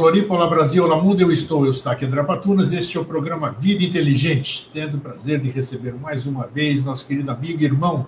Floripa, 0.00 0.32
olá, 0.32 0.46
Brasil, 0.46 0.82
olá, 0.82 0.96
mundo, 0.96 1.20
eu 1.20 1.30
estou, 1.30 1.66
eu 1.66 1.70
estou 1.70 1.92
aqui, 1.92 2.06
André 2.06 2.22
Patunas, 2.22 2.72
este 2.72 2.96
é 2.96 3.00
o 3.00 3.04
programa 3.04 3.54
Vida 3.60 3.84
Inteligente, 3.84 4.66
tendo 4.72 4.96
o 4.96 5.00
prazer 5.00 5.38
de 5.38 5.50
receber 5.50 5.92
mais 5.92 6.26
uma 6.26 6.46
vez 6.46 6.86
nosso 6.86 7.06
querido 7.06 7.30
amigo 7.30 7.60
e 7.60 7.66
irmão 7.66 8.06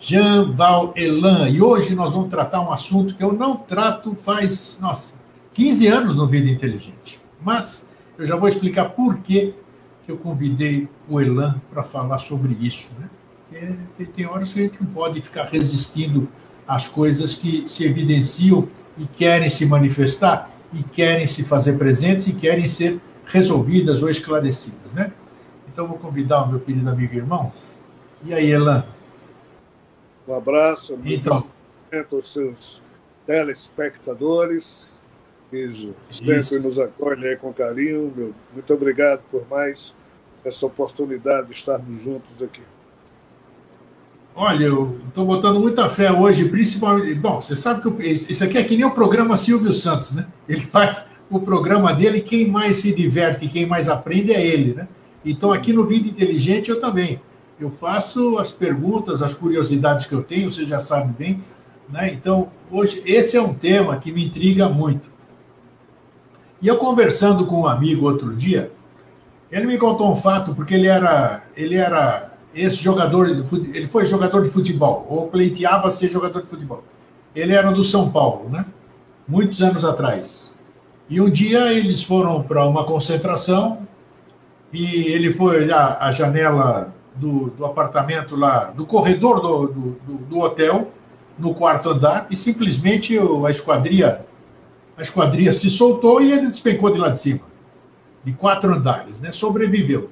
Jean 0.00 0.50
Val 0.52 0.94
Elan, 0.96 1.50
e 1.50 1.60
hoje 1.60 1.94
nós 1.94 2.14
vamos 2.14 2.30
tratar 2.30 2.62
um 2.62 2.72
assunto 2.72 3.14
que 3.14 3.22
eu 3.22 3.34
não 3.34 3.54
trato 3.54 4.14
faz, 4.14 4.78
nossa, 4.80 5.20
15 5.52 5.86
anos 5.88 6.16
no 6.16 6.26
Vida 6.26 6.48
Inteligente, 6.48 7.20
mas 7.44 7.86
eu 8.16 8.24
já 8.24 8.34
vou 8.34 8.48
explicar 8.48 8.88
por 8.88 9.18
que 9.18 9.52
eu 10.08 10.16
convidei 10.16 10.88
o 11.06 11.20
Elan 11.20 11.60
para 11.70 11.82
falar 11.82 12.16
sobre 12.16 12.56
isso, 12.62 12.92
né? 12.98 13.10
Porque 13.94 14.06
tem 14.06 14.26
horas 14.26 14.54
que 14.54 14.60
a 14.60 14.62
gente 14.62 14.82
não 14.82 14.90
pode 14.90 15.20
ficar 15.20 15.50
resistindo 15.50 16.30
às 16.66 16.88
coisas 16.88 17.34
que 17.34 17.68
se 17.68 17.84
evidenciam 17.84 18.66
e 18.96 19.04
querem 19.04 19.50
se 19.50 19.66
manifestar, 19.66 20.50
e 20.72 20.82
querem 20.82 21.26
se 21.26 21.44
fazer 21.44 21.76
presentes 21.78 22.26
e 22.26 22.32
querem 22.32 22.66
ser 22.66 23.00
resolvidas 23.26 24.02
ou 24.02 24.10
esclarecidas, 24.10 24.94
né? 24.94 25.12
Então 25.72 25.86
vou 25.86 25.98
convidar 25.98 26.42
o 26.42 26.48
meu 26.48 26.60
querido 26.60 26.88
amigo 26.88 27.14
e 27.14 27.18
irmão. 27.18 27.52
E 28.24 28.34
aí, 28.34 28.50
Elan? 28.50 28.84
Um 30.26 30.34
abraço 30.34 30.98
então, 31.04 31.46
aos 32.12 32.32
seus 32.32 32.82
telespectadores 33.26 35.02
que 35.50 35.92
sempre 36.08 36.58
nos 36.60 36.78
acolhem 36.78 37.36
com 37.36 37.52
carinho. 37.52 38.12
Meu, 38.14 38.34
muito 38.52 38.72
obrigado 38.72 39.22
por 39.30 39.46
mais 39.48 39.96
essa 40.44 40.66
oportunidade 40.66 41.48
de 41.48 41.54
estarmos 41.54 42.00
juntos 42.00 42.42
aqui. 42.42 42.62
Olha, 44.34 44.64
eu 44.64 44.98
estou 45.08 45.26
botando 45.26 45.60
muita 45.60 45.88
fé 45.88 46.12
hoje, 46.12 46.48
principalmente. 46.48 47.14
Bom, 47.14 47.40
você 47.40 47.56
sabe 47.56 47.82
que 47.82 48.06
isso 48.06 48.44
aqui 48.44 48.58
é 48.58 48.64
que 48.64 48.76
nem 48.76 48.86
o 48.86 48.92
programa 48.92 49.36
Silvio 49.36 49.72
Santos, 49.72 50.12
né? 50.12 50.26
Ele 50.48 50.62
faz 50.72 51.04
o 51.28 51.40
programa 51.40 51.92
dele, 51.92 52.20
quem 52.20 52.48
mais 52.48 52.76
se 52.76 52.94
diverte, 52.94 53.48
quem 53.48 53.66
mais 53.66 53.88
aprende 53.88 54.32
é 54.32 54.44
ele, 54.44 54.74
né? 54.74 54.88
Então, 55.24 55.52
aqui 55.52 55.72
no 55.72 55.86
Vida 55.86 56.08
Inteligente, 56.08 56.70
eu 56.70 56.80
também. 56.80 57.20
Eu 57.58 57.70
faço 57.70 58.38
as 58.38 58.50
perguntas, 58.50 59.22
as 59.22 59.34
curiosidades 59.34 60.06
que 60.06 60.14
eu 60.14 60.22
tenho, 60.22 60.50
você 60.50 60.64
já 60.64 60.78
sabe 60.80 61.12
bem. 61.12 61.44
Né? 61.88 62.12
Então, 62.14 62.48
hoje, 62.70 63.02
esse 63.04 63.36
é 63.36 63.42
um 63.42 63.52
tema 63.52 63.98
que 63.98 64.10
me 64.12 64.24
intriga 64.24 64.68
muito. 64.68 65.10
E 66.62 66.68
eu 66.68 66.78
conversando 66.78 67.44
com 67.44 67.60
um 67.60 67.66
amigo 67.66 68.06
outro 68.06 68.34
dia, 68.34 68.72
ele 69.52 69.66
me 69.66 69.76
contou 69.76 70.10
um 70.10 70.16
fato, 70.16 70.54
porque 70.54 70.74
ele 70.74 70.86
era, 70.86 71.42
ele 71.54 71.76
era 71.76 72.29
esse 72.54 72.76
jogador, 72.76 73.28
ele 73.28 73.86
foi 73.86 74.06
jogador 74.06 74.42
de 74.42 74.50
futebol, 74.50 75.06
ou 75.08 75.28
pleiteava 75.28 75.90
ser 75.90 76.10
jogador 76.10 76.40
de 76.42 76.48
futebol. 76.48 76.82
Ele 77.34 77.54
era 77.54 77.70
do 77.70 77.84
São 77.84 78.10
Paulo, 78.10 78.48
né? 78.48 78.66
Muitos 79.26 79.62
anos 79.62 79.84
atrás. 79.84 80.58
E 81.08 81.20
um 81.20 81.30
dia 81.30 81.72
eles 81.72 82.02
foram 82.02 82.42
para 82.42 82.64
uma 82.66 82.84
concentração 82.84 83.86
e 84.72 85.06
ele 85.08 85.32
foi 85.32 85.62
olhar 85.62 85.98
a 86.00 86.12
janela 86.12 86.94
do, 87.14 87.50
do 87.50 87.64
apartamento 87.64 88.36
lá, 88.36 88.66
do 88.66 88.86
corredor 88.86 89.40
do, 89.40 89.66
do, 89.66 90.18
do, 90.18 90.38
hotel, 90.38 90.90
no 91.38 91.54
quarto 91.54 91.90
andar, 91.90 92.26
e 92.30 92.36
simplesmente 92.36 93.18
a 93.18 93.50
esquadria, 93.50 94.24
a 94.96 95.02
esquadria 95.02 95.52
se 95.52 95.68
soltou 95.68 96.20
e 96.20 96.32
ele 96.32 96.46
despencou 96.46 96.90
de 96.92 96.98
lá 96.98 97.08
de 97.08 97.18
cima, 97.18 97.40
de 98.22 98.32
quatro 98.32 98.72
andares, 98.72 99.20
né? 99.20 99.32
Sobreviveu. 99.32 100.10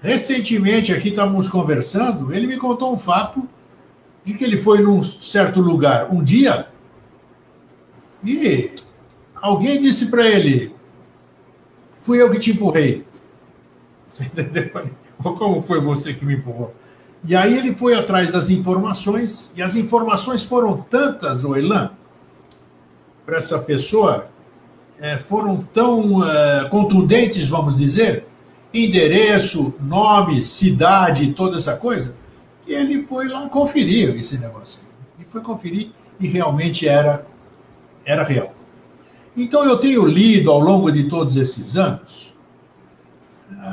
Recentemente, 0.00 0.92
aqui 0.92 1.08
estávamos 1.08 1.48
conversando, 1.48 2.32
ele 2.32 2.46
me 2.46 2.56
contou 2.56 2.92
um 2.92 2.98
fato 2.98 3.48
de 4.24 4.34
que 4.34 4.44
ele 4.44 4.56
foi 4.56 4.80
num 4.80 5.02
certo 5.02 5.60
lugar 5.60 6.12
um 6.12 6.22
dia 6.22 6.68
e 8.24 8.70
alguém 9.34 9.80
disse 9.80 10.10
para 10.10 10.26
ele: 10.26 10.74
Fui 12.00 12.20
eu 12.20 12.30
que 12.30 12.38
te 12.38 12.52
empurrei. 12.52 13.04
Você 14.10 14.24
entendeu? 14.24 14.70
Como 15.22 15.60
foi 15.60 15.80
você 15.80 16.14
que 16.14 16.24
me 16.24 16.34
empurrou? 16.34 16.72
E 17.24 17.34
aí 17.34 17.58
ele 17.58 17.74
foi 17.74 17.94
atrás 17.94 18.32
das 18.32 18.48
informações, 18.48 19.52
e 19.56 19.60
as 19.60 19.74
informações 19.74 20.44
foram 20.44 20.76
tantas, 20.76 21.44
Oilan, 21.44 21.90
para 23.26 23.36
essa 23.36 23.58
pessoa, 23.58 24.30
é, 25.00 25.18
foram 25.18 25.60
tão 25.60 26.24
é, 26.24 26.68
contundentes, 26.68 27.48
vamos 27.48 27.76
dizer, 27.76 28.27
endereço, 28.72 29.74
nome, 29.80 30.44
cidade, 30.44 31.32
toda 31.32 31.56
essa 31.56 31.76
coisa. 31.76 32.16
E 32.66 32.72
ele 32.72 33.06
foi 33.06 33.28
lá 33.28 33.48
conferir 33.48 34.14
esse 34.18 34.38
negócio. 34.38 34.82
E 35.18 35.24
foi 35.24 35.40
conferir 35.40 35.90
e 36.20 36.26
realmente 36.26 36.86
era, 36.86 37.26
era 38.04 38.22
real. 38.22 38.54
Então 39.36 39.64
eu 39.64 39.78
tenho 39.78 40.04
lido 40.04 40.50
ao 40.50 40.60
longo 40.60 40.90
de 40.90 41.08
todos 41.08 41.36
esses 41.36 41.76
anos 41.76 42.28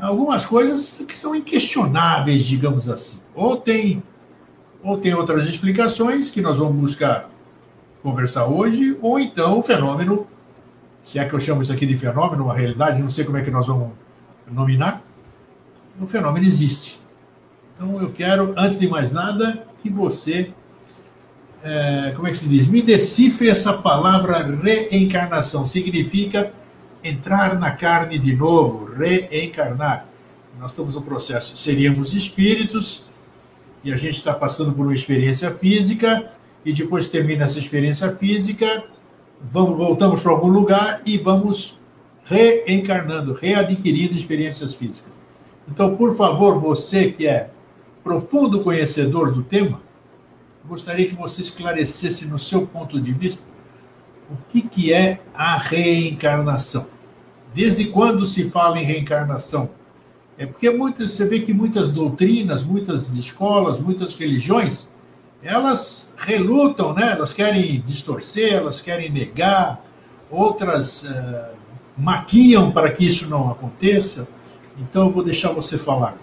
algumas 0.02 0.46
coisas 0.46 1.04
que 1.08 1.16
são 1.16 1.36
inquestionáveis, 1.36 2.44
digamos 2.46 2.90
assim. 2.90 3.20
Ou 3.34 3.58
tem, 3.58 4.02
ou 4.84 4.98
tem 4.98 5.14
outras 5.14 5.46
explicações 5.46 6.32
que 6.32 6.42
nós 6.42 6.58
vamos 6.58 6.76
buscar 6.76 7.30
conversar 8.02 8.46
hoje, 8.46 8.98
ou 9.02 9.20
então 9.20 9.60
o 9.60 9.64
fenômeno, 9.64 10.28
se 11.02 11.18
é 11.18 11.26
que 11.26 11.34
eu 11.34 11.40
chamo 11.40 11.62
isso 11.62 11.74
aqui 11.74 11.86
de 11.86 11.98
fenômeno, 11.98 12.46
uma 12.46 12.54
realidade, 12.54 13.02
não 13.02 13.10
sei 13.10 13.26
como 13.26 13.38
é 13.38 13.42
que 13.42 13.52
nós 13.52 13.68
vamos 13.68 13.92
nominar, 14.48 15.04
o 16.00 16.08
fenômeno 16.08 16.46
existe. 16.46 17.00
Então 17.74 18.02
eu 18.02 18.12
quero, 18.12 18.54
antes 18.58 18.80
de 18.80 18.88
mais 18.88 19.12
nada, 19.12 19.66
que 19.82 19.90
você, 19.90 20.52
é, 21.64 22.14
como 22.16 22.28
é 22.28 22.32
que 22.32 22.38
se 22.38 22.48
diz, 22.48 22.68
me 22.68 22.82
decifre 22.82 23.50
essa 23.50 23.74
palavra 23.74 24.44
reencarnação. 24.44 25.66
Significa 25.66 26.54
entrar 27.04 27.60
na 27.60 27.72
carne 27.72 28.18
de 28.18 28.36
novo, 28.36 28.92
reencarnar. 28.94 30.06
Nós 30.60 30.72
estamos 30.72 30.96
no 30.96 31.02
processo, 31.02 31.58
seríamos 31.58 32.14
espíritos, 32.14 33.04
e 33.84 33.92
a 33.92 33.96
gente 33.96 34.18
está 34.18 34.34
passando 34.34 34.74
por 34.74 34.86
uma 34.86 34.94
experiência 34.94 35.52
física, 35.52 36.32
e 36.64 36.74
depois 36.74 37.10
termina 37.10 37.44
essa 37.44 37.60
experiência 37.60 38.10
física, 38.10 38.86
vamos, 39.52 39.78
voltamos 39.78 40.22
para 40.22 40.32
algum 40.32 40.48
lugar 40.48 41.02
e 41.06 41.18
vamos 41.18 41.80
reencarnando, 42.26 43.34
readquirindo 43.34 44.16
experiências 44.16 44.74
físicas. 44.74 45.18
Então, 45.68 45.96
por 45.96 46.16
favor, 46.16 46.60
você 46.60 47.12
que 47.12 47.28
é 47.28 47.52
profundo 48.04 48.62
conhecedor 48.62 49.32
do 49.32 49.44
tema, 49.44 49.82
gostaria 50.68 51.08
que 51.08 51.16
você 51.16 51.42
esclarecesse 51.42 52.28
no 52.28 52.38
seu 52.38 52.66
ponto 52.66 53.00
de 53.00 53.14
vista 53.14 53.48
o 54.30 54.36
que, 54.52 54.62
que 54.62 54.92
é 54.92 55.22
a 55.34 55.58
reencarnação. 55.58 56.88
Desde 57.54 57.86
quando 57.86 58.26
se 58.26 58.50
fala 58.50 58.80
em 58.80 58.84
reencarnação? 58.84 59.70
É 60.38 60.46
porque 60.46 60.70
muitas, 60.70 61.12
você 61.12 61.26
vê 61.26 61.40
que 61.40 61.54
muitas 61.54 61.92
doutrinas, 61.92 62.64
muitas 62.64 63.16
escolas, 63.16 63.80
muitas 63.80 64.16
religiões, 64.16 64.94
elas 65.42 66.14
relutam, 66.18 66.94
né? 66.94 67.12
elas 67.12 67.34
querem 67.34 67.82
distorcer, 67.86 68.54
elas 68.54 68.82
querem 68.82 69.12
negar, 69.12 69.84
outras 70.30 71.04
uh, 71.04 71.56
maquiam 71.98 72.72
para 72.72 72.92
que 72.92 73.06
isso 73.06 73.30
não 73.30 73.50
aconteça. 73.50 74.28
Então 74.78 75.08
eu 75.08 75.12
vou 75.12 75.24
deixar 75.24 75.52
você 75.52 75.78
falar. 75.78 76.18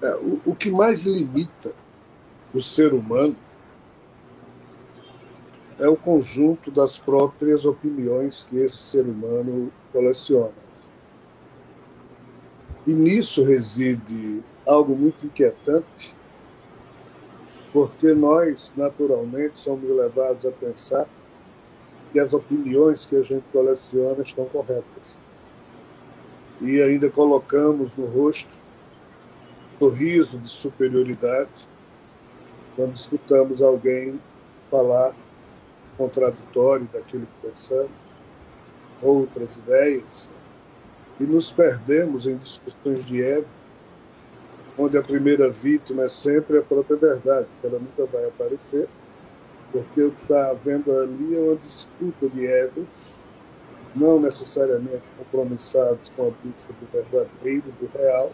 É, 0.00 0.14
o, 0.16 0.40
o 0.46 0.54
que 0.54 0.70
mais 0.70 1.06
limita 1.06 1.74
o 2.54 2.62
ser 2.62 2.94
humano 2.94 3.36
é 5.78 5.88
o 5.88 5.96
conjunto 5.96 6.70
das 6.70 6.98
próprias 6.98 7.64
opiniões 7.64 8.44
que 8.48 8.56
esse 8.56 8.76
ser 8.76 9.04
humano 9.04 9.72
coleciona. 9.92 10.52
E 12.86 12.94
nisso 12.94 13.44
reside 13.44 14.42
algo 14.66 14.96
muito 14.96 15.26
inquietante, 15.26 16.16
porque 17.72 18.12
nós, 18.12 18.72
naturalmente, 18.76 19.58
somos 19.58 19.88
levados 19.88 20.44
a 20.46 20.50
pensar 20.50 21.06
que 22.12 22.18
as 22.18 22.32
opiniões 22.32 23.06
que 23.06 23.16
a 23.16 23.22
gente 23.22 23.44
coleciona 23.52 24.22
estão 24.22 24.44
corretas. 24.46 25.20
E 26.60 26.80
ainda 26.82 27.08
colocamos 27.10 27.96
no 27.96 28.06
rosto 28.06 28.56
sorriso 29.78 30.38
de 30.38 30.48
superioridade 30.48 31.68
quando 32.74 32.94
escutamos 32.94 33.62
alguém 33.62 34.20
falar 34.70 35.14
contraditório 35.96 36.88
daquilo 36.92 37.26
que 37.26 37.48
pensamos, 37.48 37.90
outras 39.02 39.56
ideias, 39.56 40.30
e 41.18 41.24
nos 41.24 41.50
perdemos 41.50 42.26
em 42.26 42.36
discussões 42.36 43.06
de 43.06 43.20
ego, 43.20 43.46
onde 44.78 44.96
a 44.96 45.02
primeira 45.02 45.50
vítima 45.50 46.04
é 46.04 46.08
sempre 46.08 46.58
a 46.58 46.62
própria 46.62 46.96
verdade, 46.96 47.48
que 47.60 47.66
ela 47.66 47.80
nunca 47.80 48.04
vai 48.06 48.26
aparecer, 48.26 48.88
porque 49.72 50.02
o 50.02 50.10
que 50.10 50.22
está 50.22 50.50
havendo 50.50 50.96
ali 50.98 51.36
é 51.36 51.40
uma 51.40 51.56
disputa 51.56 52.28
de 52.28 52.46
egos, 52.46 53.18
não 53.94 54.20
necessariamente 54.20 55.10
compromissados 55.16 56.08
com 56.10 56.28
a 56.28 56.30
busca 56.44 56.72
do 56.72 56.86
verdadeiro, 56.92 57.64
do 57.80 57.90
real, 57.98 58.32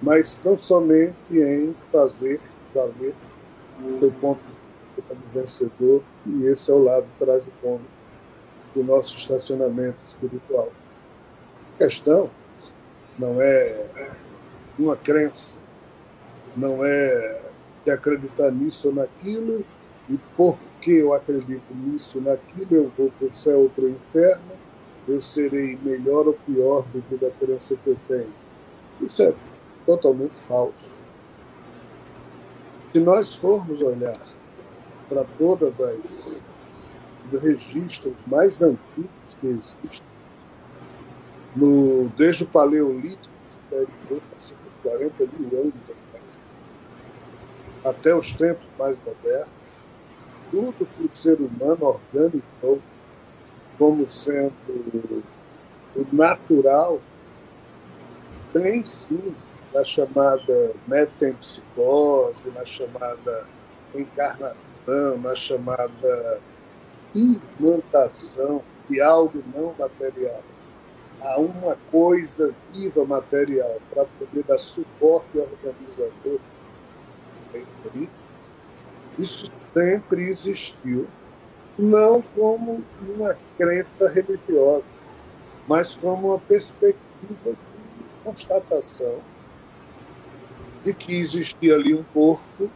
mas 0.00 0.36
tão 0.36 0.58
somente 0.58 1.38
em 1.38 1.74
fazer 1.90 2.40
valer 2.74 3.14
o 3.82 3.98
seu 4.00 4.12
ponto 4.12 4.40
como 5.08 5.20
vencedor, 5.34 6.02
e 6.26 6.46
esse 6.46 6.70
é 6.70 6.74
o 6.74 6.82
lado 6.82 7.06
tragicômico 7.18 7.84
do 8.74 8.82
nosso 8.82 9.16
estacionamento 9.16 9.98
espiritual. 10.06 10.70
A 11.74 11.78
questão 11.78 12.30
não 13.18 13.40
é 13.40 13.86
uma 14.78 14.96
crença, 14.96 15.60
não 16.56 16.84
é 16.84 17.40
de 17.84 17.90
acreditar 17.90 18.50
nisso 18.50 18.88
ou 18.88 18.94
naquilo, 18.94 19.64
e 20.08 20.18
porque 20.36 20.92
eu 20.92 21.12
acredito 21.12 21.74
nisso 21.74 22.20
naquilo, 22.20 22.68
eu 22.70 22.92
vou 22.96 23.10
para 23.18 23.28
o 23.28 23.34
céu 23.34 23.60
ou 23.62 23.70
para 23.70 23.84
o 23.84 23.90
inferno, 23.90 24.52
eu 25.08 25.20
serei 25.20 25.78
melhor 25.82 26.26
ou 26.26 26.34
pior 26.34 26.84
do 26.92 27.02
que 27.02 27.24
a 27.24 27.30
crença 27.30 27.76
que 27.76 27.90
eu 27.90 27.96
tenho. 28.08 28.32
Isso 29.00 29.22
é 29.22 29.34
totalmente 29.84 30.38
falso. 30.38 31.06
Se 32.92 33.00
nós 33.00 33.36
formos 33.36 33.82
olhar 33.82 34.18
para 35.08 35.24
todas 35.38 35.80
as 35.80 36.42
registros 37.42 38.26
mais 38.26 38.62
antigos 38.62 39.34
que 39.40 39.46
existem, 39.48 40.06
no, 41.54 42.08
desde 42.10 42.44
o 42.44 42.48
Paleolítico, 42.48 43.34
deve 43.70 43.88
ser 44.36 44.56
40 44.82 45.26
mil 45.38 45.60
anos 45.60 45.74
atrás, 45.84 46.38
até 47.84 48.14
os 48.14 48.32
tempos 48.32 48.66
mais 48.78 48.98
modernos, 49.04 49.50
tudo 50.50 50.86
que 50.86 51.04
o 51.04 51.10
ser 51.10 51.38
humano 51.40 52.00
organizou 52.14 52.80
como 53.78 54.06
sendo 54.06 55.22
o 55.94 56.06
natural 56.12 57.00
tem 58.52 58.84
sim 58.84 59.34
na 59.72 59.84
chamada 59.84 60.72
metempsicose, 60.86 62.50
na 62.50 62.64
chamada 62.64 63.46
encarnação, 63.94 65.18
na 65.18 65.34
chamada 65.34 66.40
imantação 67.14 68.62
de 68.88 69.00
algo 69.00 69.42
não 69.54 69.74
material 69.78 70.42
a 71.20 71.38
uma 71.40 71.76
coisa 71.90 72.54
viva 72.72 73.04
material 73.04 73.80
para 73.92 74.04
poder 74.04 74.44
dar 74.44 74.58
suporte 74.58 75.38
ao 75.38 75.44
organizador. 75.46 76.38
Isso 77.94 78.10
sempre 79.24 80.24
existiu, 80.24 81.06
não 81.78 82.22
como 82.22 82.82
uma 83.00 83.36
crença 83.56 84.08
religiosa, 84.08 84.86
mas 85.66 85.94
como 85.94 86.28
uma 86.28 86.38
perspectiva 86.38 87.52
de 87.52 87.56
constatação 88.24 89.18
de 90.84 90.94
que 90.94 91.18
existia 91.18 91.74
ali 91.74 91.94
um 91.94 92.04
corpo 92.14 92.70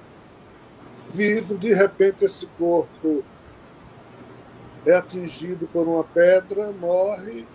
vivo, 1.13 1.57
de 1.57 1.73
repente 1.73 2.25
esse 2.25 2.47
corpo 2.59 3.25
é 4.87 4.95
atingido 4.95 5.67
por 5.69 5.87
uma 5.87 6.05
pedra, 6.05 6.73
morre, 6.73 7.47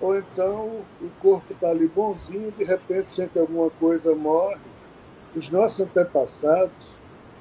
ou 0.00 0.16
então 0.16 0.82
o 1.00 1.10
corpo 1.20 1.52
está 1.52 1.68
ali 1.68 1.88
bonzinho, 1.88 2.52
de 2.52 2.64
repente 2.64 3.12
sente 3.12 3.38
alguma 3.38 3.68
coisa, 3.70 4.14
morre. 4.14 4.60
Os 5.34 5.50
nossos 5.50 5.80
antepassados 5.80 6.96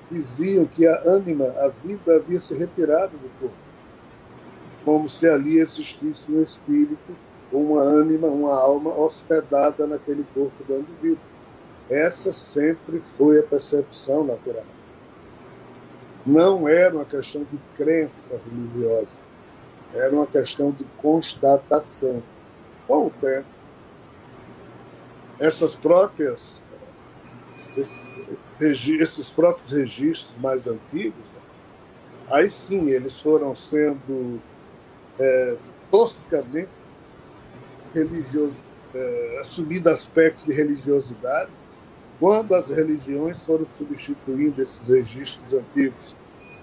diziam 0.09 0.65
que 0.65 0.87
a 0.87 1.01
ânima, 1.05 1.45
a 1.45 1.67
vida 1.67 2.15
havia 2.15 2.39
se 2.39 2.53
retirado 2.53 3.17
do 3.17 3.29
corpo, 3.39 3.55
como 4.85 5.07
se 5.09 5.27
ali 5.27 5.59
existisse 5.59 6.31
um 6.31 6.41
espírito, 6.41 7.15
uma 7.51 7.81
ânima, 7.81 8.27
uma 8.27 8.53
alma 8.53 8.93
hospedada 8.97 9.85
naquele 9.85 10.25
corpo 10.33 10.63
dando 10.67 10.87
vida. 11.01 11.19
Essa 11.89 12.31
sempre 12.31 12.99
foi 12.99 13.39
a 13.39 13.43
percepção 13.43 14.25
natural. 14.25 14.65
Não 16.25 16.67
era 16.67 16.93
uma 16.93 17.05
questão 17.05 17.45
de 17.49 17.57
crença 17.75 18.39
religiosa, 18.45 19.15
era 19.93 20.13
uma 20.13 20.27
questão 20.27 20.71
de 20.71 20.83
constatação. 20.97 22.21
Com 22.85 23.07
o 23.07 23.09
tempo, 23.09 23.47
essas 25.39 25.75
próprias 25.75 26.63
esses, 27.79 28.11
esses 28.59 29.29
próprios 29.29 29.71
registros 29.71 30.37
mais 30.37 30.67
antigos, 30.67 31.23
aí 32.29 32.49
sim 32.49 32.89
eles 32.89 33.19
foram 33.19 33.55
sendo 33.55 34.41
é, 35.19 35.57
toscamente 35.89 36.69
é, 38.93 39.37
assumindo 39.39 39.89
aspectos 39.89 40.45
de 40.45 40.53
religiosidade, 40.53 41.51
quando 42.19 42.55
as 42.55 42.69
religiões 42.69 43.43
foram 43.45 43.67
substituindo 43.67 44.61
esses 44.61 44.89
registros 44.89 45.53
antigos, 45.53 46.15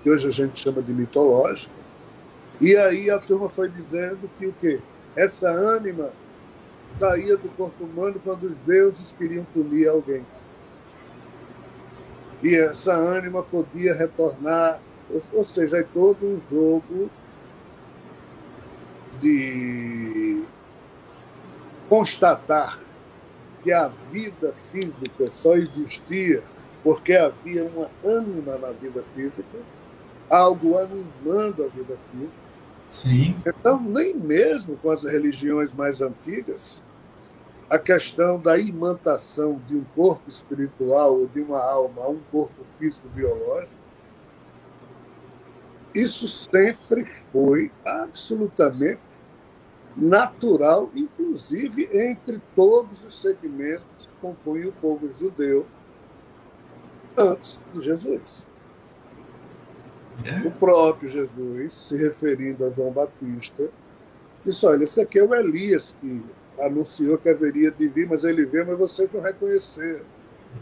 que 0.02 0.10
hoje 0.10 0.28
a 0.28 0.30
gente 0.30 0.60
chama 0.60 0.82
de 0.82 0.92
mitológico, 0.92 1.74
e 2.60 2.76
aí 2.76 3.10
a 3.10 3.18
turma 3.18 3.48
foi 3.48 3.68
dizendo 3.68 4.30
que 4.38 4.46
o 4.46 4.52
quê? 4.52 4.80
Essa 5.16 5.50
ânima 5.50 6.12
saía 6.98 7.36
do 7.36 7.48
corpo 7.56 7.84
humano 7.84 8.20
quando 8.22 8.44
os 8.44 8.58
deuses 8.60 9.12
queriam 9.12 9.44
punir 9.52 9.88
alguém. 9.88 10.24
E 12.44 12.54
essa 12.54 12.92
ânima 12.92 13.42
podia 13.42 13.94
retornar, 13.94 14.78
ou 15.32 15.42
seja, 15.42 15.78
é 15.78 15.82
todo 15.82 16.26
um 16.26 16.40
jogo 16.50 17.10
de 19.18 20.44
constatar 21.88 22.78
que 23.62 23.72
a 23.72 23.88
vida 24.12 24.52
física 24.52 25.32
só 25.32 25.56
existia 25.56 26.42
porque 26.82 27.14
havia 27.14 27.64
uma 27.64 27.90
ânima 28.04 28.58
na 28.58 28.72
vida 28.72 29.02
física, 29.14 29.58
algo 30.28 30.76
animando 30.76 31.64
a 31.64 31.68
vida 31.68 31.96
física. 32.12 32.44
Sim. 32.90 33.34
Então, 33.46 33.80
nem 33.80 34.14
mesmo 34.14 34.76
com 34.76 34.90
as 34.90 35.02
religiões 35.02 35.72
mais 35.72 36.02
antigas, 36.02 36.83
a 37.68 37.78
questão 37.78 38.38
da 38.38 38.58
imantação 38.58 39.60
de 39.66 39.76
um 39.76 39.84
corpo 39.84 40.28
espiritual 40.28 41.18
ou 41.18 41.26
de 41.26 41.40
uma 41.40 41.62
alma 41.62 42.02
a 42.02 42.08
um 42.08 42.20
corpo 42.30 42.64
físico 42.64 43.08
biológico, 43.08 43.78
isso 45.94 46.28
sempre 46.28 47.06
foi 47.32 47.70
absolutamente 47.84 49.00
natural, 49.96 50.90
inclusive 50.94 51.88
entre 51.92 52.40
todos 52.54 53.04
os 53.04 53.20
segmentos 53.20 54.06
que 54.06 54.20
compõem 54.20 54.66
o 54.66 54.72
povo 54.72 55.08
judeu 55.12 55.64
antes 57.16 57.62
de 57.72 57.80
Jesus. 57.80 58.44
É. 60.24 60.48
O 60.48 60.52
próprio 60.52 61.08
Jesus, 61.08 61.74
se 61.74 61.96
referindo 61.96 62.64
a 62.64 62.70
João 62.70 62.90
Batista, 62.90 63.70
disse: 64.44 64.66
Olha, 64.66 64.84
esse 64.84 65.00
aqui 65.00 65.18
é 65.18 65.24
o 65.24 65.34
Elias 65.34 65.96
que 66.00 66.24
anunciou 66.60 67.18
que 67.18 67.28
haveria 67.28 67.70
de 67.70 67.88
vir, 67.88 68.08
mas 68.08 68.24
ele 68.24 68.44
veio, 68.44 68.66
mas 68.66 68.78
vocês 68.78 69.10
não 69.12 69.20
reconheceram. 69.20 70.04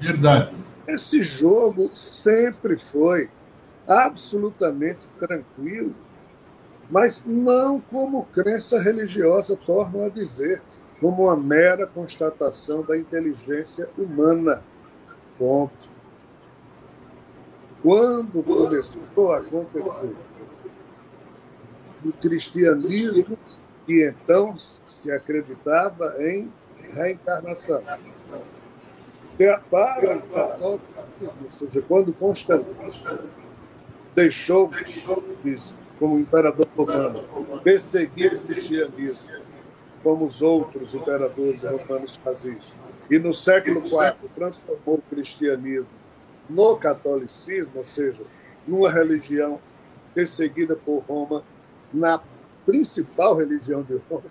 Verdade. 0.00 0.56
Esse 0.87 1.22
jogo 1.22 1.90
sempre 1.94 2.76
foi 2.76 3.28
absolutamente 3.87 5.08
tranquilo 5.18 5.94
mas 6.92 7.25
não 7.25 7.80
como 7.80 8.26
crença 8.26 8.78
religiosa, 8.78 9.56
tornam 9.56 10.04
a 10.04 10.08
dizer, 10.11 10.61
como 11.00 11.25
uma 11.25 11.34
mera 11.34 11.87
constatação 11.87 12.82
da 12.82 12.99
inteligência 12.99 13.88
humana. 13.96 14.62
Ponto. 15.38 15.88
Quando 17.82 18.42
começou 18.42 19.32
a 19.32 19.38
acontecer 19.38 20.14
o 22.04 22.12
cristianismo, 22.12 23.38
que 23.86 24.06
então 24.06 24.56
se 24.58 25.10
acreditava 25.12 26.14
em 26.18 26.52
reencarnação. 26.90 27.82
Para 29.70 30.16
o 30.16 30.22
católico, 30.22 30.84
ou 31.20 31.50
seja, 31.50 31.82
quando 31.82 32.12
Constantino 32.12 32.76
deixou, 34.14 34.70
disse, 35.42 35.74
como 35.98 36.18
imperador 36.18 36.66
romano, 36.76 37.60
perseguir 37.62 38.34
o 38.34 38.46
cristianismo, 38.46 39.42
como 40.02 40.24
os 40.24 40.42
outros 40.42 40.94
imperadores 40.94 41.62
romanos 41.62 42.16
faziam. 42.16 42.58
E 43.10 43.18
no 43.18 43.32
século 43.32 43.80
IV 43.80 44.28
transformou 44.32 44.96
o 44.96 45.02
cristianismo 45.10 45.90
no 46.48 46.76
catolicismo, 46.76 47.72
ou 47.76 47.84
seja, 47.84 48.22
numa 48.66 48.90
religião 48.90 49.60
perseguida 50.14 50.76
por 50.76 50.98
Roma, 51.00 51.42
na 51.92 52.20
principal 52.64 53.37
religião 53.37 53.83
de 53.83 54.00
Roma, 54.09 54.25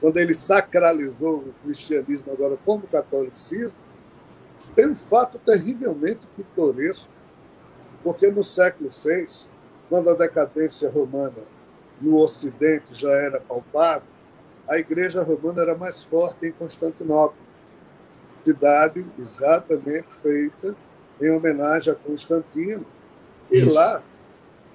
quando 0.00 0.16
ele 0.18 0.34
sacralizou 0.34 1.38
o 1.38 1.54
cristianismo 1.62 2.32
agora 2.32 2.58
como 2.64 2.86
catolicismo, 2.86 3.74
tem 4.74 4.88
um 4.88 4.96
fato 4.96 5.38
terrivelmente 5.38 6.26
pitoresco, 6.36 7.12
porque 8.02 8.30
no 8.30 8.42
século 8.42 8.90
VI, 8.90 9.48
quando 9.88 10.10
a 10.10 10.14
decadência 10.14 10.90
romana 10.90 11.42
no 12.00 12.18
Ocidente 12.18 12.94
já 12.94 13.10
era 13.10 13.40
palpável, 13.40 14.08
a 14.68 14.78
Igreja 14.78 15.22
Romana 15.22 15.62
era 15.62 15.76
mais 15.76 16.04
forte 16.04 16.46
em 16.46 16.52
Constantinopla, 16.52 17.36
cidade 18.44 19.04
exatamente 19.18 20.14
feita 20.20 20.76
em 21.20 21.30
homenagem 21.30 21.92
a 21.92 21.96
Constantino. 21.96 22.84
E 23.50 23.58
Isso. 23.58 23.74
lá 23.74 24.02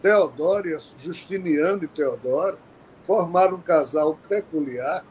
Teodoro, 0.01 0.77
Justiniano 0.97 1.83
e 1.83 1.87
Teodoro, 1.87 2.57
formaram 3.09 3.55
um 3.55 3.61
casal 3.61 4.19
peculiar, 4.29 5.03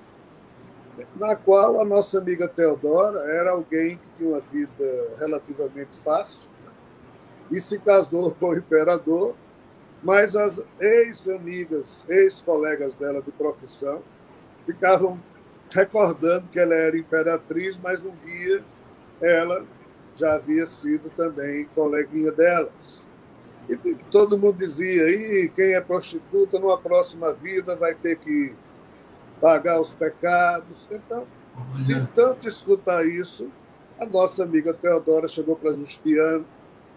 na 1.16 1.34
qual 1.34 1.80
a 1.80 1.84
nossa 1.84 2.18
amiga 2.18 2.46
Teodora 2.46 3.18
era 3.28 3.50
alguém 3.50 3.98
que 3.98 4.08
tinha 4.16 4.30
uma 4.30 4.40
vida 4.40 5.16
relativamente 5.18 5.98
fácil 5.98 6.48
e 7.50 7.58
se 7.58 7.80
casou 7.80 8.30
com 8.30 8.50
o 8.50 8.56
imperador, 8.56 9.34
mas 10.00 10.36
as 10.36 10.64
ex-amigas, 10.78 12.06
ex-colegas 12.08 12.94
dela 12.94 13.20
de 13.20 13.32
profissão 13.32 14.00
ficavam 14.64 15.18
recordando 15.68 16.46
que 16.52 16.60
ela 16.60 16.76
era 16.76 16.96
imperatriz, 16.96 17.76
mas 17.82 18.00
um 18.04 18.14
dia 18.24 18.62
ela 19.20 19.66
já 20.14 20.34
havia 20.34 20.66
sido 20.66 21.10
também 21.10 21.64
coleguinha 21.74 22.30
delas. 22.30 23.07
E 23.68 23.76
todo 24.10 24.38
mundo 24.38 24.56
dizia, 24.56 25.10
e 25.10 25.48
quem 25.50 25.74
é 25.74 25.80
prostituta 25.80 26.58
numa 26.58 26.78
próxima 26.78 27.34
vida 27.34 27.76
vai 27.76 27.94
ter 27.94 28.16
que 28.16 28.54
pagar 29.40 29.78
os 29.78 29.92
pecados. 29.92 30.88
Então, 30.90 31.26
de 31.84 32.06
tanto 32.08 32.48
escutar 32.48 33.06
isso, 33.06 33.50
a 34.00 34.06
nossa 34.06 34.44
amiga 34.44 34.72
Teodora 34.72 35.28
chegou 35.28 35.54
para 35.54 35.74
Justiniano, 35.74 36.46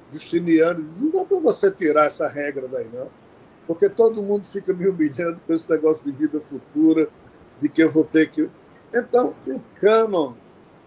Justiniano 0.09 0.79
e 0.79 0.83
disse, 0.83 1.03
não 1.03 1.11
dá 1.11 1.25
para 1.25 1.39
você 1.39 1.71
tirar 1.71 2.05
essa 2.05 2.27
regra 2.27 2.67
daí, 2.69 2.87
não. 2.93 3.09
Porque 3.67 3.89
todo 3.89 4.23
mundo 4.23 4.45
fica 4.45 4.73
me 4.73 4.87
humilhando 4.87 5.41
com 5.45 5.53
esse 5.53 5.69
negócio 5.69 6.05
de 6.05 6.11
vida 6.11 6.39
futura, 6.39 7.09
de 7.59 7.67
que 7.67 7.83
eu 7.83 7.91
vou 7.91 8.05
ter 8.05 8.29
que... 8.29 8.49
Então, 8.93 9.33
o 9.47 9.59
cânon 9.79 10.33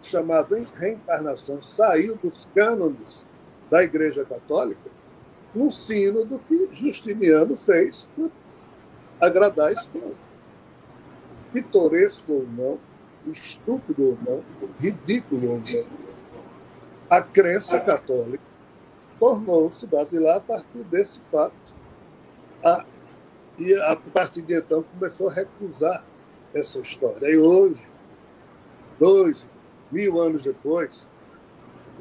chamado 0.00 0.54
reencarnação 0.74 1.60
saiu 1.60 2.16
dos 2.16 2.46
cânones 2.54 3.26
da 3.70 3.82
Igreja 3.82 4.24
Católica 4.24 4.90
num 5.54 5.70
sino 5.70 6.25
do 6.25 6.38
que 6.38 6.68
Justiniano 6.73 7.56
fez 7.56 8.08
para 8.16 8.30
agradar 9.20 9.68
a 9.68 9.73
esposa. 9.73 10.20
Pitoresco 11.52 12.32
ou 12.32 12.46
não, 12.49 12.78
estúpido 13.26 14.08
ou 14.08 14.18
não, 14.26 14.44
ridículo 14.80 15.52
ou 15.52 15.58
não, 15.58 15.87
a 17.08 17.23
crença 17.23 17.78
católica 17.78 18.42
tornou-se 19.20 19.87
basilar 19.87 20.38
a 20.38 20.40
partir 20.40 20.82
desse 20.84 21.20
fato. 21.20 21.75
A, 22.62 22.84
e 23.58 23.75
a 23.75 23.96
partir 23.96 24.42
de 24.42 24.58
então 24.58 24.82
começou 24.82 25.28
a 25.28 25.32
recusar 25.32 26.04
essa 26.52 26.80
história. 26.80 27.28
E 27.30 27.37
hoje, 27.37 27.82
dois 28.99 29.46
mil 29.92 30.20
anos 30.20 30.42
depois, 30.42 31.08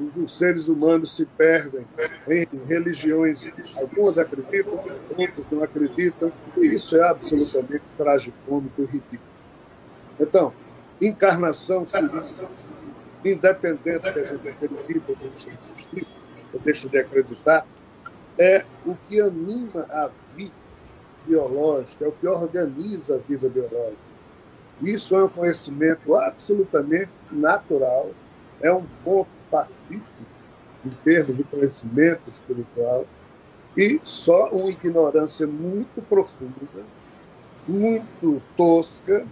os 0.00 0.36
seres 0.36 0.68
humanos 0.68 1.14
se 1.14 1.24
perdem 1.24 1.86
em 2.28 2.46
religiões, 2.66 3.52
algumas 3.76 4.18
acreditam, 4.18 4.84
outras 5.16 5.50
não 5.50 5.62
acreditam, 5.62 6.32
e 6.56 6.74
isso 6.74 6.96
é 6.96 7.08
absolutamente 7.08 7.84
tragicômico 7.96 8.82
e 8.82 8.86
ridículo. 8.86 9.20
Então, 10.18 10.52
encarnação 11.00 11.84
independente 13.24 14.12
que 14.12 14.20
a 14.20 14.24
gente 14.24 14.48
acredite 14.48 15.02
ou 16.52 16.60
deixe 16.60 16.88
de 16.88 16.98
acreditar, 16.98 17.66
é 18.38 18.64
o 18.84 18.94
que 18.94 19.20
anima 19.20 19.86
a 19.90 20.10
vida 20.36 20.52
biológica, 21.26 22.04
é 22.04 22.08
o 22.08 22.12
que 22.12 22.26
organiza 22.26 23.16
a 23.16 23.18
vida 23.18 23.48
biológica. 23.48 24.14
Isso 24.82 25.16
é 25.16 25.24
um 25.24 25.28
conhecimento 25.28 26.14
absolutamente 26.16 27.10
natural, 27.30 28.10
é 28.60 28.72
um 28.72 28.84
ponto 29.04 29.28
pacífico 29.50 30.22
em 30.84 30.90
termos 31.02 31.36
de 31.36 31.44
conhecimento 31.44 32.28
espiritual, 32.28 33.06
e 33.76 33.98
só 34.02 34.50
uma 34.50 34.70
ignorância 34.70 35.46
muito 35.46 36.02
profunda, 36.02 36.84
muito 37.66 38.42
tosca, 38.56 39.26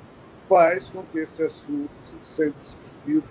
faz 0.49 0.91
com 0.91 1.03
que 1.05 1.19
esse 1.19 1.43
assunto 1.43 1.91
seja 2.23 2.53
discutido 2.61 3.25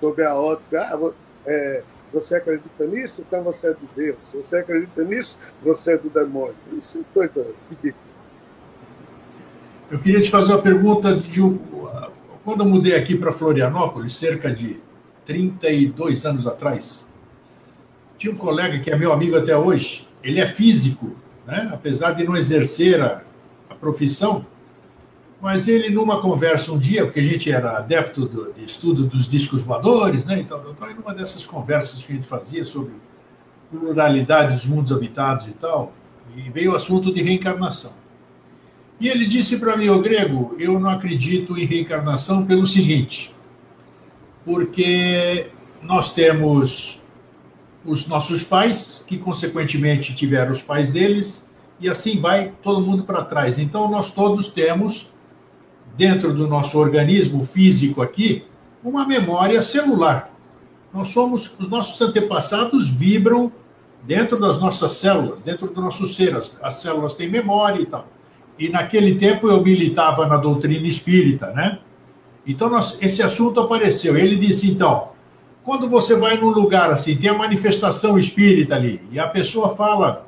sob 0.00 0.22
a 0.24 0.34
ótica. 0.34 0.82
Ah, 0.82 1.12
é, 1.46 1.84
você 2.12 2.36
acredita 2.36 2.86
nisso? 2.86 3.22
Então 3.26 3.42
você 3.44 3.70
é 3.70 3.74
de 3.74 3.86
Deus. 3.94 4.18
Você 4.34 4.56
acredita 4.56 5.04
nisso? 5.04 5.38
Você 5.62 5.94
é 5.94 5.98
do 5.98 6.10
demônio. 6.10 6.56
Isso 6.72 6.98
é 6.98 7.02
coisa 7.14 7.54
ridícula. 7.68 8.08
Eu 9.90 9.98
queria 9.98 10.20
te 10.20 10.30
fazer 10.30 10.52
uma 10.52 10.62
pergunta 10.62 11.14
de 11.14 11.40
quando 12.44 12.62
eu 12.62 12.66
mudei 12.66 12.94
aqui 12.96 13.16
para 13.16 13.32
Florianópolis, 13.32 14.14
cerca 14.14 14.50
de 14.50 14.80
32 15.28 16.24
anos 16.24 16.46
atrás, 16.46 17.12
tinha 18.16 18.32
um 18.32 18.36
colega 18.36 18.78
que 18.78 18.90
é 18.90 18.96
meu 18.96 19.12
amigo 19.12 19.36
até 19.36 19.54
hoje. 19.54 20.08
Ele 20.22 20.40
é 20.40 20.46
físico, 20.46 21.14
né? 21.46 21.68
apesar 21.70 22.12
de 22.12 22.24
não 22.24 22.34
exercer 22.34 22.98
a, 22.98 23.22
a 23.68 23.74
profissão, 23.74 24.46
mas 25.38 25.68
ele, 25.68 25.90
numa 25.90 26.18
conversa 26.22 26.72
um 26.72 26.78
dia, 26.78 27.04
porque 27.04 27.20
a 27.20 27.22
gente 27.22 27.52
era 27.52 27.76
adepto 27.76 28.24
do, 28.24 28.54
de 28.54 28.64
estudo 28.64 29.04
dos 29.04 29.28
discos 29.28 29.62
voadores, 29.62 30.24
né? 30.24 30.40
Então, 30.40 30.64
então, 30.68 30.94
numa 30.94 31.14
dessas 31.14 31.46
conversas 31.46 32.02
que 32.02 32.10
a 32.10 32.16
gente 32.16 32.26
fazia 32.26 32.64
sobre 32.64 32.94
pluralidade 33.70 34.54
dos 34.54 34.66
mundos 34.66 34.90
habitados 34.90 35.46
e 35.46 35.52
tal, 35.52 35.92
e 36.34 36.48
veio 36.50 36.72
o 36.72 36.74
assunto 36.74 37.12
de 37.12 37.22
reencarnação. 37.22 37.92
E 38.98 39.08
ele 39.08 39.26
disse 39.26 39.60
para 39.60 39.76
mim, 39.76 39.90
o 39.90 40.00
grego, 40.00 40.56
eu 40.58 40.80
não 40.80 40.90
acredito 40.90 41.56
em 41.56 41.66
reencarnação 41.66 42.44
pelo 42.44 42.66
seguinte, 42.66 43.32
porque 44.48 45.50
nós 45.82 46.14
temos 46.14 47.02
os 47.84 48.06
nossos 48.06 48.44
pais, 48.44 49.04
que 49.06 49.18
consequentemente 49.18 50.14
tiveram 50.14 50.52
os 50.52 50.62
pais 50.62 50.88
deles, 50.88 51.46
e 51.78 51.86
assim 51.86 52.18
vai 52.18 52.54
todo 52.62 52.80
mundo 52.80 53.04
para 53.04 53.22
trás. 53.22 53.58
Então 53.58 53.90
nós 53.90 54.10
todos 54.10 54.48
temos, 54.48 55.12
dentro 55.98 56.32
do 56.32 56.48
nosso 56.48 56.78
organismo 56.78 57.44
físico 57.44 58.00
aqui, 58.00 58.46
uma 58.82 59.06
memória 59.06 59.60
celular. 59.60 60.34
Nós 60.94 61.08
somos, 61.08 61.54
os 61.58 61.68
nossos 61.68 62.00
antepassados 62.00 62.88
vibram 62.88 63.52
dentro 64.04 64.40
das 64.40 64.58
nossas 64.58 64.92
células, 64.92 65.42
dentro 65.42 65.68
do 65.68 65.78
nosso 65.78 66.06
ser. 66.06 66.34
As, 66.34 66.56
as 66.62 66.80
células 66.80 67.14
têm 67.14 67.28
memória 67.28 67.82
e 67.82 67.86
tal. 67.86 68.08
E 68.58 68.70
naquele 68.70 69.16
tempo 69.16 69.46
eu 69.46 69.62
militava 69.62 70.26
na 70.26 70.38
doutrina 70.38 70.86
espírita, 70.86 71.52
né? 71.52 71.80
Então 72.48 72.70
nós, 72.70 72.96
esse 73.02 73.22
assunto 73.22 73.60
apareceu. 73.60 74.16
Ele 74.16 74.34
disse 74.34 74.70
então, 74.70 75.10
quando 75.62 75.86
você 75.86 76.16
vai 76.16 76.38
num 76.38 76.48
lugar 76.48 76.90
assim, 76.90 77.14
tem 77.14 77.28
a 77.28 77.34
manifestação 77.34 78.18
espírita 78.18 78.74
ali, 78.74 79.02
e 79.12 79.20
a 79.20 79.28
pessoa 79.28 79.76
fala 79.76 80.26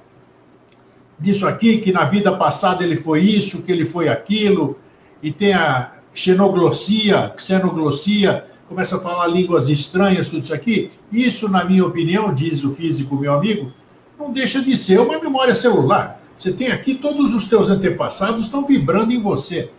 disso 1.19 1.49
aqui, 1.49 1.79
que 1.79 1.91
na 1.91 2.05
vida 2.05 2.37
passada 2.37 2.85
ele 2.85 2.97
foi 2.97 3.23
isso, 3.23 3.63
que 3.63 3.73
ele 3.73 3.87
foi 3.87 4.11
aquilo, 4.11 4.79
e 5.23 5.33
tem 5.33 5.55
a 5.55 5.93
xenoglossia, 6.13 7.33
xenoglossia, 7.39 8.45
começa 8.69 8.97
a 8.97 9.01
falar 9.01 9.27
línguas 9.27 9.69
estranhas, 9.69 10.31
tudo 10.31 10.43
isso 10.43 10.55
aqui. 10.55 10.91
Isso, 11.11 11.49
na 11.49 11.65
minha 11.65 11.85
opinião, 11.85 12.35
diz 12.35 12.63
o 12.63 12.71
físico 12.71 13.17
meu 13.17 13.33
amigo, 13.33 13.73
não 14.19 14.31
deixa 14.31 14.61
de 14.61 14.77
ser 14.77 15.01
uma 15.01 15.19
memória 15.19 15.55
celular. 15.55 16.23
Você 16.37 16.53
tem 16.53 16.69
aqui 16.69 16.95
todos 16.95 17.35
os 17.35 17.49
teus 17.49 17.71
antepassados 17.71 18.43
estão 18.43 18.65
vibrando 18.65 19.13
em 19.13 19.21
você. 19.21 19.71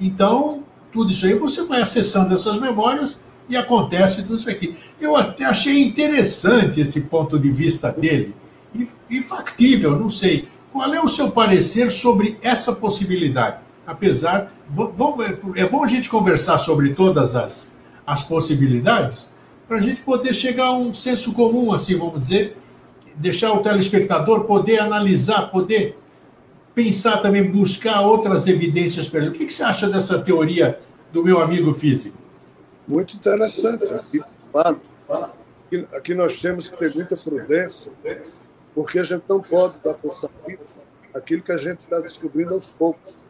Então, 0.00 0.59
tudo 0.92 1.10
isso 1.10 1.26
aí 1.26 1.34
você 1.34 1.64
vai 1.64 1.82
acessando 1.82 2.32
essas 2.34 2.58
memórias 2.58 3.20
e 3.48 3.56
acontece 3.56 4.22
tudo 4.22 4.36
isso 4.36 4.50
aqui. 4.50 4.76
Eu 5.00 5.16
até 5.16 5.44
achei 5.44 5.82
interessante 5.82 6.80
esse 6.80 7.02
ponto 7.02 7.38
de 7.38 7.50
vista 7.50 7.92
dele 7.92 8.34
e, 8.74 8.88
e 9.08 9.22
factível, 9.22 9.98
não 9.98 10.08
sei. 10.08 10.48
Qual 10.72 10.92
é 10.94 11.00
o 11.00 11.08
seu 11.08 11.30
parecer 11.30 11.90
sobre 11.90 12.38
essa 12.42 12.72
possibilidade? 12.74 13.58
Apesar, 13.86 14.52
é 15.56 15.66
bom 15.66 15.84
a 15.84 15.88
gente 15.88 16.08
conversar 16.08 16.58
sobre 16.58 16.94
todas 16.94 17.34
as, 17.34 17.76
as 18.06 18.22
possibilidades 18.22 19.30
para 19.66 19.78
a 19.78 19.82
gente 19.82 20.00
poder 20.02 20.34
chegar 20.34 20.66
a 20.66 20.76
um 20.76 20.92
senso 20.92 21.32
comum, 21.32 21.72
assim, 21.72 21.96
vamos 21.96 22.20
dizer, 22.20 22.56
deixar 23.16 23.52
o 23.52 23.58
telespectador 23.58 24.44
poder 24.44 24.80
analisar, 24.80 25.42
poder 25.50 25.96
pensar 26.74 27.18
também, 27.18 27.50
buscar 27.50 28.00
outras 28.02 28.46
evidências 28.46 29.08
para 29.08 29.20
ele. 29.20 29.28
O 29.30 29.32
que, 29.32 29.46
que 29.46 29.52
você 29.52 29.62
acha 29.62 29.88
dessa 29.88 30.20
teoria 30.20 30.78
do 31.12 31.22
meu 31.22 31.40
amigo 31.40 31.72
físico? 31.72 32.18
Muito 32.86 33.16
interessante. 33.16 33.84
Aqui, 34.54 35.86
aqui 35.94 36.14
nós 36.14 36.40
temos 36.40 36.68
que 36.68 36.78
ter 36.78 36.94
muita 36.94 37.16
prudência, 37.16 37.92
porque 38.74 38.98
a 38.98 39.04
gente 39.04 39.24
não 39.28 39.40
pode 39.40 39.78
dar 39.80 39.94
por 39.94 40.14
sabido 40.14 40.62
aquilo 41.14 41.42
que 41.42 41.52
a 41.52 41.56
gente 41.56 41.80
está 41.80 42.00
descobrindo 42.00 42.54
aos 42.54 42.72
poucos. 42.72 43.28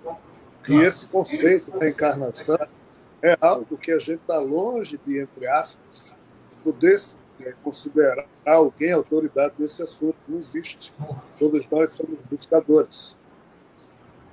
Que 0.65 0.75
esse 0.75 1.07
conceito 1.07 1.71
da 1.79 1.89
encarnação 1.89 2.59
é 3.23 3.37
algo 3.41 3.77
que 3.77 3.93
a 3.93 3.99
gente 3.99 4.21
está 4.21 4.39
longe 4.39 4.99
de, 5.05 5.19
entre 5.19 5.47
aspas, 5.47 6.17
poder 6.63 7.01
considerar 7.63 8.27
alguém 8.47 8.93
autoridade 8.93 9.55
nesse 9.59 9.83
assunto. 9.83 10.17
Não 10.29 10.39
existe. 10.39 10.93
Todos 11.39 11.69
nós 11.71 11.93
somos 11.93 12.23
buscadores. 12.23 13.17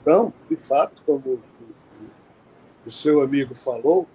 Então, 0.07 0.31
de 0.49 0.55
fato, 0.55 1.03
como 1.03 1.43
o 2.85 2.89
seu 2.89 3.19
amigo 3.19 3.53
falou, 3.53 4.07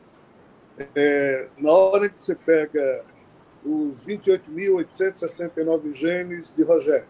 é, 0.96 1.50
na 1.58 1.70
hora 1.70 2.08
que 2.08 2.24
você 2.24 2.34
pega 2.34 3.04
os 3.62 4.06
28.869 4.06 5.92
genes 5.92 6.50
de 6.50 6.62
Rogério, 6.62 7.06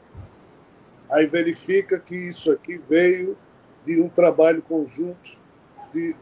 Aí 1.12 1.26
verifica 1.26 2.00
que 2.00 2.16
isso 2.16 2.50
aqui 2.50 2.78
veio 2.78 3.36
de 3.84 4.00
um 4.00 4.08
trabalho 4.08 4.62
conjunto 4.62 5.38
de 5.92 6.16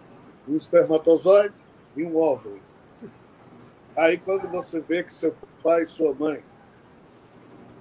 um 0.48 0.56
espermatozoide 0.56 1.62
e 1.96 2.02
um 2.02 2.18
óvulo. 2.18 2.60
Aí 3.96 4.18
quando 4.18 4.48
você 4.50 4.80
vê 4.80 5.04
que 5.04 5.14
seu 5.14 5.32
pai 5.62 5.84
e 5.84 5.86
sua 5.86 6.12
mãe 6.12 6.42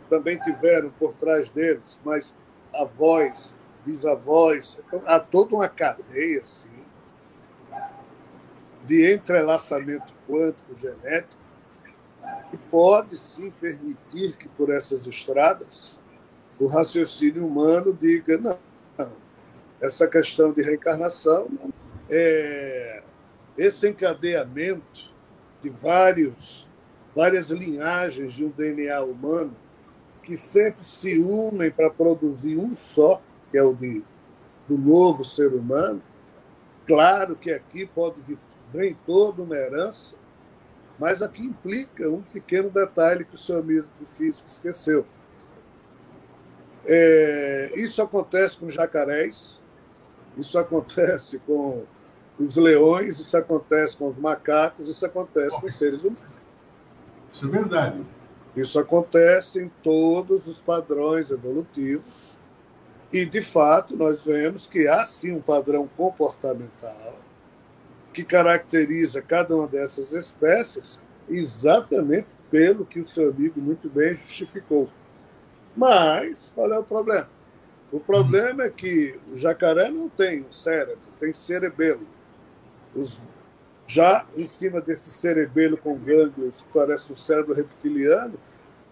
também 0.07 0.37
tiveram 0.37 0.91
por 0.91 1.15
trás 1.15 1.49
deles, 1.49 1.99
mas 2.05 2.33
avós, 2.75 3.55
bisavós, 3.85 4.81
há 5.05 5.19
toda 5.19 5.55
uma 5.55 5.69
cadeia 5.69 6.41
assim, 6.41 6.69
de 8.85 9.11
entrelaçamento 9.13 10.13
quântico 10.27 10.75
genético 10.75 11.41
que 12.49 12.57
pode 12.57 13.17
sim 13.17 13.51
permitir 13.51 14.35
que 14.35 14.47
por 14.49 14.69
essas 14.69 15.05
estradas 15.05 15.99
o 16.59 16.65
raciocínio 16.67 17.45
humano 17.45 17.93
diga 17.93 18.37
não, 18.37 18.59
não 18.97 19.13
essa 19.79 20.07
questão 20.07 20.51
de 20.51 20.61
reencarnação 20.61 21.47
não, 21.49 21.71
é, 22.09 23.03
esse 23.57 23.87
encadeamento 23.87 25.13
de 25.61 25.69
vários 25.69 26.67
várias 27.15 27.49
linhagens 27.49 28.33
de 28.33 28.45
um 28.45 28.49
DNA 28.49 29.01
humano 29.03 29.55
que 30.23 30.35
sempre 30.35 30.83
se 30.83 31.17
unem 31.19 31.71
para 31.71 31.89
produzir 31.89 32.57
um 32.57 32.75
só, 32.77 33.21
que 33.51 33.57
é 33.57 33.63
o 33.63 33.73
de, 33.73 34.03
do 34.67 34.77
novo 34.77 35.23
ser 35.23 35.53
humano. 35.53 36.01
Claro 36.85 37.35
que 37.35 37.51
aqui 37.51 37.85
pode 37.85 38.21
vir 38.21 38.37
vem 38.71 38.95
toda 39.05 39.41
uma 39.41 39.55
herança, 39.55 40.15
mas 40.97 41.21
aqui 41.21 41.43
implica 41.43 42.09
um 42.09 42.21
pequeno 42.21 42.69
detalhe 42.69 43.25
que 43.25 43.35
o 43.35 43.37
seu 43.37 43.57
amigo 43.59 43.87
físico 44.07 44.47
esqueceu. 44.49 45.05
É, 46.85 47.71
isso 47.75 48.01
acontece 48.01 48.57
com 48.57 48.69
jacarés, 48.69 49.61
isso 50.37 50.57
acontece 50.57 51.39
com 51.39 51.83
os 52.39 52.55
leões, 52.55 53.19
isso 53.19 53.35
acontece 53.35 53.97
com 53.97 54.07
os 54.07 54.17
macacos, 54.17 54.89
isso 54.89 55.05
acontece 55.05 55.59
com 55.59 55.67
os 55.67 55.77
seres 55.77 55.99
humanos. 55.99 56.23
Isso 57.31 57.45
é 57.45 57.49
verdade. 57.49 58.05
Isso 58.55 58.79
acontece 58.79 59.61
em 59.61 59.69
todos 59.83 60.47
os 60.47 60.61
padrões 60.61 61.31
evolutivos. 61.31 62.37
E, 63.11 63.25
de 63.25 63.41
fato, 63.41 63.97
nós 63.97 64.23
vemos 64.23 64.67
que 64.67 64.87
há 64.87 65.03
sim 65.03 65.33
um 65.33 65.41
padrão 65.41 65.89
comportamental 65.97 67.17
que 68.13 68.23
caracteriza 68.23 69.21
cada 69.21 69.55
uma 69.55 69.67
dessas 69.67 70.13
espécies 70.13 71.01
exatamente 71.27 72.27
pelo 72.49 72.85
que 72.85 72.99
o 72.99 73.05
seu 73.05 73.29
amigo 73.29 73.59
muito 73.61 73.89
bem 73.89 74.15
justificou. 74.15 74.89
Mas 75.75 76.51
qual 76.53 76.71
é 76.73 76.79
o 76.79 76.83
problema? 76.83 77.29
O 77.91 77.99
problema 77.99 78.63
é 78.63 78.69
que 78.69 79.19
o 79.31 79.37
jacaré 79.37 79.89
não 79.89 80.09
tem 80.09 80.41
um 80.41 80.51
cérebro, 80.51 80.99
tem 81.19 81.33
cerebelo. 81.33 82.07
Os, 82.95 83.21
já 83.87 84.25
em 84.37 84.43
cima 84.43 84.81
desse 84.81 85.09
cerebelo 85.09 85.77
com 85.77 85.97
gânglios, 85.97 86.61
que 86.61 86.67
parece 86.73 87.11
um 87.11 87.15
cérebro 87.15 87.53
reptiliano, 87.53 88.39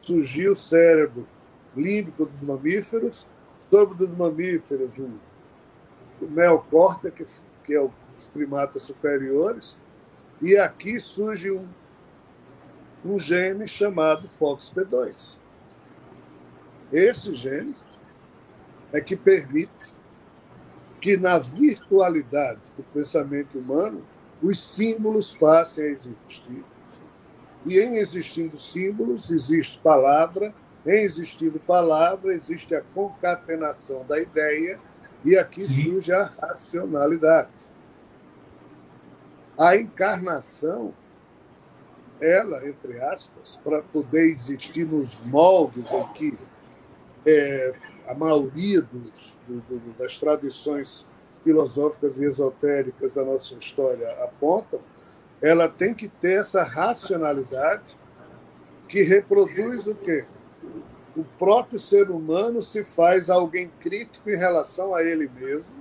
surgiu 0.01 0.53
o 0.53 0.55
cérebro 0.55 1.27
límbico 1.75 2.25
dos 2.25 2.43
mamíferos, 2.43 3.27
sobre 3.69 3.95
dos 3.95 4.17
mamíferos 4.17 4.91
o, 4.97 6.25
o 6.25 6.29
neocórtex, 6.29 7.45
que 7.63 7.73
é 7.73 7.81
os 7.81 8.27
primatas 8.33 8.83
superiores, 8.83 9.79
e 10.41 10.57
aqui 10.57 10.99
surge 10.99 11.51
um, 11.51 11.67
um 13.03 13.19
gene 13.19 13.67
chamado 13.67 14.27
FOXP2. 14.27 15.39
Esse 16.91 17.35
gene 17.35 17.75
é 18.93 19.01
que 19.01 19.15
permite 19.15 19.95
que 21.01 21.17
na 21.17 21.37
virtualidade 21.37 22.71
do 22.75 22.83
pensamento 22.83 23.59
humano 23.59 24.03
os 24.41 24.59
símbolos 24.59 25.33
passem 25.35 25.83
a 25.83 25.87
existir. 25.87 26.63
E 27.65 27.79
em 27.79 27.97
existindo 27.97 28.57
símbolos, 28.57 29.29
existe 29.29 29.79
palavra, 29.79 30.53
em 30.85 31.03
existindo 31.03 31.59
palavra, 31.59 32.33
existe 32.33 32.73
a 32.75 32.81
concatenação 32.81 34.05
da 34.05 34.19
ideia, 34.19 34.79
e 35.23 35.37
aqui 35.37 35.63
Sim. 35.63 35.83
surge 35.83 36.13
a 36.13 36.25
racionalidade. 36.25 37.71
A 39.57 39.75
encarnação, 39.75 40.93
ela, 42.21 42.67
entre 42.67 43.01
aspas, 43.01 43.57
para 43.63 43.81
poder 43.81 44.25
existir 44.27 44.85
nos 44.85 45.21
moldes 45.21 45.91
em 45.91 46.07
que 46.13 46.37
é, 47.25 47.73
a 48.07 48.13
maioria 48.13 48.81
dos, 48.81 49.37
do, 49.47 49.59
do, 49.59 49.93
das 49.97 50.17
tradições 50.17 51.05
filosóficas 51.43 52.17
e 52.17 52.23
esotéricas 52.23 53.15
da 53.15 53.23
nossa 53.23 53.55
história 53.55 54.07
apontam, 54.23 54.79
ela 55.41 55.67
tem 55.67 55.93
que 55.93 56.07
ter 56.07 56.39
essa 56.39 56.63
racionalidade 56.63 57.97
que 58.87 59.01
reproduz 59.03 59.87
o 59.87 59.95
quê? 59.95 60.25
O 61.17 61.23
próprio 61.23 61.79
ser 61.79 62.11
humano 62.11 62.61
se 62.61 62.83
faz 62.83 63.27
alguém 63.27 63.71
crítico 63.79 64.29
em 64.29 64.37
relação 64.37 64.93
a 64.93 65.01
ele 65.01 65.27
mesmo. 65.27 65.75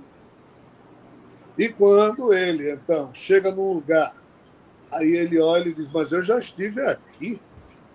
E 1.55 1.69
quando 1.69 2.33
ele, 2.33 2.71
então, 2.71 3.11
chega 3.13 3.51
num 3.51 3.73
lugar, 3.73 4.15
aí 4.91 5.15
ele 5.15 5.39
olha 5.39 5.69
e 5.69 5.73
diz: 5.75 5.91
Mas 5.91 6.11
eu 6.11 6.23
já 6.23 6.39
estive 6.39 6.81
aqui, 6.81 7.39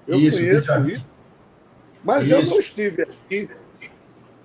eu 0.07 0.20
isso, 0.20 0.38
conheço 0.38 0.81
isso, 0.88 1.12
mas 2.05 2.24
isso. 2.26 2.35
eu 2.35 2.46
não 2.46 2.59
estive 2.61 3.02
aqui. 3.02 3.50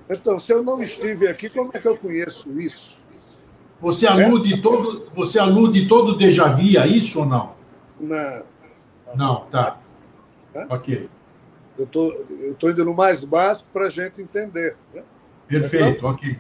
Então, 0.10 0.40
se 0.40 0.52
eu 0.52 0.64
não 0.64 0.82
estive 0.82 1.28
aqui, 1.28 1.50
como 1.50 1.70
é 1.76 1.80
que 1.80 1.88
eu 1.88 1.98
conheço 1.98 2.60
isso? 2.60 3.04
Você 3.80 4.08
alude 4.08 4.56
é? 4.56 4.62
todo, 4.62 5.12
você 5.14 5.38
alude 5.38 5.88
todo 5.88 6.18
déjà 6.18 6.52
vu 6.52 6.80
a 6.80 6.88
isso 6.88 7.20
ou 7.20 7.26
não? 7.28 7.56
Não. 8.00 8.44
Não, 9.16 9.46
tá. 9.46 9.80
É? 10.56 10.66
Ok. 10.68 11.10
Eu 11.78 11.86
tô, 11.86 12.26
tô 12.58 12.70
indo 12.70 12.84
no 12.84 12.94
mais 12.94 13.24
básico 13.24 13.70
para 13.72 13.86
a 13.86 13.90
gente 13.90 14.22
entender. 14.22 14.76
Né? 14.94 15.04
Perfeito, 15.48 16.00
então, 16.00 16.10
ok. 16.10 16.40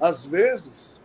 Às 0.00 0.24
vezes, 0.24 1.02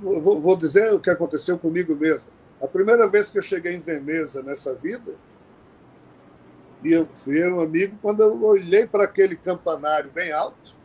vou, 0.00 0.40
vou 0.40 0.56
dizer 0.56 0.92
o 0.92 1.00
que 1.00 1.10
aconteceu 1.10 1.58
comigo 1.58 1.94
mesmo. 1.94 2.28
A 2.60 2.66
primeira 2.66 3.06
vez 3.06 3.30
que 3.30 3.38
eu 3.38 3.42
cheguei 3.42 3.74
em 3.74 3.80
Veneza 3.80 4.42
nessa 4.42 4.74
vida, 4.74 5.14
e 6.82 6.92
eu 6.92 7.06
fui 7.06 7.42
um 7.48 7.60
amigo, 7.60 7.96
quando 8.00 8.22
eu 8.22 8.42
olhei 8.42 8.86
para 8.86 9.04
aquele 9.04 9.36
campanário 9.36 10.10
bem 10.10 10.32
alto, 10.32 10.76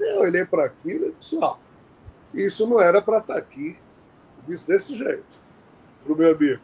eu 0.00 0.20
olhei 0.20 0.44
para 0.44 0.64
aquilo 0.64 1.08
e 1.08 1.12
disse: 1.12 1.36
ó, 1.40 1.56
isso 2.32 2.66
não 2.68 2.80
era 2.80 3.00
para 3.00 3.18
estar 3.18 3.34
tá 3.34 3.38
aqui. 3.38 3.76
Eu 4.38 4.54
disse 4.54 4.66
desse 4.66 4.96
jeito, 4.96 5.40
para 6.02 6.12
o 6.12 6.16
meu 6.16 6.34
amigo. 6.34 6.60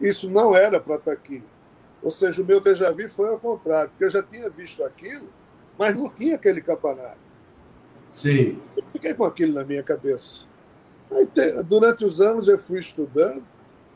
Isso 0.00 0.30
não 0.30 0.54
era 0.54 0.80
para 0.80 0.96
estar 0.96 1.12
tá 1.12 1.16
aqui. 1.16 1.42
Ou 2.02 2.10
seja, 2.10 2.42
o 2.42 2.44
meu 2.44 2.60
déjà 2.60 2.92
vu 2.92 3.08
foi 3.08 3.28
ao 3.28 3.38
contrário, 3.38 3.90
porque 3.90 4.04
eu 4.04 4.10
já 4.10 4.22
tinha 4.22 4.48
visto 4.48 4.84
aquilo, 4.84 5.28
mas 5.78 5.96
não 5.96 6.08
tinha 6.08 6.36
aquele 6.36 6.60
campanário. 6.60 7.20
Sim. 8.12 8.60
Eu 8.76 8.84
fiquei 8.92 9.14
com 9.14 9.24
aquilo 9.24 9.54
na 9.54 9.64
minha 9.64 9.82
cabeça. 9.82 10.46
Aí, 11.10 11.28
durante 11.64 12.04
os 12.04 12.20
anos 12.20 12.48
eu 12.48 12.58
fui 12.58 12.80
estudando, 12.80 13.42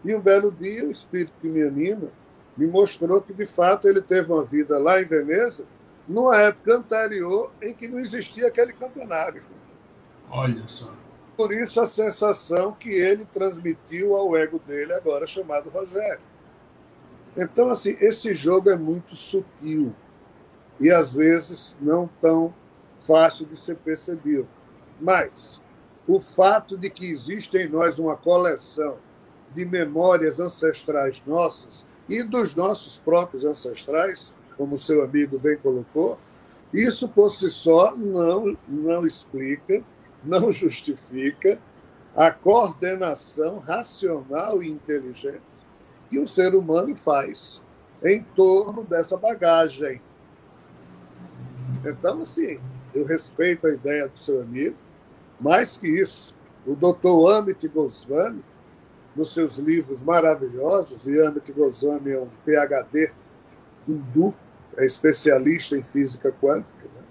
e 0.04 0.14
um 0.14 0.20
belo 0.20 0.50
dia 0.50 0.84
o 0.84 0.90
espírito 0.90 1.32
que 1.40 1.48
me 1.48 1.62
anima 1.62 2.08
me 2.56 2.66
mostrou 2.66 3.20
que, 3.22 3.32
de 3.32 3.46
fato, 3.46 3.88
ele 3.88 4.02
teve 4.02 4.30
uma 4.32 4.44
vida 4.44 4.78
lá 4.78 5.00
em 5.00 5.04
Veneza, 5.04 5.64
numa 6.06 6.36
época 6.36 6.76
anterior 6.76 7.50
em 7.62 7.72
que 7.72 7.88
não 7.88 7.98
existia 7.98 8.48
aquele 8.48 8.72
campanário. 8.72 9.42
Olha 10.30 10.62
só. 10.66 10.92
Por 11.36 11.52
isso 11.52 11.80
a 11.80 11.86
sensação 11.86 12.72
que 12.72 12.90
ele 12.90 13.24
transmitiu 13.24 14.14
ao 14.14 14.36
ego 14.36 14.58
dele, 14.58 14.92
agora 14.92 15.26
chamado 15.26 15.70
Rogério. 15.70 16.20
Então, 17.36 17.70
assim, 17.70 17.96
esse 18.00 18.34
jogo 18.34 18.68
é 18.68 18.76
muito 18.76 19.16
sutil 19.16 19.94
e 20.78 20.90
às 20.90 21.12
vezes 21.12 21.76
não 21.80 22.08
tão 22.20 22.52
fácil 23.06 23.46
de 23.46 23.56
ser 23.56 23.76
percebido. 23.78 24.48
Mas 25.00 25.62
o 26.06 26.20
fato 26.20 26.76
de 26.76 26.90
que 26.90 27.06
existe 27.06 27.56
em 27.56 27.68
nós 27.68 27.98
uma 27.98 28.16
coleção 28.16 28.98
de 29.54 29.64
memórias 29.64 30.40
ancestrais 30.40 31.22
nossas 31.26 31.86
e 32.08 32.22
dos 32.22 32.54
nossos 32.54 32.98
próprios 32.98 33.44
ancestrais, 33.44 34.34
como 34.56 34.74
o 34.74 34.78
seu 34.78 35.02
amigo 35.02 35.38
bem 35.38 35.56
colocou, 35.56 36.18
isso 36.72 37.08
por 37.08 37.30
si 37.30 37.50
só 37.50 37.96
não, 37.96 38.56
não 38.68 39.06
explica, 39.06 39.82
não 40.22 40.52
justifica 40.52 41.58
a 42.14 42.30
coordenação 42.30 43.58
racional 43.58 44.62
e 44.62 44.70
inteligente 44.70 45.71
que 46.12 46.18
o 46.18 46.28
ser 46.28 46.54
humano 46.54 46.94
faz 46.94 47.64
em 48.04 48.22
torno 48.36 48.84
dessa 48.84 49.16
bagagem. 49.16 49.98
Então, 51.82 52.20
assim, 52.20 52.60
eu 52.94 53.06
respeito 53.06 53.66
a 53.66 53.72
ideia 53.72 54.06
do 54.06 54.18
seu 54.18 54.42
amigo, 54.42 54.76
mais 55.40 55.78
que 55.78 55.88
isso, 55.88 56.36
o 56.66 56.76
doutor 56.76 57.32
Amit 57.32 57.66
Goswami, 57.66 58.42
nos 59.16 59.32
seus 59.32 59.56
livros 59.56 60.02
maravilhosos, 60.02 61.06
e 61.06 61.18
Amit 61.24 61.50
Goswami 61.50 62.12
é 62.12 62.20
um 62.20 62.28
PhD 62.44 63.10
hindu, 63.88 64.34
é 64.76 64.84
especialista 64.84 65.78
em 65.78 65.82
física 65.82 66.30
quântica, 66.30 66.88
né? 66.94 67.02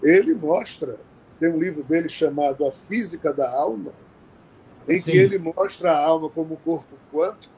ele 0.00 0.32
mostra, 0.32 0.96
tem 1.40 1.52
um 1.52 1.58
livro 1.58 1.82
dele 1.82 2.08
chamado 2.08 2.64
A 2.64 2.70
Física 2.70 3.32
da 3.32 3.50
Alma, 3.50 3.90
em 4.88 5.00
Sim. 5.00 5.10
que 5.10 5.16
ele 5.18 5.38
mostra 5.38 5.90
a 5.90 5.98
alma 5.98 6.30
como 6.30 6.54
um 6.54 6.56
corpo 6.56 6.96
quântico, 7.12 7.57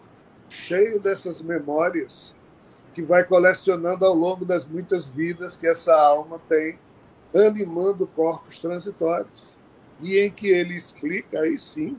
cheio 0.50 1.00
dessas 1.00 1.40
memórias 1.40 2.36
que 2.92 3.02
vai 3.02 3.24
colecionando 3.24 4.04
ao 4.04 4.14
longo 4.14 4.44
das 4.44 4.66
muitas 4.66 5.08
vidas 5.08 5.56
que 5.56 5.66
essa 5.66 5.94
alma 5.94 6.40
tem, 6.48 6.78
animando 7.34 8.06
corpos 8.06 8.58
transitórios. 8.58 9.56
E 10.00 10.18
em 10.18 10.30
que 10.30 10.48
ele 10.48 10.76
explica, 10.76 11.40
aí 11.40 11.56
sim, 11.56 11.96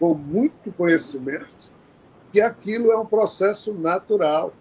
com 0.00 0.14
muito 0.14 0.72
conhecimento, 0.72 1.72
que 2.32 2.40
aquilo 2.40 2.90
é 2.90 2.98
um 2.98 3.06
processo 3.06 3.72
natural. 3.72 4.52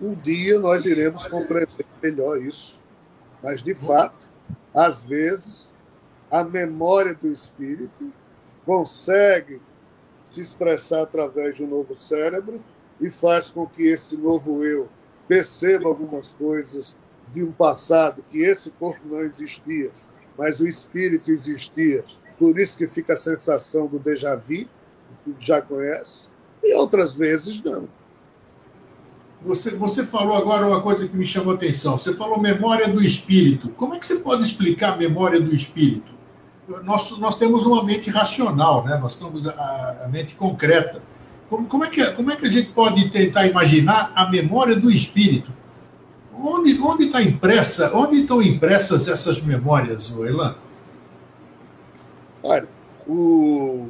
Um 0.00 0.14
dia 0.14 0.58
nós 0.58 0.86
iremos 0.86 1.26
compreender 1.26 1.84
melhor 2.00 2.40
isso. 2.40 2.80
Mas, 3.42 3.62
de 3.62 3.74
fato, 3.74 4.30
às 4.74 5.04
vezes, 5.04 5.74
a 6.30 6.44
memória 6.44 7.14
do 7.14 7.28
espírito 7.28 8.12
consegue 8.64 9.60
se 10.30 10.40
expressar 10.40 11.02
através 11.02 11.56
de 11.56 11.64
um 11.64 11.66
novo 11.66 11.94
cérebro 11.94 12.60
e 13.00 13.10
faz 13.10 13.50
com 13.50 13.66
que 13.66 13.82
esse 13.88 14.16
novo 14.16 14.64
eu 14.64 14.88
perceba 15.26 15.88
algumas 15.88 16.32
coisas 16.32 16.96
de 17.30 17.42
um 17.42 17.52
passado 17.52 18.24
que 18.28 18.42
esse 18.42 18.70
corpo 18.70 19.00
não 19.04 19.22
existia, 19.22 19.90
mas 20.36 20.60
o 20.60 20.66
espírito 20.66 21.30
existia. 21.30 22.04
Por 22.38 22.58
isso 22.58 22.76
que 22.76 22.86
fica 22.86 23.12
a 23.12 23.16
sensação 23.16 23.86
do 23.86 23.98
déjà 23.98 24.34
vu, 24.34 24.66
que 25.24 25.34
já 25.38 25.60
conhece, 25.60 26.28
e 26.62 26.74
outras 26.74 27.12
vezes 27.12 27.62
não. 27.62 27.88
Você, 29.42 29.70
você 29.70 30.04
falou 30.04 30.36
agora 30.36 30.66
uma 30.66 30.82
coisa 30.82 31.08
que 31.08 31.16
me 31.16 31.24
chamou 31.24 31.52
a 31.52 31.56
atenção. 31.56 31.98
Você 31.98 32.12
falou 32.12 32.38
memória 32.38 32.88
do 32.88 33.02
espírito. 33.02 33.70
Como 33.70 33.94
é 33.94 33.98
que 33.98 34.06
você 34.06 34.16
pode 34.16 34.42
explicar 34.42 34.92
a 34.92 34.96
memória 34.96 35.40
do 35.40 35.54
espírito? 35.54 36.09
Nós, 36.84 37.18
nós 37.18 37.36
temos 37.36 37.66
uma 37.66 37.82
mente 37.82 38.10
racional, 38.10 38.84
né? 38.84 38.96
nós 38.96 39.18
temos 39.18 39.46
a, 39.46 40.04
a 40.04 40.08
mente 40.08 40.34
concreta. 40.34 41.02
Como, 41.48 41.66
como, 41.66 41.84
é 41.84 41.90
que, 41.90 42.04
como 42.12 42.30
é 42.30 42.36
que 42.36 42.46
a 42.46 42.50
gente 42.50 42.70
pode 42.70 43.10
tentar 43.10 43.46
imaginar 43.46 44.12
a 44.14 44.30
memória 44.30 44.76
do 44.76 44.90
espírito? 44.90 45.52
Onde, 46.32 46.80
onde 46.80 47.06
está 47.06 47.20
impressa, 47.20 47.94
onde 47.94 48.20
estão 48.20 48.40
impressas 48.40 49.08
essas 49.08 49.42
memórias, 49.42 50.10
Elan? 50.10 50.54
Olha, 52.42 52.68
o, 53.06 53.88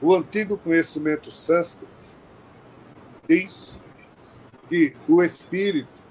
o 0.00 0.14
antigo 0.14 0.56
conhecimento 0.56 1.30
sânscrito 1.30 1.92
diz 3.28 3.78
que 4.68 4.96
o 5.06 5.22
espírito 5.22 6.02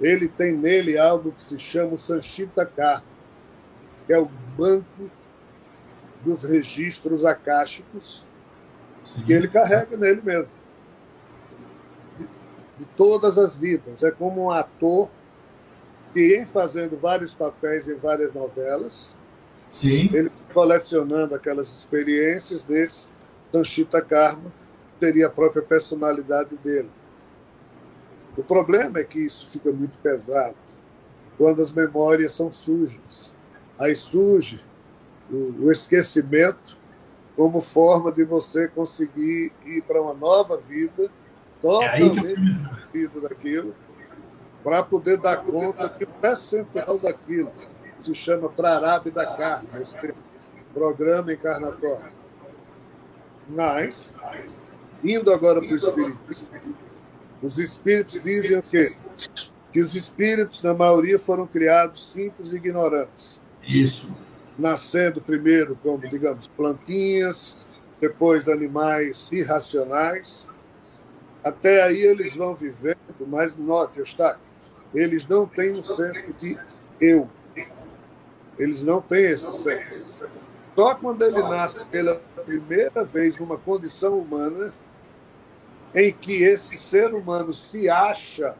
ele 0.00 0.26
tem 0.26 0.56
nele 0.56 0.98
algo 0.98 1.30
que 1.32 1.42
se 1.42 1.58
chama 1.58 1.92
o 1.92 1.98
Sanchita 1.98 2.64
que 2.64 2.80
é 4.12 4.18
o 4.18 4.28
banco 4.56 5.10
dos 6.24 6.44
registros 6.44 7.24
acásticos 7.24 8.26
Sim. 9.04 9.22
que 9.24 9.32
ele 9.32 9.48
carrega 9.48 9.96
nele 9.96 10.20
mesmo. 10.22 10.52
De, 12.16 12.26
de, 12.78 12.86
todas 12.96 13.38
as 13.38 13.56
vidas. 13.56 14.02
É 14.02 14.10
como 14.10 14.44
um 14.44 14.50
ator 14.50 15.08
que, 16.12 16.36
em 16.36 16.46
fazendo 16.46 16.98
vários 16.98 17.34
papéis 17.34 17.88
em 17.88 17.94
várias 17.94 18.34
novelas, 18.34 19.16
Sim. 19.70 20.10
ele 20.12 20.30
colecionando 20.52 21.34
aquelas 21.34 21.68
experiências 21.68 22.62
desse 22.62 23.10
Sanchita 23.52 24.02
Karma, 24.02 24.52
seria 24.98 25.28
a 25.28 25.30
própria 25.30 25.62
personalidade 25.62 26.56
dele. 26.58 26.90
O 28.36 28.42
problema 28.42 28.98
é 29.00 29.04
que 29.04 29.18
isso 29.18 29.48
fica 29.48 29.72
muito 29.72 29.98
pesado 29.98 30.56
quando 31.36 31.60
as 31.60 31.72
memórias 31.72 32.32
são 32.32 32.52
sujas 32.52 33.34
aí 33.80 33.96
surge 33.96 34.60
o, 35.32 35.70
esquecimento 35.70 36.76
como 37.34 37.60
forma 37.60 38.12
de 38.12 38.24
você 38.24 38.68
conseguir 38.68 39.52
ir 39.64 39.82
para 39.82 40.02
uma 40.02 40.12
nova 40.12 40.58
vida, 40.58 41.10
totalmente 41.60 42.18
é 42.94 43.20
daquilo, 43.20 43.74
para 44.62 44.82
poder 44.82 45.16
dar 45.16 45.38
conta 45.38 45.88
que 45.88 46.04
o 46.04 46.06
percentual 46.06 46.98
daquilo 46.98 47.52
se 48.04 48.14
chama 48.14 48.50
Prarabe 48.50 49.10
da 49.10 49.24
Carne, 49.34 49.68
esse 49.80 49.96
programa 50.74 51.32
encarnatório. 51.32 52.12
Mas, 53.48 54.14
indo 55.02 55.32
agora 55.32 55.60
para 55.60 55.72
o 55.72 55.76
Espiritismo, 55.76 56.76
os 57.40 57.58
Espíritos 57.58 58.22
dizem 58.22 58.58
o 58.58 58.62
quê? 58.62 58.94
Que 59.72 59.80
os 59.80 59.94
Espíritos, 59.94 60.62
na 60.62 60.74
maioria, 60.74 61.18
foram 61.18 61.46
criados 61.46 62.12
simples 62.12 62.52
e 62.52 62.56
ignorantes 62.56 63.40
isso. 63.70 64.12
Nascendo 64.58 65.20
primeiro 65.20 65.76
como, 65.82 66.06
digamos, 66.08 66.48
plantinhas, 66.48 67.66
depois 68.00 68.48
animais 68.48 69.30
irracionais. 69.32 70.48
Até 71.42 71.82
aí 71.82 72.00
eles 72.00 72.34
vão 72.34 72.54
vivendo, 72.54 72.98
mas 73.26 73.56
note, 73.56 73.98
Eustáquio, 73.98 74.42
eles 74.94 75.26
não 75.26 75.46
têm 75.46 75.72
um 75.72 75.84
senso 75.84 76.32
de 76.38 76.58
eu. 77.00 77.28
Eles 78.58 78.84
não 78.84 79.00
têm 79.00 79.24
esse 79.24 79.62
senso. 79.62 80.30
Só 80.76 80.94
quando 80.94 81.22
ele 81.22 81.40
nasce 81.42 81.84
pela 81.86 82.16
primeira 82.44 83.04
vez 83.04 83.38
numa 83.38 83.56
condição 83.56 84.18
humana, 84.18 84.72
em 85.94 86.12
que 86.12 86.42
esse 86.42 86.78
ser 86.78 87.12
humano 87.14 87.52
se 87.52 87.88
acha 87.88 88.56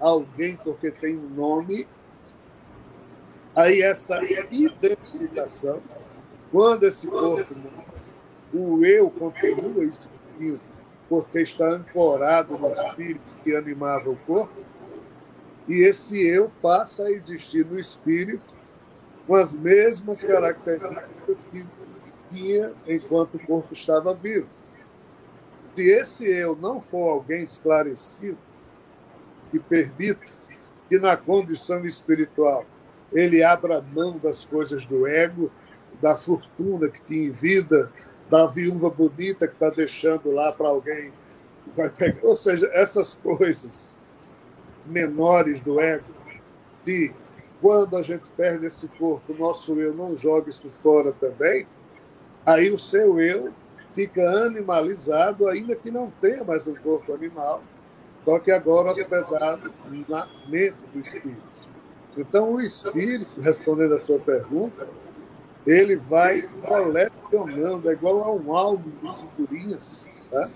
alguém 0.00 0.56
porque 0.56 0.90
tem 0.90 1.16
um 1.16 1.28
nome, 1.28 1.86
Aí 3.54 3.82
essa 3.82 4.18
identificação, 4.50 5.82
quando 6.50 6.84
esse 6.84 7.06
corpo 7.06 7.54
o 8.52 8.84
eu 8.84 9.10
continua 9.10 9.82
existindo, 9.82 10.60
porque 11.08 11.40
está 11.40 11.66
ancorado 11.68 12.56
no 12.56 12.72
espírito 12.72 13.36
que 13.44 13.54
animava 13.54 14.08
o 14.08 14.16
corpo, 14.16 14.54
e 15.68 15.82
esse 15.82 16.26
eu 16.26 16.50
passa 16.60 17.04
a 17.04 17.10
existir 17.10 17.64
no 17.66 17.78
espírito 17.78 18.54
com 19.26 19.34
as 19.34 19.52
mesmas 19.52 20.22
características 20.22 21.44
que 21.50 21.66
tinha 22.30 22.72
enquanto 22.86 23.36
o 23.36 23.46
corpo 23.46 23.72
estava 23.72 24.14
vivo. 24.14 24.48
Se 25.74 25.90
esse 25.90 26.30
eu 26.30 26.56
não 26.56 26.80
for 26.80 27.10
alguém 27.10 27.42
esclarecido, 27.42 28.38
que 29.50 29.58
permita 29.58 30.32
que 30.88 30.98
na 30.98 31.16
condição 31.16 31.84
espiritual 31.84 32.66
ele 33.12 33.42
abra 33.42 33.80
mão 33.80 34.18
das 34.18 34.44
coisas 34.44 34.86
do 34.86 35.06
ego, 35.06 35.50
da 36.00 36.16
fortuna 36.16 36.88
que 36.88 37.02
tinha 37.02 37.28
em 37.28 37.30
vida, 37.30 37.92
da 38.28 38.46
viúva 38.46 38.88
bonita 38.88 39.46
que 39.46 39.54
está 39.54 39.70
deixando 39.70 40.30
lá 40.30 40.52
para 40.52 40.68
alguém. 40.68 41.12
Ou 42.22 42.34
seja, 42.34 42.68
essas 42.72 43.14
coisas 43.14 43.98
menores 44.86 45.60
do 45.60 45.80
ego, 45.80 46.12
de 46.84 47.12
quando 47.60 47.96
a 47.96 48.02
gente 48.02 48.28
perde 48.30 48.66
esse 48.66 48.88
corpo, 48.88 49.32
o 49.32 49.36
nosso 49.36 49.78
eu 49.78 49.94
não 49.94 50.16
joga 50.16 50.50
isso 50.50 50.68
fora 50.68 51.12
também, 51.12 51.66
aí 52.44 52.70
o 52.70 52.78
seu 52.78 53.20
eu 53.20 53.52
fica 53.92 54.28
animalizado, 54.44 55.46
ainda 55.46 55.76
que 55.76 55.90
não 55.90 56.10
tenha 56.20 56.42
mais 56.42 56.66
um 56.66 56.74
corpo 56.74 57.12
animal, 57.14 57.62
só 58.24 58.38
que 58.38 58.50
agora 58.50 58.90
hospedado 58.90 59.72
na 60.08 60.26
mente 60.48 60.84
do 60.92 60.98
espírito. 60.98 61.71
Então, 62.16 62.52
o 62.52 62.60
espírito, 62.60 63.40
respondendo 63.40 63.94
a 63.94 64.00
sua 64.00 64.18
pergunta, 64.18 64.86
ele 65.66 65.96
vai 65.96 66.42
colecionando, 66.66 67.88
é 67.88 67.92
igual 67.92 68.22
a 68.22 68.32
um 68.32 68.54
álbum 68.54 68.90
de 69.02 69.16
figurinhas, 69.16 70.10
tá? 70.30 70.48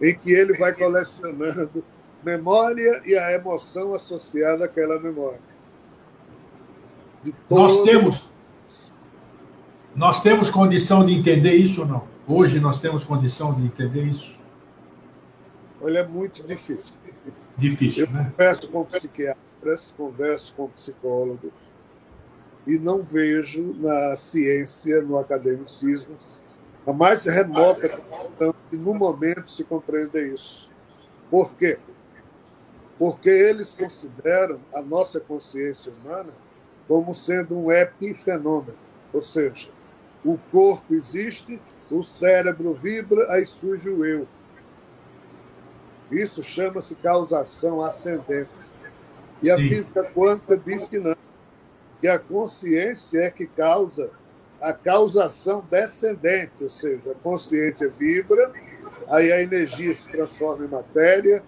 em 0.00 0.14
que 0.14 0.32
ele 0.32 0.54
vai 0.58 0.74
colecionando 0.74 1.84
memória 2.22 3.02
e 3.04 3.16
a 3.16 3.32
emoção 3.32 3.94
associada 3.94 4.64
àquela 4.64 4.98
memória. 4.98 5.40
Nós 7.48 7.82
temos 7.82 8.32
nós 9.94 10.20
temos 10.22 10.50
condição 10.50 11.06
de 11.06 11.14
entender 11.14 11.54
isso 11.54 11.82
ou 11.82 11.86
não? 11.86 12.08
Hoje 12.26 12.58
nós 12.58 12.80
temos 12.80 13.04
condição 13.04 13.54
de 13.54 13.64
entender 13.64 14.02
isso? 14.02 14.40
Olha, 15.80 15.98
é 15.98 16.06
muito 16.06 16.42
difícil. 16.42 16.94
Difícil, 17.56 18.06
Eu 18.06 18.12
né? 18.12 18.32
Converso 18.32 18.68
com 18.68 18.86
psiquiatras, 19.64 19.94
converso 19.96 20.54
com 20.54 20.68
psicólogos 20.68 21.72
e 22.66 22.78
não 22.78 23.02
vejo 23.02 23.74
na 23.74 24.14
ciência, 24.14 25.02
no 25.02 25.18
academicismo, 25.18 26.16
a 26.86 26.92
mais 26.92 27.24
remota 27.24 27.88
questão 27.88 28.54
que 28.70 28.76
no 28.76 28.94
momento 28.94 29.50
se 29.50 29.64
compreende 29.64 30.34
isso. 30.34 30.70
Por 31.30 31.54
quê? 31.54 31.78
Porque 32.98 33.28
eles 33.28 33.74
consideram 33.74 34.60
a 34.72 34.82
nossa 34.82 35.18
consciência 35.18 35.92
humana 35.92 36.32
como 36.86 37.14
sendo 37.14 37.58
um 37.58 37.72
epifenômeno, 37.72 38.76
ou 39.12 39.22
seja, 39.22 39.70
o 40.24 40.38
corpo 40.50 40.94
existe, 40.94 41.60
o 41.90 42.02
cérebro 42.02 42.74
vibra, 42.74 43.32
aí 43.32 43.46
surge 43.46 43.88
o 43.88 44.04
eu. 44.04 44.28
Isso 46.10 46.42
chama-se 46.42 46.94
causação 46.96 47.82
ascendente. 47.82 48.73
E 49.44 49.50
a 49.50 49.56
Sim. 49.56 49.68
física 49.68 50.04
quântica 50.04 50.56
diz 50.56 50.88
que 50.88 50.98
não, 50.98 51.14
que 52.00 52.08
a 52.08 52.18
consciência 52.18 53.20
é 53.20 53.30
que 53.30 53.46
causa 53.46 54.10
a 54.60 54.72
causação 54.72 55.62
descendente, 55.70 56.62
ou 56.62 56.70
seja, 56.70 57.10
a 57.10 57.14
consciência 57.14 57.86
vibra, 57.90 58.50
aí 59.08 59.30
a 59.30 59.42
energia 59.42 59.94
se 59.94 60.08
transforma 60.08 60.64
em 60.64 60.68
matéria, 60.68 61.42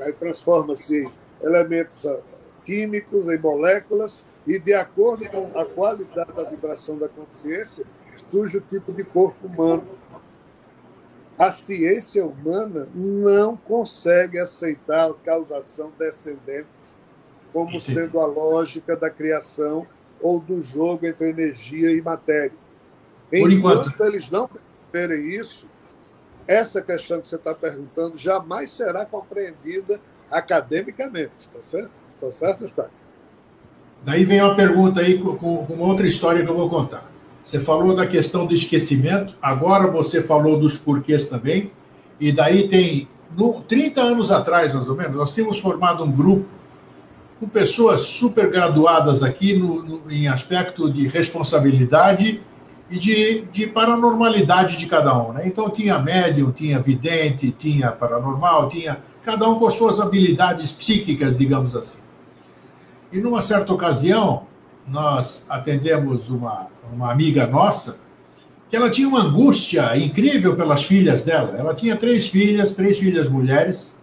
aí 0.00 0.12
transforma-se 0.12 1.04
em 1.04 1.12
elementos 1.42 2.06
ah, 2.06 2.20
químicos, 2.64 3.28
em 3.28 3.38
moléculas, 3.38 4.24
e 4.46 4.60
de 4.60 4.74
acordo 4.74 5.28
com 5.28 5.58
a 5.58 5.64
qualidade 5.64 6.32
da 6.32 6.44
vibração 6.44 6.96
da 6.96 7.08
consciência, 7.08 7.84
surge 8.30 8.58
o 8.58 8.60
tipo 8.60 8.92
de 8.92 9.02
corpo 9.02 9.48
humano. 9.48 9.84
A 11.38 11.50
ciência 11.50 12.24
humana 12.24 12.88
não 12.94 13.56
consegue 13.56 14.38
aceitar 14.38 15.10
a 15.10 15.14
causação 15.14 15.92
descendente 15.98 16.66
como 17.52 17.78
sendo 17.78 18.18
a 18.18 18.26
lógica 18.26 18.96
da 18.96 19.10
criação 19.10 19.86
ou 20.20 20.40
do 20.40 20.60
jogo 20.62 21.06
entre 21.06 21.28
energia 21.28 21.90
e 21.90 22.00
matéria. 22.00 22.56
Enquanto 23.32 24.00
eles 24.04 24.30
não 24.30 24.48
perceberem 24.48 25.26
isso, 25.38 25.66
essa 26.46 26.80
questão 26.80 27.20
que 27.20 27.28
você 27.28 27.36
está 27.36 27.54
perguntando 27.54 28.16
jamais 28.16 28.70
será 28.70 29.04
compreendida 29.04 30.00
academicamente, 30.30 31.32
está 31.38 31.60
certo? 31.60 31.98
Está 32.14 32.32
certo, 32.32 32.64
está? 32.64 32.86
Daí 34.04 34.24
vem 34.24 34.40
uma 34.40 34.54
pergunta 34.54 35.00
aí 35.00 35.18
com, 35.18 35.36
com 35.36 35.78
outra 35.80 36.06
história 36.06 36.42
que 36.44 36.48
eu 36.48 36.56
vou 36.56 36.70
contar. 36.70 37.10
Você 37.46 37.60
falou 37.60 37.94
da 37.94 38.04
questão 38.08 38.44
do 38.44 38.52
esquecimento, 38.52 39.32
agora 39.40 39.88
você 39.88 40.20
falou 40.20 40.58
dos 40.58 40.76
porquês 40.76 41.26
também, 41.26 41.70
e 42.18 42.32
daí 42.32 42.66
tem, 42.66 43.06
no, 43.36 43.60
30 43.60 44.00
anos 44.00 44.32
atrás, 44.32 44.74
mais 44.74 44.88
ou 44.88 44.96
menos, 44.96 45.14
nós 45.14 45.32
tínhamos 45.32 45.60
formado 45.60 46.02
um 46.02 46.10
grupo 46.10 46.44
com 47.38 47.48
pessoas 47.48 48.00
super 48.00 48.50
graduadas 48.50 49.22
aqui 49.22 49.56
no, 49.56 49.80
no, 49.80 50.10
em 50.10 50.26
aspecto 50.26 50.90
de 50.90 51.06
responsabilidade 51.06 52.42
e 52.90 52.98
de, 52.98 53.42
de 53.42 53.68
paranormalidade 53.68 54.76
de 54.76 54.86
cada 54.86 55.16
um. 55.16 55.32
Né? 55.32 55.46
Então 55.46 55.70
tinha 55.70 56.00
médium, 56.00 56.50
tinha 56.50 56.80
vidente, 56.80 57.52
tinha 57.52 57.92
paranormal, 57.92 58.68
tinha 58.68 58.98
cada 59.22 59.48
um 59.48 59.60
com 59.60 59.70
suas 59.70 60.00
habilidades 60.00 60.72
psíquicas, 60.72 61.38
digamos 61.38 61.76
assim. 61.76 62.00
E 63.12 63.18
numa 63.18 63.40
certa 63.40 63.72
ocasião, 63.72 64.46
nós 64.88 65.46
atendemos 65.48 66.28
uma, 66.28 66.68
uma 66.92 67.10
amiga 67.10 67.46
nossa, 67.46 68.00
que 68.68 68.76
ela 68.76 68.90
tinha 68.90 69.08
uma 69.08 69.22
angústia 69.22 69.96
incrível 69.96 70.56
pelas 70.56 70.82
filhas 70.82 71.24
dela. 71.24 71.56
Ela 71.56 71.74
tinha 71.74 71.96
três 71.96 72.26
filhas, 72.26 72.74
três 72.74 72.98
filhas 72.98 73.28
mulheres, 73.28 73.96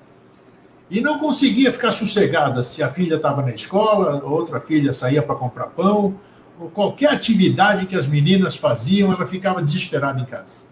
e 0.90 1.02
não 1.02 1.18
conseguia 1.18 1.72
ficar 1.72 1.92
sossegada 1.92 2.64
se 2.64 2.84
a 2.84 2.90
filha 2.90 3.16
estava 3.16 3.42
na 3.42 3.54
escola, 3.54 4.24
outra 4.24 4.60
filha 4.60 4.94
saía 4.94 5.22
para 5.22 5.36
comprar 5.36 5.68
pão, 5.68 6.16
ou 6.60 6.70
qualquer 6.70 7.10
atividade 7.10 7.86
que 7.86 7.96
as 7.96 8.08
meninas 8.08 8.56
faziam, 8.56 9.12
ela 9.12 9.26
ficava 9.26 9.62
desesperada 9.62 10.22
em 10.22 10.26
casa. 10.26 10.66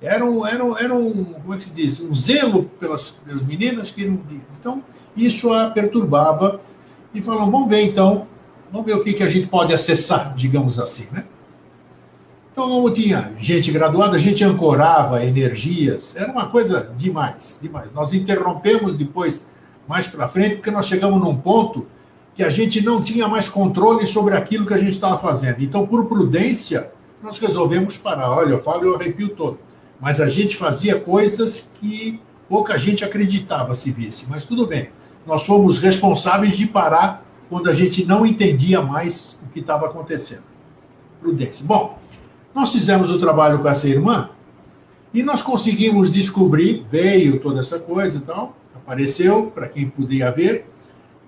Era 0.00 0.24
um, 0.24 0.44
era 0.44 0.64
um, 0.64 0.76
era 0.76 0.94
um 0.94 1.24
como 1.24 1.54
é 1.54 1.56
que 1.56 1.64
se 1.64 1.72
diz, 1.72 2.00
um 2.00 2.12
zelo 2.12 2.64
pelas, 2.80 3.10
pelas 3.24 3.42
meninas 3.42 3.90
que 3.90 4.04
não. 4.04 4.20
Então, 4.58 4.82
isso 5.16 5.52
a 5.52 5.70
perturbava 5.70 6.60
e 7.14 7.22
falou: 7.22 7.48
vamos 7.50 7.68
ver 7.68 7.82
então 7.82 8.26
Vamos 8.72 8.86
ver 8.86 8.94
o 8.94 9.04
que, 9.04 9.12
que 9.12 9.22
a 9.22 9.28
gente 9.28 9.48
pode 9.48 9.74
acessar, 9.74 10.34
digamos 10.34 10.80
assim, 10.80 11.06
né? 11.12 11.26
Então, 12.52 12.68
como 12.68 12.90
tinha 12.92 13.32
gente 13.38 13.72
graduada, 13.72 14.16
a 14.16 14.18
gente 14.18 14.44
ancorava 14.44 15.24
energias, 15.24 16.14
era 16.14 16.30
uma 16.30 16.50
coisa 16.50 16.92
demais, 16.94 17.58
demais. 17.62 17.90
Nós 17.94 18.12
interrompemos 18.12 18.94
depois, 18.94 19.48
mais 19.88 20.06
para 20.06 20.28
frente, 20.28 20.56
porque 20.56 20.70
nós 20.70 20.86
chegamos 20.86 21.18
num 21.18 21.34
ponto 21.34 21.86
que 22.34 22.42
a 22.42 22.50
gente 22.50 22.82
não 22.82 23.00
tinha 23.02 23.26
mais 23.26 23.48
controle 23.48 24.04
sobre 24.04 24.36
aquilo 24.36 24.66
que 24.66 24.74
a 24.74 24.78
gente 24.78 24.92
estava 24.92 25.16
fazendo. 25.16 25.62
Então, 25.62 25.86
por 25.86 26.04
prudência, 26.04 26.92
nós 27.22 27.38
resolvemos 27.38 27.96
parar. 27.96 28.30
Olha, 28.30 28.50
eu 28.50 28.58
falo, 28.58 28.84
eu 28.84 28.96
arrepio 28.96 29.30
todo. 29.30 29.58
Mas 29.98 30.20
a 30.20 30.28
gente 30.28 30.54
fazia 30.54 31.00
coisas 31.00 31.72
que 31.80 32.20
pouca 32.50 32.76
gente 32.76 33.02
acreditava 33.02 33.72
se 33.72 33.90
visse. 33.90 34.26
Mas 34.28 34.44
tudo 34.44 34.66
bem, 34.66 34.90
nós 35.26 35.46
fomos 35.46 35.78
responsáveis 35.78 36.54
de 36.54 36.66
parar 36.66 37.24
quando 37.48 37.70
a 37.70 37.74
gente 37.74 38.04
não 38.04 38.26
entendia 38.26 38.82
mais 38.82 39.40
o 39.42 39.50
que 39.50 39.60
estava 39.60 39.86
acontecendo. 39.86 40.44
Prudência. 41.20 41.64
Bom, 41.64 41.98
nós 42.54 42.72
fizemos 42.72 43.10
o 43.10 43.18
trabalho 43.18 43.58
com 43.60 43.68
essa 43.68 43.88
irmã 43.88 44.30
e 45.12 45.22
nós 45.22 45.42
conseguimos 45.42 46.12
descobrir, 46.12 46.86
veio 46.88 47.38
toda 47.38 47.60
essa 47.60 47.78
coisa 47.78 48.18
e 48.18 48.20
tal, 48.20 48.56
apareceu, 48.74 49.52
para 49.54 49.68
quem 49.68 49.88
podia 49.88 50.30
ver, 50.30 50.66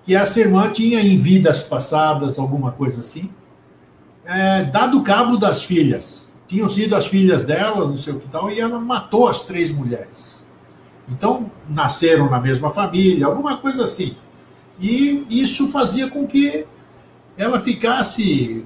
que 0.02 0.14
essa 0.14 0.40
irmã 0.40 0.70
tinha 0.70 1.00
em 1.00 1.16
vidas 1.16 1.62
passadas, 1.62 2.38
alguma 2.38 2.72
coisa 2.72 3.00
assim, 3.00 3.30
é, 4.24 4.64
dado 4.64 5.02
cabo 5.02 5.37
das 5.37 5.62
filhas. 5.62 6.30
Tinham 6.46 6.68
sido 6.68 6.94
as 6.94 7.06
filhas 7.06 7.44
dela, 7.44 7.87
não 7.88 7.96
sei 7.96 8.12
o 8.12 8.20
que 8.20 8.28
tal, 8.28 8.50
e 8.50 8.60
ela 8.60 8.78
matou 8.78 9.28
as 9.28 9.42
três 9.42 9.70
mulheres. 9.70 10.44
Então, 11.08 11.50
nasceram 11.68 12.30
na 12.30 12.40
mesma 12.40 12.70
família, 12.70 13.26
alguma 13.26 13.58
coisa 13.58 13.84
assim. 13.84 14.16
E 14.80 15.24
isso 15.28 15.68
fazia 15.68 16.08
com 16.08 16.26
que 16.26 16.66
ela 17.37 17.60
ficasse 17.60 18.64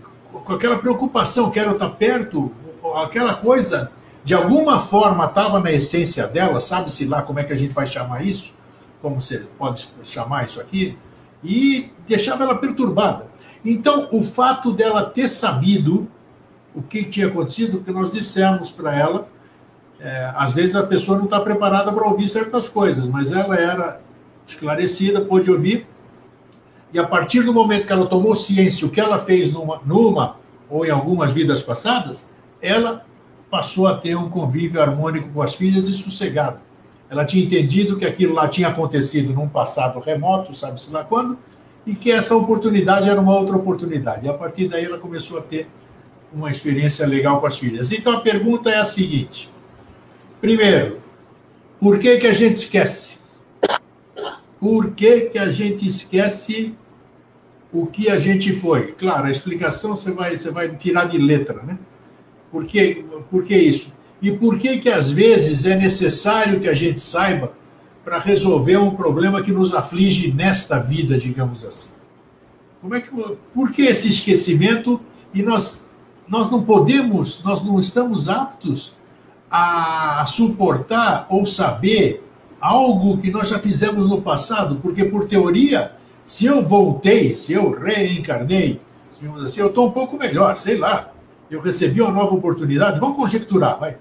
com 0.48 0.54
aquela 0.54 0.78
preocupação, 0.78 1.50
quero 1.50 1.72
estar 1.72 1.90
perto, 1.90 2.50
aquela 3.04 3.34
coisa, 3.34 3.92
de 4.24 4.32
alguma 4.32 4.80
forma 4.80 5.26
estava 5.26 5.60
na 5.60 5.70
essência 5.70 6.26
dela, 6.26 6.58
sabe-se 6.58 7.04
lá 7.04 7.20
como 7.20 7.38
é 7.38 7.44
que 7.44 7.52
a 7.52 7.56
gente 7.56 7.74
vai 7.74 7.86
chamar 7.86 8.24
isso, 8.24 8.54
como 9.02 9.20
você 9.20 9.40
pode 9.58 9.86
chamar 10.02 10.46
isso 10.46 10.58
aqui, 10.58 10.96
e 11.44 11.92
deixava 12.08 12.44
ela 12.44 12.54
perturbada. 12.54 13.26
Então, 13.62 14.08
o 14.10 14.22
fato 14.22 14.72
dela 14.72 15.10
ter 15.10 15.28
sabido 15.28 16.08
o 16.74 16.80
que 16.80 17.04
tinha 17.04 17.26
acontecido, 17.26 17.80
que 17.80 17.90
nós 17.90 18.10
dissemos 18.10 18.72
para 18.72 18.98
ela, 18.98 19.28
é, 20.00 20.32
às 20.34 20.54
vezes 20.54 20.74
a 20.74 20.82
pessoa 20.82 21.18
não 21.18 21.26
está 21.26 21.40
preparada 21.40 21.92
para 21.92 22.08
ouvir 22.08 22.26
certas 22.26 22.70
coisas, 22.70 23.06
mas 23.06 23.32
ela 23.32 23.54
era 23.54 24.00
esclarecida, 24.46 25.20
pôde 25.20 25.50
ouvir, 25.50 25.86
e 26.92 26.98
a 26.98 27.06
partir 27.06 27.42
do 27.42 27.52
momento 27.52 27.86
que 27.86 27.92
ela 27.92 28.06
tomou 28.06 28.34
ciência 28.34 28.86
o 28.86 28.90
que 28.90 29.00
ela 29.00 29.18
fez 29.18 29.52
numa, 29.52 29.80
numa 29.84 30.36
ou 30.68 30.84
em 30.86 30.90
algumas 30.90 31.32
vidas 31.32 31.62
passadas, 31.62 32.28
ela 32.60 33.04
passou 33.50 33.86
a 33.86 33.94
ter 33.94 34.16
um 34.16 34.28
convívio 34.28 34.80
harmônico 34.80 35.28
com 35.30 35.42
as 35.42 35.54
filhas 35.54 35.88
e 35.88 35.92
sossegado. 35.92 36.60
Ela 37.10 37.24
tinha 37.24 37.44
entendido 37.44 37.96
que 37.96 38.04
aquilo 38.04 38.34
lá 38.34 38.48
tinha 38.48 38.68
acontecido 38.68 39.32
num 39.32 39.48
passado 39.48 39.98
remoto, 39.98 40.54
sabe-se 40.54 40.90
lá 40.90 41.04
quando, 41.04 41.38
e 41.86 41.94
que 41.94 42.10
essa 42.10 42.36
oportunidade 42.36 43.08
era 43.08 43.20
uma 43.20 43.34
outra 43.34 43.56
oportunidade. 43.56 44.26
E 44.26 44.28
a 44.28 44.34
partir 44.34 44.68
daí 44.68 44.84
ela 44.84 44.98
começou 44.98 45.38
a 45.38 45.42
ter 45.42 45.68
uma 46.32 46.50
experiência 46.50 47.06
legal 47.06 47.40
com 47.40 47.46
as 47.46 47.56
filhas. 47.56 47.90
Então 47.92 48.12
a 48.12 48.20
pergunta 48.20 48.68
é 48.68 48.78
a 48.78 48.84
seguinte: 48.84 49.50
primeiro, 50.40 51.00
por 51.80 51.98
que, 51.98 52.18
que 52.18 52.26
a 52.26 52.34
gente 52.34 52.56
esquece? 52.56 53.17
Por 54.60 54.90
que, 54.90 55.22
que 55.22 55.38
a 55.38 55.52
gente 55.52 55.86
esquece 55.86 56.74
o 57.72 57.86
que 57.86 58.10
a 58.10 58.18
gente 58.18 58.52
foi? 58.52 58.92
Claro, 58.92 59.26
a 59.26 59.30
explicação 59.30 59.94
você 59.94 60.10
vai, 60.10 60.36
você 60.36 60.50
vai 60.50 60.74
tirar 60.74 61.04
de 61.04 61.18
letra, 61.18 61.62
né? 61.62 61.78
Por 62.50 62.64
que, 62.64 63.04
por 63.30 63.44
que 63.44 63.56
isso? 63.56 63.92
E 64.20 64.32
por 64.32 64.58
que 64.58 64.78
que 64.78 64.88
às 64.88 65.10
vezes 65.10 65.64
é 65.64 65.76
necessário 65.76 66.58
que 66.58 66.68
a 66.68 66.74
gente 66.74 67.00
saiba 67.00 67.52
para 68.04 68.18
resolver 68.18 68.78
um 68.78 68.96
problema 68.96 69.42
que 69.42 69.52
nos 69.52 69.72
aflige 69.74 70.32
nesta 70.32 70.80
vida, 70.80 71.18
digamos 71.18 71.64
assim? 71.64 71.90
Como 72.80 72.94
é 72.94 73.00
que, 73.00 73.10
por 73.54 73.70
que 73.70 73.82
esse 73.82 74.08
esquecimento? 74.08 75.00
E 75.32 75.42
nós, 75.42 75.90
nós 76.26 76.50
não 76.50 76.64
podemos, 76.64 77.44
nós 77.44 77.62
não 77.64 77.78
estamos 77.78 78.28
aptos 78.28 78.96
a 79.50 80.24
suportar 80.26 81.26
ou 81.28 81.44
saber 81.44 82.24
algo 82.60 83.18
que 83.18 83.30
nós 83.30 83.48
já 83.48 83.58
fizemos 83.58 84.08
no 84.08 84.20
passado, 84.20 84.76
porque 84.82 85.04
por 85.04 85.26
teoria, 85.26 85.92
se 86.24 86.46
eu 86.46 86.62
voltei, 86.62 87.32
se 87.34 87.52
eu 87.52 87.70
reencarnei, 87.70 88.80
assim, 89.42 89.60
eu 89.60 89.68
estou 89.68 89.86
um 89.86 89.92
pouco 89.92 90.16
melhor, 90.16 90.56
sei 90.58 90.76
lá, 90.76 91.12
eu 91.50 91.60
recebi 91.60 92.00
uma 92.00 92.12
nova 92.12 92.34
oportunidade, 92.34 93.00
vamos 93.00 93.16
conjecturar, 93.16 93.78
vai. 93.78 93.96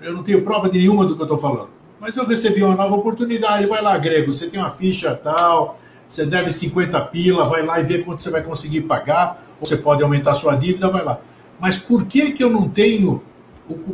Eu 0.00 0.14
não 0.14 0.22
tenho 0.22 0.42
prova 0.42 0.68
nenhuma 0.68 1.04
do 1.04 1.14
que 1.14 1.20
eu 1.20 1.26
estou 1.26 1.38
falando, 1.38 1.68
mas 2.00 2.16
eu 2.16 2.26
recebi 2.26 2.62
uma 2.62 2.74
nova 2.74 2.94
oportunidade, 2.94 3.66
vai 3.66 3.82
lá, 3.82 3.96
Grego, 3.98 4.32
você 4.32 4.48
tem 4.48 4.58
uma 4.58 4.70
ficha 4.70 5.14
tal, 5.14 5.78
você 6.08 6.26
deve 6.26 6.50
50 6.50 7.00
pila, 7.06 7.44
vai 7.44 7.64
lá 7.64 7.80
e 7.80 7.84
vê 7.84 7.98
quanto 7.98 8.22
você 8.22 8.30
vai 8.30 8.42
conseguir 8.42 8.82
pagar, 8.82 9.44
ou 9.60 9.66
você 9.66 9.76
pode 9.76 10.02
aumentar 10.02 10.34
sua 10.34 10.56
dívida, 10.56 10.90
vai 10.90 11.04
lá. 11.04 11.20
Mas 11.60 11.76
por 11.76 12.06
que 12.06 12.32
que 12.32 12.42
eu 12.42 12.50
não 12.50 12.68
tenho, 12.68 13.22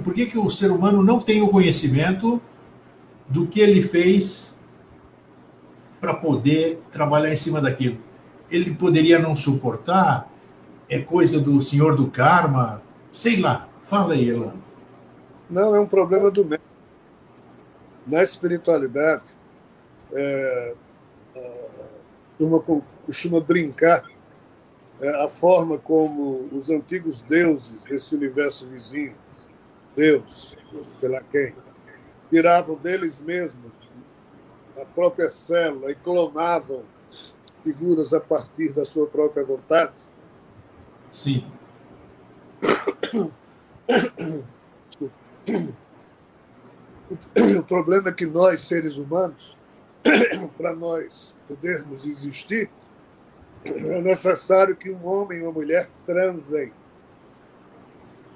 por 0.03 0.15
que 0.15 0.27
que 0.27 0.39
o 0.39 0.49
ser 0.49 0.71
humano 0.71 1.03
não 1.03 1.21
tem 1.21 1.43
o 1.43 1.49
conhecimento 1.49 2.41
do 3.29 3.47
que 3.47 3.61
ele 3.61 3.83
fez 3.83 4.59
para 6.01 6.15
poder 6.15 6.81
trabalhar 6.91 7.33
em 7.33 7.37
cima 7.37 7.61
daquilo. 7.61 7.99
Ele 8.51 8.75
poderia 8.75 9.19
não 9.19 9.35
suportar, 9.35 10.31
é 10.89 11.01
coisa 11.01 11.41
do 11.41 11.61
senhor 11.61 11.97
do 11.97 12.09
karma, 12.09 12.83
sei 13.11 13.41
lá. 13.41 13.69
Fala 13.83 14.15
aí, 14.15 14.29
Elan. 14.29 14.55
Não, 15.51 15.75
é 15.75 15.81
um 15.81 15.87
problema 15.87 16.31
do 16.31 16.45
médium. 16.45 16.67
Na 18.07 18.23
espiritualidade, 18.23 19.25
é, 20.13 20.75
turma 22.39 22.63
costuma 23.05 23.41
brincar 23.41 24.05
é, 25.01 25.25
a 25.25 25.29
forma 25.29 25.77
como 25.79 26.49
os 26.53 26.71
antigos 26.71 27.21
deuses 27.23 27.83
desse 27.83 28.15
universo 28.15 28.67
vizinho, 28.69 29.15
Deus, 29.95 30.57
sei 31.01 31.09
lá 31.09 31.21
quem, 31.31 31.53
tiravam 32.31 32.77
deles 32.77 33.21
mesmos 33.21 33.73
a 34.81 34.85
própria 34.85 35.29
célula 35.29 35.91
e 35.91 35.95
clonavam 35.95 36.85
figuras 37.65 38.15
a 38.15 38.21
partir 38.21 38.73
da 38.73 38.85
sua 38.85 39.07
própria 39.07 39.45
vontade? 39.45 40.07
Sim. 41.13 41.45
O 47.59 47.63
problema 47.63 48.11
é 48.11 48.13
que 48.13 48.27
nós, 48.27 48.61
seres 48.61 48.97
humanos, 48.97 49.59
para 50.57 50.75
nós 50.75 51.35
podermos 51.47 52.07
existir, 52.07 52.71
é 53.65 54.01
necessário 54.01 54.77
que 54.77 54.91
um 54.91 55.07
homem 55.07 55.39
e 55.39 55.43
uma 55.43 55.53
mulher 55.53 55.89
transem, 56.07 56.73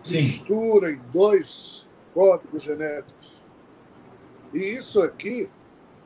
Sim. 0.03 0.17
misturem 0.17 1.01
dois 1.13 1.89
códigos 2.13 2.63
genéticos. 2.63 3.42
E 4.53 4.59
isso 4.59 5.01
aqui 5.01 5.51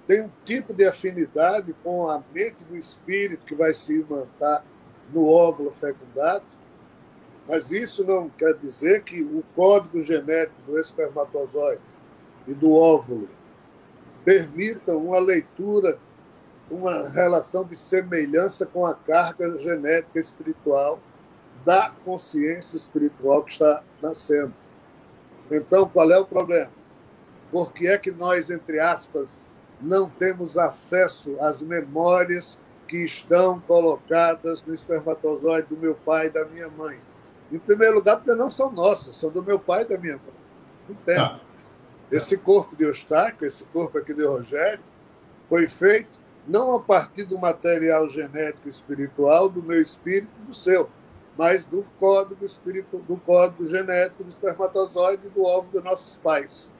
tem 0.07 0.25
um 0.25 0.31
tipo 0.45 0.73
de 0.73 0.87
afinidade 0.87 1.75
com 1.83 2.09
a 2.09 2.23
mente 2.33 2.63
do 2.65 2.77
espírito 2.77 3.45
que 3.45 3.55
vai 3.55 3.75
se 3.75 3.99
imantar 4.01 4.65
no 5.13 5.29
óvulo 5.29 5.71
fecundado, 5.71 6.45
mas 7.49 7.71
isso 7.71 8.05
não 8.05 8.29
quer 8.29 8.55
dizer 8.55 9.03
que 9.03 9.23
o 9.23 9.43
código 9.55 10.03
genético 10.03 10.61
do 10.63 10.79
espermatozoide 10.79 11.81
e 12.47 12.55
do 12.55 12.73
óvulo 12.73 13.29
permitam 14.25 14.99
uma 14.99 15.19
leitura, 15.19 15.99
uma 16.69 17.09
relação 17.09 17.65
de 17.65 17.77
semelhança 17.77 18.67
com 18.67 18.85
a 18.85 18.95
carga 18.95 19.57
genética 19.59 20.19
espiritual 20.19 21.01
da 21.65 21.93
consciência 22.05 22.77
espiritual 22.77 23.45
que 23.45 23.53
está 23.53 23.83
nascendo. 24.03 24.55
Então, 25.51 25.89
qual 25.89 26.11
é 26.11 26.19
o 26.19 26.27
problema? 26.27 26.71
Por 27.51 27.73
que 27.73 27.89
é 27.89 27.97
que 27.97 28.11
nós, 28.11 28.51
entre 28.51 28.79
aspas, 28.81 29.49
não 29.81 30.09
temos 30.09 30.57
acesso 30.57 31.37
às 31.41 31.63
memórias 31.63 32.59
que 32.87 32.99
estão 32.99 33.61
colocadas 33.61 34.63
no 34.65 34.73
espermatozoide 34.73 35.69
do 35.69 35.77
meu 35.77 35.95
pai 35.95 36.27
e 36.27 36.31
da 36.31 36.45
minha 36.45 36.69
mãe. 36.69 36.99
Em 37.51 37.59
primeiro 37.59 37.97
lugar, 37.97 38.17
porque 38.17 38.35
não 38.35 38.49
são 38.49 38.71
nossas, 38.71 39.17
são 39.17 39.31
do 39.31 39.43
meu 39.43 39.59
pai 39.59 39.83
e 39.83 39.89
da 39.89 39.99
minha 39.99 40.17
mãe. 40.17 40.35
Entende? 40.89 41.19
Ah. 41.19 41.41
Esse 42.11 42.37
corpo 42.37 42.77
de 42.77 42.85
Eustáquio, 42.85 43.47
esse 43.47 43.65
corpo 43.65 43.99
aqui 43.99 44.15
de 44.15 44.25
Rogério, 44.25 44.83
foi 45.49 45.67
feito 45.69 46.21
não 46.47 46.73
a 46.73 46.81
partir 46.81 47.25
do 47.25 47.39
material 47.39 48.09
genético 48.09 48.69
espiritual 48.69 49.49
do 49.49 49.63
meu 49.63 49.83
espírito 49.83 50.31
e 50.43 50.47
do 50.47 50.55
seu, 50.55 50.89
mas 51.37 51.65
do 51.65 51.85
código 51.99 52.45
espírito, 52.45 52.99
do 52.99 53.17
código 53.17 53.67
genético 53.67 54.23
do 54.23 54.31
espermatozoide 54.31 55.27
e 55.27 55.31
do 55.31 55.43
óvulo 55.43 55.73
dos 55.73 55.85
nossos 55.85 56.17
pais. 56.19 56.71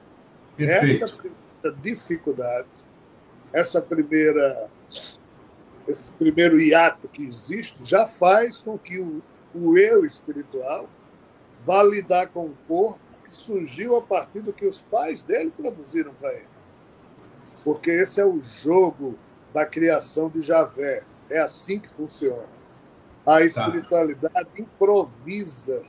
Perfeito. 0.57 1.05
Essa 1.63 1.75
dificuldade, 1.81 2.67
essa 3.53 3.81
primeira 3.81 4.69
esse 5.87 6.13
primeiro 6.13 6.59
hiato 6.59 7.07
que 7.07 7.25
existe 7.25 7.77
já 7.85 8.07
faz 8.07 8.61
com 8.61 8.77
que 8.77 8.99
o, 8.99 9.21
o 9.55 9.77
eu 9.77 10.05
espiritual 10.05 10.89
vá 11.61 11.81
lidar 11.81 12.27
com 12.27 12.47
o 12.47 12.57
corpo 12.67 12.99
que 13.23 13.33
surgiu 13.33 13.97
a 13.97 14.01
partir 14.01 14.41
do 14.41 14.51
que 14.51 14.65
os 14.65 14.81
pais 14.81 15.21
dele 15.21 15.51
produziram 15.55 16.13
para 16.13 16.33
ele. 16.33 16.47
Porque 17.63 17.89
esse 17.89 18.19
é 18.19 18.25
o 18.25 18.39
jogo 18.39 19.17
da 19.53 19.65
criação 19.65 20.29
de 20.29 20.41
Javé. 20.41 21.03
É 21.29 21.39
assim 21.39 21.79
que 21.79 21.89
funciona. 21.89 22.47
A 23.25 23.39
tá. 23.39 23.45
espiritualidade 23.45 24.49
improvisa 24.57 25.83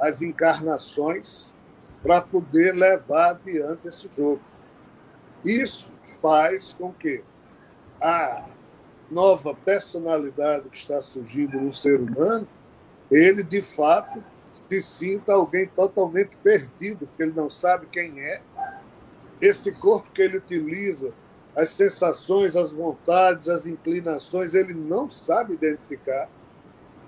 as 0.00 0.20
encarnações 0.20 1.54
para 2.02 2.20
poder 2.20 2.74
levar 2.74 3.32
adiante 3.32 3.88
esse 3.88 4.08
jogo. 4.14 4.40
Isso 5.44 5.92
faz 6.20 6.72
com 6.72 6.92
que 6.92 7.22
a 8.00 8.44
nova 9.10 9.54
personalidade 9.54 10.68
que 10.68 10.76
está 10.76 11.00
surgindo 11.00 11.60
no 11.60 11.72
ser 11.72 12.00
humano, 12.00 12.48
ele 13.10 13.42
de 13.42 13.62
fato 13.62 14.22
se 14.68 14.80
sinta 14.80 15.32
alguém 15.32 15.66
totalmente 15.66 16.36
perdido, 16.36 17.06
porque 17.06 17.22
ele 17.22 17.32
não 17.32 17.50
sabe 17.50 17.86
quem 17.86 18.20
é. 18.20 18.40
Esse 19.40 19.72
corpo 19.72 20.10
que 20.12 20.22
ele 20.22 20.38
utiliza, 20.38 21.12
as 21.54 21.70
sensações, 21.70 22.56
as 22.56 22.72
vontades, 22.72 23.48
as 23.48 23.66
inclinações, 23.66 24.54
ele 24.54 24.72
não 24.72 25.10
sabe 25.10 25.54
identificar. 25.54 26.28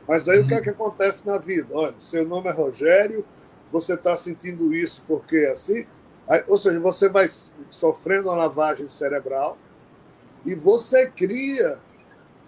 Mas 0.06 0.28
aí 0.28 0.38
uhum. 0.38 0.44
o 0.44 0.48
que 0.48 0.54
é 0.54 0.60
que 0.60 0.70
acontece 0.70 1.26
na 1.26 1.38
vida? 1.38 1.68
Olha, 1.72 1.94
seu 1.98 2.26
nome 2.26 2.48
é 2.48 2.52
Rogério, 2.52 3.24
você 3.74 3.94
está 3.94 4.14
sentindo 4.14 4.72
isso 4.72 5.02
porque 5.04 5.36
é 5.36 5.50
assim? 5.50 5.84
Ou 6.46 6.56
seja, 6.56 6.78
você 6.78 7.08
vai 7.08 7.26
sofrendo 7.68 8.28
uma 8.28 8.36
lavagem 8.36 8.88
cerebral 8.88 9.58
e 10.46 10.54
você 10.54 11.08
cria 11.10 11.80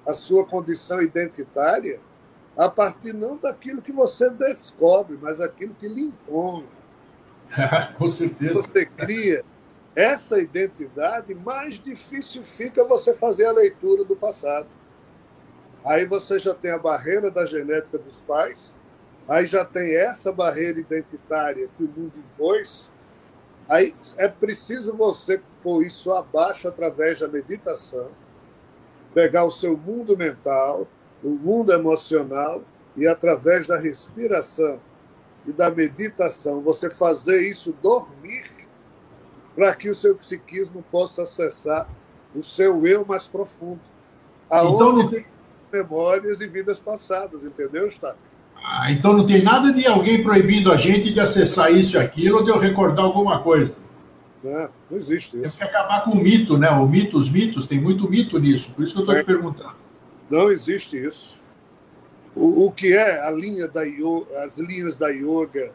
a 0.06 0.14
sua 0.14 0.46
condição 0.46 1.02
identitária 1.02 1.98
a 2.56 2.68
partir 2.68 3.12
não 3.12 3.36
daquilo 3.36 3.82
que 3.82 3.90
você 3.90 4.30
descobre, 4.30 5.18
mas 5.20 5.40
aquilo 5.40 5.74
que 5.74 5.88
lhe 5.88 6.02
impõe. 6.02 6.64
Com 7.98 8.06
certeza. 8.06 8.54
Você 8.54 8.86
cria 8.86 9.44
essa 9.96 10.38
identidade, 10.38 11.34
mais 11.34 11.74
difícil 11.74 12.44
fica 12.44 12.84
você 12.84 13.12
fazer 13.12 13.46
a 13.46 13.52
leitura 13.52 14.04
do 14.04 14.14
passado. 14.14 14.68
Aí 15.84 16.06
você 16.06 16.38
já 16.38 16.54
tem 16.54 16.70
a 16.70 16.78
barreira 16.78 17.32
da 17.32 17.44
genética 17.44 17.98
dos 17.98 18.20
pais, 18.20 18.76
aí 19.28 19.46
já 19.46 19.64
tem 19.64 19.96
essa 19.96 20.32
barreira 20.32 20.78
identitária 20.78 21.68
que 21.76 21.84
o 21.84 21.88
mundo 21.88 22.18
impôs. 22.18 22.92
Aí 23.68 23.94
é 24.16 24.28
preciso 24.28 24.96
você 24.96 25.40
pôr 25.62 25.84
isso 25.84 26.12
abaixo 26.12 26.68
através 26.68 27.18
da 27.18 27.26
meditação, 27.26 28.08
pegar 29.12 29.44
o 29.44 29.50
seu 29.50 29.76
mundo 29.76 30.16
mental, 30.16 30.86
o 31.22 31.30
mundo 31.30 31.72
emocional 31.72 32.62
e 32.96 33.06
através 33.06 33.66
da 33.66 33.76
respiração 33.76 34.80
e 35.44 35.52
da 35.52 35.70
meditação, 35.70 36.60
você 36.60 36.90
fazer 36.90 37.42
isso 37.48 37.72
dormir 37.82 38.44
para 39.54 39.74
que 39.74 39.88
o 39.88 39.94
seu 39.94 40.14
psiquismo 40.14 40.84
possa 40.90 41.22
acessar 41.22 41.88
o 42.34 42.42
seu 42.42 42.86
eu 42.86 43.04
mais 43.04 43.26
profundo. 43.26 43.80
Aonde 44.50 45.02
então 45.02 45.10
tem 45.10 45.26
memórias 45.72 46.40
e 46.40 46.46
vidas 46.46 46.78
passadas, 46.78 47.44
entendeu, 47.44 47.86
está? 47.86 48.14
Ah, 48.62 48.90
então 48.90 49.12
não 49.12 49.24
tem 49.24 49.42
nada 49.42 49.72
de 49.72 49.86
alguém 49.86 50.22
proibindo 50.22 50.72
a 50.72 50.76
gente 50.76 51.12
de 51.12 51.20
acessar 51.20 51.72
isso 51.72 51.96
e 51.96 52.00
aquilo 52.00 52.38
ou 52.38 52.44
de 52.44 52.50
eu 52.50 52.58
recordar 52.58 53.04
alguma 53.04 53.40
coisa. 53.40 53.80
Não, 54.42 54.68
não 54.90 54.98
existe 54.98 55.36
isso. 55.36 55.58
Tem 55.58 55.68
que 55.68 55.74
acabar 55.74 56.04
com 56.04 56.12
o 56.12 56.16
mito, 56.16 56.58
né? 56.58 56.70
O 56.70 56.86
mito, 56.86 57.16
os 57.16 57.30
mitos, 57.30 57.66
tem 57.66 57.80
muito 57.80 58.08
mito 58.08 58.38
nisso, 58.38 58.74
por 58.74 58.84
isso 58.84 58.92
que 58.92 58.98
eu 58.98 59.02
estou 59.02 59.16
é. 59.16 59.20
te 59.20 59.26
perguntando. 59.26 59.74
Não 60.30 60.50
existe 60.50 60.96
isso. 60.96 61.40
O, 62.34 62.66
o 62.66 62.72
que 62.72 62.92
é 62.92 63.20
a 63.20 63.30
linha 63.30 63.66
da 63.66 63.82
as 64.44 64.58
linhas 64.58 64.98
da 64.98 65.08
yoga, 65.08 65.72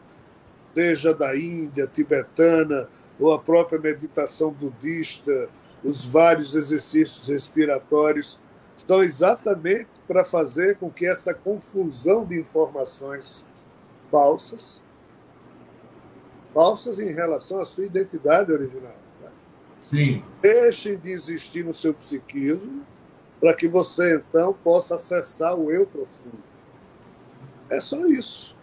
seja 0.74 1.12
da 1.12 1.36
Índia, 1.36 1.86
tibetana, 1.86 2.88
ou 3.18 3.32
a 3.32 3.38
própria 3.38 3.78
meditação 3.78 4.50
budista, 4.50 5.48
os 5.82 6.06
vários 6.06 6.54
exercícios 6.54 7.28
respiratórios, 7.28 8.38
estão 8.76 9.02
exatamente 9.02 9.88
para 10.06 10.24
fazer 10.24 10.76
com 10.78 10.90
que 10.90 11.06
essa 11.06 11.32
confusão 11.32 12.24
de 12.24 12.38
informações 12.38 13.44
falsas, 14.10 14.82
falsas 16.52 16.98
em 16.98 17.12
relação 17.12 17.60
à 17.60 17.64
sua 17.64 17.86
identidade 17.86 18.52
original, 18.52 18.94
tá? 19.20 19.30
Sim. 19.80 20.22
deixem 20.40 20.96
de 20.96 21.10
existir 21.10 21.64
no 21.64 21.72
seu 21.72 21.94
psiquismo 21.94 22.82
para 23.40 23.54
que 23.54 23.66
você 23.66 24.16
então 24.16 24.52
possa 24.52 24.94
acessar 24.94 25.54
o 25.56 25.70
eu 25.70 25.86
profundo. 25.86 26.38
É 27.70 27.80
só 27.80 28.04
isso. 28.06 28.54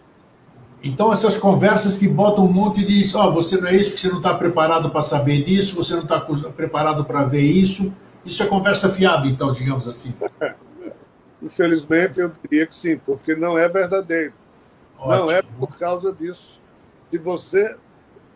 Então, 0.82 1.12
essas 1.12 1.38
conversas 1.38 1.98
que 1.98 2.08
botam 2.08 2.46
um 2.46 2.54
monte 2.54 2.86
de 2.86 3.02
isso, 3.02 3.20
oh, 3.20 3.34
você 3.34 3.60
não 3.60 3.68
é 3.68 3.76
isso, 3.76 3.90
porque 3.90 4.02
você 4.02 4.10
não 4.10 4.18
está 4.18 4.36
preparado 4.36 4.90
para 4.90 5.02
saber 5.02 5.44
disso, 5.44 5.76
você 5.76 5.94
não 5.94 6.04
está 6.04 6.22
preparado 6.22 7.04
para 7.04 7.26
ver 7.26 7.42
isso. 7.42 7.94
Isso 8.24 8.42
é 8.44 8.46
conversa 8.46 8.90
fiada, 8.90 9.28
então, 9.28 9.52
digamos 9.52 9.88
assim. 9.88 10.14
Infelizmente, 11.42 12.20
eu 12.20 12.30
diria 12.30 12.68
que 12.68 12.76
sim, 12.76 12.98
porque 12.98 13.36
não 13.36 13.58
é 13.58 13.68
verdadeiro. 13.70 14.34
Ótimo. 14.98 15.16
Não 15.16 15.32
é 15.32 15.42
por 15.42 15.78
causa 15.78 16.14
disso. 16.14 16.62
Se 17.12 17.18
você, 17.18 17.76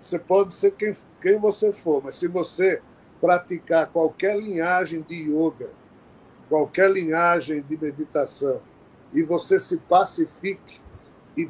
você 0.01 0.17
pode 0.17 0.53
ser 0.53 0.71
quem, 0.71 0.93
quem 1.21 1.39
você 1.39 1.73
for, 1.73 2.03
mas 2.03 2.15
se 2.15 2.27
você 2.27 2.81
praticar 3.19 3.87
qualquer 3.87 4.37
linhagem 4.37 5.01
de 5.01 5.15
yoga, 5.15 5.69
qualquer 6.49 6.89
linhagem 6.89 7.61
de 7.61 7.77
meditação, 7.77 8.61
e 9.13 9.21
você 9.21 9.59
se 9.59 9.77
pacifique 9.77 10.81
e 11.37 11.49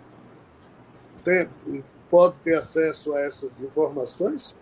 tem, 1.24 1.50
pode 2.10 2.40
ter 2.40 2.56
acesso 2.56 3.14
a 3.14 3.22
essas 3.22 3.60
informações, 3.62 4.56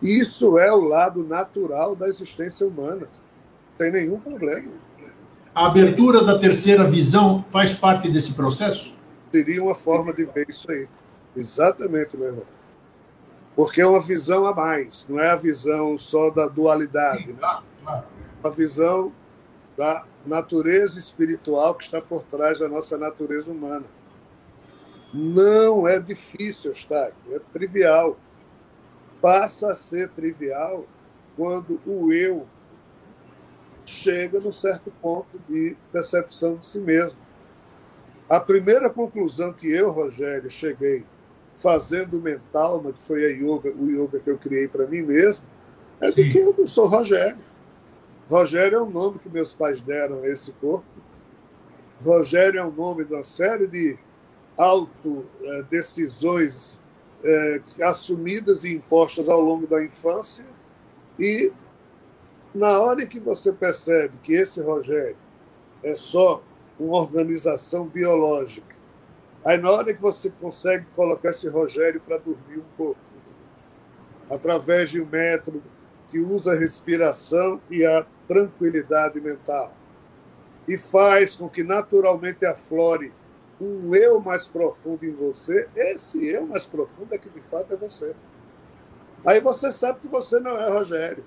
Isso 0.00 0.58
é 0.58 0.72
o 0.72 0.80
lado 0.80 1.24
natural 1.24 1.94
da 1.94 2.08
existência 2.08 2.66
humana. 2.66 3.06
Não 3.06 3.78
tem 3.78 3.90
nenhum 3.90 4.20
problema. 4.20 4.70
A 5.54 5.66
abertura 5.66 6.24
da 6.24 6.38
terceira 6.38 6.88
visão 6.88 7.44
faz 7.50 7.74
parte 7.74 8.10
desse 8.10 8.32
processo? 8.32 8.96
Seria 9.30 9.62
uma 9.62 9.74
forma 9.74 10.12
de 10.12 10.24
ver 10.24 10.46
isso 10.48 10.70
aí. 10.70 10.88
Exatamente, 11.36 12.16
meu 12.16 12.28
irmão. 12.28 12.44
Porque 13.54 13.82
é 13.82 13.86
uma 13.86 14.00
visão 14.00 14.46
a 14.46 14.54
mais, 14.54 15.06
não 15.08 15.20
é 15.20 15.28
a 15.30 15.36
visão 15.36 15.98
só 15.98 16.30
da 16.30 16.46
dualidade. 16.46 17.26
Sim, 17.26 17.34
claro, 17.34 17.64
claro. 17.84 18.06
A 18.42 18.48
visão 18.48 19.12
da 19.76 20.04
natureza 20.24 20.98
espiritual 20.98 21.74
que 21.74 21.84
está 21.84 22.00
por 22.00 22.22
trás 22.22 22.58
da 22.58 22.68
nossa 22.68 22.96
natureza 22.96 23.50
humana. 23.50 23.84
Não 25.12 25.86
é 25.86 26.00
difícil, 26.00 26.70
Eustáquio, 26.70 27.22
é 27.30 27.38
trivial. 27.52 28.16
Passa 29.20 29.70
a 29.70 29.74
ser 29.74 30.08
trivial 30.08 30.86
quando 31.36 31.78
o 31.86 32.10
eu 32.10 32.46
chega 33.84 34.40
num 34.40 34.52
certo 34.52 34.92
ponto 35.00 35.38
de 35.48 35.76
percepção 35.90 36.56
de 36.56 36.66
si 36.66 36.78
mesmo. 36.78 37.18
A 38.28 38.38
primeira 38.40 38.88
conclusão 38.88 39.52
que 39.52 39.70
eu, 39.70 39.90
Rogério, 39.90 40.48
cheguei 40.48 41.04
fazendo 41.56 42.20
mental, 42.20 42.80
que 42.92 43.02
foi 43.02 43.26
a 43.26 43.28
yoga, 43.28 43.70
o 43.70 43.90
yoga 43.90 44.20
que 44.20 44.30
eu 44.30 44.38
criei 44.38 44.66
para 44.66 44.86
mim 44.86 45.02
mesmo, 45.02 45.44
é 46.00 46.10
Sim. 46.10 46.22
de 46.22 46.30
que 46.30 46.38
eu 46.38 46.54
não 46.56 46.66
sou 46.66 46.86
Rogério. 46.86 47.38
Rogério 48.30 48.78
é 48.78 48.82
o 48.82 48.88
nome 48.88 49.18
que 49.18 49.28
meus 49.28 49.54
pais 49.54 49.82
deram 49.82 50.22
a 50.22 50.28
esse 50.28 50.52
corpo. 50.52 50.86
Rogério 52.00 52.58
é 52.58 52.64
o 52.64 52.72
nome 52.72 53.04
de 53.04 53.12
uma 53.12 53.22
série 53.22 53.66
de 53.66 53.98
autodecisões 54.56 56.80
é, 57.22 57.60
assumidas 57.82 58.64
e 58.64 58.72
impostas 58.74 59.28
ao 59.28 59.40
longo 59.40 59.66
da 59.66 59.84
infância. 59.84 60.46
E 61.18 61.52
na 62.54 62.80
hora 62.80 63.06
que 63.06 63.18
você 63.18 63.52
percebe 63.52 64.14
que 64.22 64.34
esse 64.34 64.60
Rogério 64.60 65.16
é 65.82 65.94
só 65.94 66.42
uma 66.78 66.98
organização 66.98 67.86
biológica, 67.86 68.74
aí 69.44 69.58
na 69.58 69.70
hora 69.70 69.94
que 69.94 70.00
você 70.00 70.30
consegue 70.30 70.86
colocar 70.94 71.30
esse 71.30 71.48
Rogério 71.48 72.00
para 72.00 72.18
dormir 72.18 72.58
um 72.58 72.76
pouco, 72.76 73.00
através 74.30 74.90
de 74.90 75.00
um 75.00 75.06
método 75.06 75.62
que 76.08 76.18
usa 76.18 76.52
a 76.52 76.58
respiração 76.58 77.60
e 77.70 77.84
a 77.84 78.06
tranquilidade 78.26 79.20
mental 79.20 79.72
e 80.68 80.78
faz 80.78 81.36
com 81.36 81.48
que 81.48 81.64
naturalmente 81.64 82.46
aflore 82.46 83.12
um 83.60 83.94
eu 83.94 84.20
mais 84.20 84.46
profundo 84.46 85.04
em 85.04 85.12
você, 85.12 85.68
esse 85.74 86.26
eu 86.26 86.46
mais 86.46 86.66
profundo 86.66 87.14
é 87.14 87.18
que 87.18 87.28
de 87.28 87.40
fato 87.40 87.72
é 87.72 87.76
você. 87.76 88.14
Aí 89.24 89.40
você 89.40 89.70
sabe 89.70 90.00
que 90.00 90.08
você 90.08 90.40
não 90.40 90.56
é 90.56 90.68
Rogério. 90.68 91.24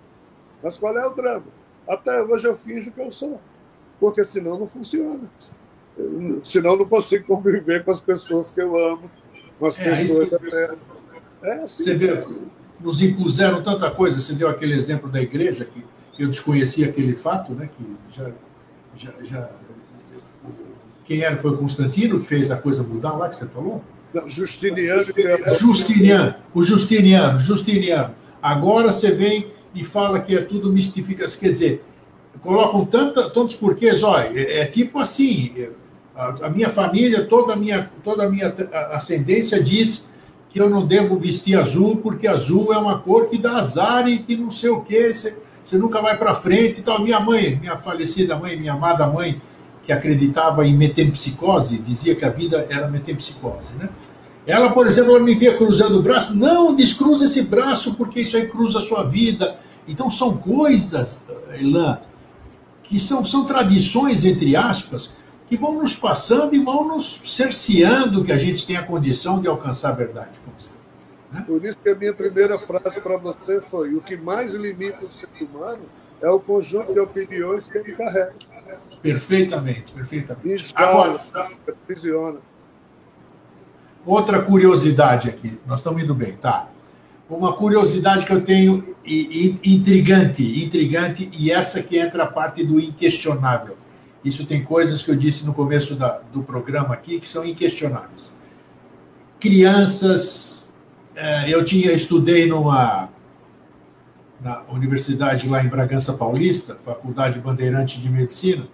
Mas 0.65 0.77
qual 0.77 0.97
é 0.97 1.05
o 1.05 1.13
drama? 1.13 1.45
Até 1.87 2.23
hoje 2.23 2.47
eu 2.47 2.55
finjo 2.55 2.91
que 2.91 2.99
eu 2.99 3.11
sou. 3.11 3.39
Porque 3.99 4.23
senão 4.23 4.57
não 4.57 4.65
funciona. 4.65 5.21
Senão 6.43 6.75
não 6.75 6.85
consigo 6.85 7.23
conviver 7.27 7.85
com 7.85 7.91
as 7.91 8.01
pessoas 8.01 8.49
que 8.49 8.61
eu 8.63 8.75
amo, 8.75 9.11
com 9.59 9.67
as 9.67 9.79
é, 9.79 9.95
pessoas 9.95 10.31
da 10.31 10.39
terra. 10.39 10.75
É 11.43 11.53
assim. 11.59 11.83
Você 11.83 11.93
vê, 11.93 12.19
nos 12.79 12.99
impuseram 13.03 13.61
tanta 13.61 13.91
coisa. 13.91 14.19
Você 14.19 14.33
deu 14.33 14.49
aquele 14.49 14.73
exemplo 14.73 15.07
da 15.07 15.21
igreja, 15.21 15.65
que, 15.65 15.85
que 16.13 16.23
eu 16.23 16.29
desconhecia 16.29 16.89
aquele 16.89 17.15
fato, 17.15 17.53
né? 17.53 17.69
que 17.77 17.95
já, 18.11 18.33
já, 18.97 19.13
já. 19.21 19.51
Quem 21.05 21.21
era? 21.21 21.37
Foi 21.37 21.55
Constantino 21.55 22.21
que 22.21 22.25
fez 22.25 22.49
a 22.49 22.57
coisa 22.57 22.81
mudar 22.81 23.13
lá 23.13 23.29
que 23.29 23.35
você 23.35 23.45
falou? 23.45 23.83
Não, 24.11 24.27
Justiniano. 24.27 25.03
Justiniano, 25.59 26.35
o 26.55 26.63
Justiniano, 26.63 27.39
Justiniano. 27.39 28.15
Agora 28.41 28.91
você 28.91 29.11
vem 29.11 29.53
e 29.75 29.83
fala 29.83 30.21
que 30.21 30.33
é 30.33 30.41
tudo 30.41 30.71
mistificação. 30.71 31.39
Quer 31.39 31.51
dizer, 31.51 31.85
colocam 32.41 32.85
tanta, 32.85 33.29
tantos 33.29 33.55
porquês, 33.55 34.01
olha, 34.01 34.31
é, 34.33 34.61
é 34.61 34.65
tipo 34.65 34.97
assim, 34.97 35.67
a, 36.15 36.47
a, 36.47 36.49
minha 36.49 36.69
família, 36.69 37.25
toda 37.25 37.53
a 37.53 37.55
minha, 37.55 37.91
toda 38.03 38.23
a 38.23 38.29
minha 38.29 38.47
ascendência 38.91 39.61
diz 39.61 40.09
que 40.49 40.59
eu 40.59 40.69
não 40.69 40.87
devo 40.87 41.17
vestir 41.17 41.59
azul, 41.59 41.97
porque 41.97 42.25
azul 42.27 42.73
é 42.73 42.77
uma 42.77 42.99
cor 42.99 43.27
que 43.27 43.37
dá 43.37 43.57
azar 43.57 44.07
e 44.07 44.19
que 44.19 44.37
não 44.37 44.49
sei 44.49 44.69
o 44.69 44.81
quê, 44.81 45.13
você, 45.13 45.37
nunca 45.73 46.01
vai 46.01 46.17
para 46.17 46.33
frente 46.33 46.79
e 46.79 46.81
tal. 46.81 47.01
Minha 47.01 47.19
mãe, 47.19 47.57
minha 47.59 47.77
falecida 47.77 48.37
mãe, 48.37 48.55
minha 48.55 48.73
amada 48.73 49.05
mãe, 49.05 49.41
que 49.83 49.91
acreditava 49.91 50.65
em 50.65 50.75
metempsicose, 50.75 51.77
dizia 51.77 52.15
que 52.15 52.23
a 52.23 52.29
vida 52.29 52.65
era 52.69 52.87
metempsicose, 52.87 53.75
né? 53.75 53.89
Ela, 54.47 54.71
por 54.71 54.85
exemplo, 54.85 55.15
ela 55.15 55.19
me 55.19 55.33
via 55.33 55.57
cruzando 55.57 55.97
o 55.97 56.01
braço, 56.01 56.37
não, 56.37 56.75
descruza 56.75 57.25
esse 57.25 57.43
braço, 57.43 57.95
porque 57.95 58.21
isso 58.21 58.37
aí 58.37 58.47
cruza 58.47 58.77
a 58.77 58.81
sua 58.81 59.03
vida. 59.03 59.57
Então 59.87 60.09
são 60.09 60.37
coisas, 60.37 61.25
Elan, 61.59 61.99
que 62.83 62.99
são, 62.99 63.23
são 63.23 63.45
tradições, 63.45 64.25
entre 64.25 64.55
aspas, 64.55 65.11
que 65.47 65.57
vão 65.57 65.75
nos 65.75 65.95
passando 65.95 66.55
e 66.55 66.59
vão 66.59 66.87
nos 66.87 67.05
cerceando 67.23 68.23
que 68.23 68.31
a 68.31 68.37
gente 68.37 68.65
tem 68.65 68.77
a 68.77 68.83
condição 68.83 69.39
de 69.39 69.47
alcançar 69.47 69.89
a 69.89 69.95
verdade. 69.95 70.39
Né? 71.31 71.43
Por 71.45 71.63
isso 71.63 71.77
que 71.77 71.89
a 71.89 71.95
minha 71.95 72.13
primeira 72.13 72.57
frase 72.57 73.01
para 73.01 73.17
você 73.17 73.61
foi: 73.61 73.93
o 73.93 74.01
que 74.01 74.17
mais 74.17 74.53
limita 74.53 75.05
o 75.05 75.09
ser 75.09 75.29
humano 75.41 75.83
é 76.21 76.29
o 76.29 76.39
conjunto 76.39 76.93
de 76.93 76.99
opiniões 76.99 77.69
que 77.69 77.77
ele 77.77 77.93
carrega. 77.93 78.33
Perfeitamente, 79.01 79.91
perfeitamente. 79.91 80.73
Agora, 80.75 81.21
aprisiona. 81.67 82.39
Outra 84.05 84.41
curiosidade 84.43 85.29
aqui, 85.29 85.59
nós 85.65 85.79
estamos 85.79 86.01
indo 86.01 86.13
bem, 86.13 86.37
tá? 86.37 86.69
Uma 87.29 87.53
curiosidade 87.53 88.25
que 88.25 88.31
eu 88.31 88.41
tenho 88.41 88.95
intrigante, 89.03 90.63
intrigante, 90.63 91.29
e 91.33 91.51
essa 91.51 91.81
que 91.81 91.97
entra 91.97 92.23
a 92.23 92.27
parte 92.27 92.63
do 92.63 92.79
inquestionável. 92.79 93.77
Isso 94.23 94.45
tem 94.45 94.63
coisas 94.63 95.03
que 95.03 95.11
eu 95.11 95.15
disse 95.15 95.45
no 95.45 95.53
começo 95.53 95.95
da, 95.95 96.19
do 96.31 96.43
programa 96.43 96.93
aqui 96.93 97.19
que 97.19 97.27
são 97.27 97.45
inquestionáveis. 97.45 98.35
Crianças, 99.39 100.73
é, 101.15 101.49
eu 101.49 101.63
tinha 101.63 101.91
estudei 101.91 102.47
numa 102.47 103.09
na 104.41 104.61
universidade 104.69 105.47
lá 105.47 105.63
em 105.63 105.67
Bragança 105.67 106.13
Paulista, 106.13 106.77
Faculdade 106.83 107.39
Bandeirante 107.39 107.99
de 107.99 108.09
Medicina, 108.09 108.67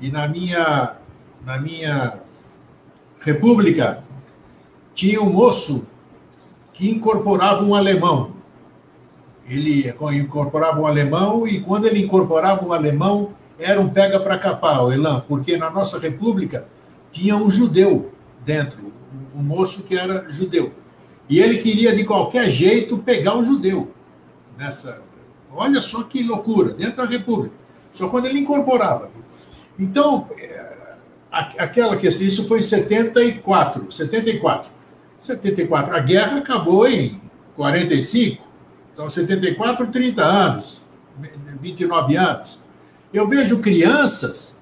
e 0.00 0.10
na 0.10 0.28
minha 0.28 0.96
na 1.44 1.58
minha 1.58 2.20
república 3.20 4.02
tinha 4.94 5.22
um 5.22 5.30
moço 5.30 5.86
que 6.76 6.90
incorporava 6.90 7.64
um 7.64 7.74
alemão. 7.74 8.32
Ele 9.48 9.88
incorporava 10.12 10.80
um 10.80 10.86
alemão 10.86 11.48
e 11.48 11.60
quando 11.60 11.86
ele 11.86 12.04
incorporava 12.04 12.64
um 12.64 12.72
alemão, 12.72 13.30
era 13.58 13.80
um 13.80 13.88
pega 13.88 14.20
para 14.20 14.38
capar, 14.38 14.92
Elan, 14.92 15.24
porque 15.26 15.56
na 15.56 15.70
nossa 15.70 15.98
república 15.98 16.66
tinha 17.10 17.36
um 17.36 17.48
judeu 17.48 18.12
dentro, 18.44 18.92
um 19.34 19.42
moço 19.42 19.84
que 19.84 19.96
era 19.96 20.30
judeu. 20.30 20.72
E 21.28 21.40
ele 21.40 21.58
queria 21.58 21.96
de 21.96 22.04
qualquer 22.04 22.50
jeito 22.50 22.98
pegar 22.98 23.36
um 23.36 23.44
judeu 23.44 23.90
nessa. 24.58 25.02
Olha 25.52 25.80
só 25.80 26.02
que 26.02 26.22
loucura, 26.22 26.74
dentro 26.74 26.98
da 26.98 27.06
república. 27.06 27.56
Só 27.90 28.08
quando 28.08 28.26
ele 28.26 28.40
incorporava. 28.40 29.10
Então, 29.78 30.28
é, 30.38 30.66
aquela 31.30 31.96
que 31.96 32.06
isso 32.06 32.46
foi 32.46 32.58
em 32.58 32.62
74, 32.62 33.90
74. 33.90 34.75
74. 35.26 35.94
A 35.94 36.00
guerra 36.00 36.38
acabou 36.38 36.86
em 36.86 37.20
45. 37.56 38.44
São 38.92 39.10
74, 39.10 39.88
30 39.88 40.22
anos, 40.22 40.86
29 41.60 42.16
anos. 42.16 42.58
Eu 43.12 43.28
vejo 43.28 43.58
crianças, 43.60 44.60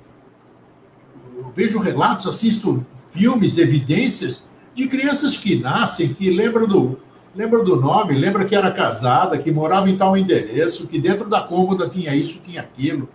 eu 1.37 1.53
vejo 1.55 1.79
relatos, 1.79 2.27
assisto 2.27 2.85
filmes, 3.13 3.59
evidências 3.59 4.49
de 4.75 4.89
crianças 4.89 5.37
que 5.37 5.57
nascem, 5.57 6.13
que 6.13 6.31
lembram 6.31 6.67
do, 6.67 6.99
lembram 7.35 7.65
do 7.65 7.77
nome, 7.77 8.19
lembram 8.19 8.45
que 8.45 8.57
era 8.57 8.71
casada, 8.73 9.39
que 9.39 9.53
morava 9.53 9.89
em 9.89 9.97
tal 9.97 10.17
endereço, 10.17 10.89
que 10.89 10.99
dentro 10.99 11.29
da 11.29 11.43
cômoda 11.43 11.89
tinha 11.89 12.15
isso, 12.15 12.43
tinha 12.43 12.61
aquilo. 12.61 13.09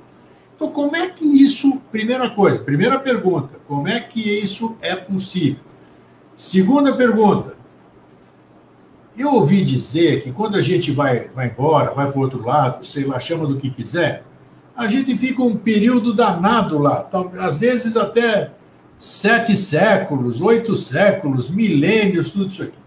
Então, 0.56 0.72
como 0.72 0.96
é 0.96 1.10
que 1.10 1.26
isso, 1.26 1.82
primeira 1.92 2.30
coisa, 2.30 2.64
primeira 2.64 3.00
pergunta, 3.00 3.60
como 3.68 3.88
é 3.88 4.00
que 4.00 4.22
isso 4.22 4.76
é 4.82 4.96
possível? 4.96 5.69
Segunda 6.40 6.96
pergunta, 6.96 7.54
eu 9.18 9.34
ouvi 9.34 9.62
dizer 9.62 10.24
que 10.24 10.32
quando 10.32 10.56
a 10.56 10.62
gente 10.62 10.90
vai, 10.90 11.28
vai 11.36 11.48
embora, 11.48 11.94
vai 11.94 12.10
para 12.10 12.18
o 12.18 12.22
outro 12.22 12.42
lado, 12.42 12.86
sei 12.86 13.04
lá, 13.04 13.20
chama 13.20 13.46
do 13.46 13.58
que 13.58 13.70
quiser, 13.70 14.24
a 14.74 14.88
gente 14.88 15.18
fica 15.18 15.44
um 15.44 15.58
período 15.58 16.14
danado 16.14 16.80
lá, 16.80 17.10
às 17.40 17.58
vezes 17.58 17.98
até 17.98 18.54
sete 18.98 19.54
séculos, 19.58 20.42
oito 20.42 20.78
séculos, 20.78 21.50
milênios, 21.50 22.32
tudo 22.32 22.46
isso 22.46 22.64
aqui. 22.64 22.80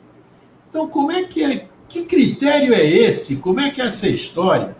Então, 0.70 0.88
como 0.88 1.12
é 1.12 1.24
que 1.24 1.44
é? 1.44 1.66
Que 1.90 2.06
critério 2.06 2.72
é 2.72 2.82
esse? 2.82 3.36
Como 3.36 3.60
é 3.60 3.70
que 3.70 3.82
é 3.82 3.84
essa 3.84 4.08
história? 4.08 4.74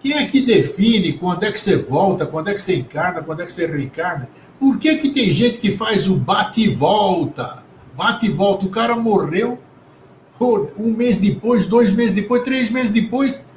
Quem 0.00 0.14
é 0.14 0.26
que 0.26 0.40
define 0.40 1.12
quando 1.12 1.44
é 1.44 1.52
que 1.52 1.60
você 1.60 1.76
volta, 1.76 2.24
quando 2.24 2.48
é 2.48 2.54
que 2.54 2.62
você 2.62 2.74
encarna, 2.74 3.22
quando 3.22 3.42
é 3.42 3.44
que 3.44 3.52
você 3.52 3.66
reencarna? 3.66 4.30
Por 4.58 4.78
que, 4.78 4.96
que 4.96 5.10
tem 5.10 5.30
gente 5.30 5.58
que 5.58 5.70
faz 5.70 6.08
o 6.08 6.16
bate 6.16 6.62
e 6.62 6.70
volta? 6.70 7.67
Bate 7.98 8.26
e 8.26 8.30
volta, 8.30 8.64
o 8.64 8.68
cara 8.68 8.94
morreu, 8.94 9.58
um 10.78 10.92
mês 10.92 11.18
depois, 11.18 11.66
dois 11.66 11.92
meses 11.92 12.14
depois, 12.14 12.44
três 12.44 12.70
meses 12.70 12.92
depois, 12.92 13.50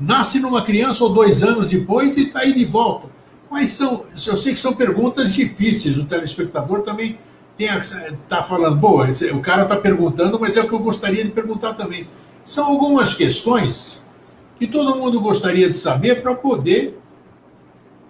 nasce 0.00 0.40
numa 0.40 0.62
criança 0.62 1.04
ou 1.04 1.12
dois 1.12 1.44
anos 1.44 1.68
depois 1.68 2.16
e 2.16 2.22
está 2.22 2.38
aí 2.38 2.54
de 2.54 2.64
volta. 2.64 3.08
Mas 3.50 3.68
são, 3.68 4.06
eu 4.14 4.34
sei 4.34 4.54
que 4.54 4.58
são 4.58 4.72
perguntas 4.72 5.34
difíceis, 5.34 5.98
o 5.98 6.06
telespectador 6.06 6.80
também 6.80 7.18
está 7.58 8.42
falando, 8.42 8.76
boa, 8.76 9.06
o 9.34 9.40
cara 9.40 9.64
está 9.64 9.76
perguntando, 9.76 10.40
mas 10.40 10.56
é 10.56 10.62
o 10.62 10.66
que 10.66 10.72
eu 10.72 10.78
gostaria 10.78 11.22
de 11.22 11.30
perguntar 11.30 11.74
também. 11.74 12.08
São 12.46 12.68
algumas 12.68 13.12
questões 13.12 14.06
que 14.58 14.66
todo 14.66 14.96
mundo 14.96 15.20
gostaria 15.20 15.68
de 15.68 15.76
saber 15.76 16.22
para 16.22 16.34
poder, 16.34 16.98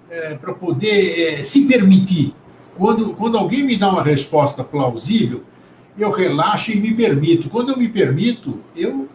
é, 0.08 0.36
para 0.36 0.54
poder 0.54 1.40
é, 1.40 1.42
se 1.42 1.66
permitir. 1.66 2.36
Quando, 2.76 3.14
quando 3.14 3.36
alguém 3.36 3.64
me 3.64 3.76
dá 3.76 3.90
uma 3.90 4.04
resposta 4.04 4.62
plausível, 4.62 5.42
eu 5.96 6.10
relaxo 6.10 6.72
e 6.72 6.76
me 6.76 6.94
permito. 6.94 7.48
Quando 7.50 7.72
eu 7.72 7.76
me 7.76 7.88
permito, 7.88 8.58
eu 8.74 9.08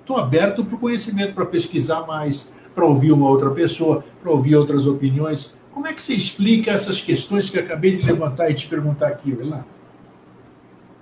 estou 0.00 0.16
aberto 0.16 0.64
para 0.64 0.74
o 0.74 0.78
conhecimento, 0.78 1.34
para 1.34 1.46
pesquisar 1.46 2.06
mais, 2.06 2.54
para 2.74 2.84
ouvir 2.84 3.12
uma 3.12 3.28
outra 3.28 3.50
pessoa, 3.50 4.04
para 4.22 4.30
ouvir 4.30 4.56
outras 4.56 4.86
opiniões. 4.86 5.56
Como 5.72 5.86
é 5.86 5.92
que 5.92 6.02
você 6.02 6.14
explica 6.14 6.70
essas 6.70 7.00
questões 7.00 7.50
que 7.50 7.58
acabei 7.58 7.96
de 7.96 8.02
levantar 8.02 8.50
e 8.50 8.54
te 8.54 8.66
perguntar 8.66 9.08
aqui, 9.08 9.32
Vilã? 9.32 9.64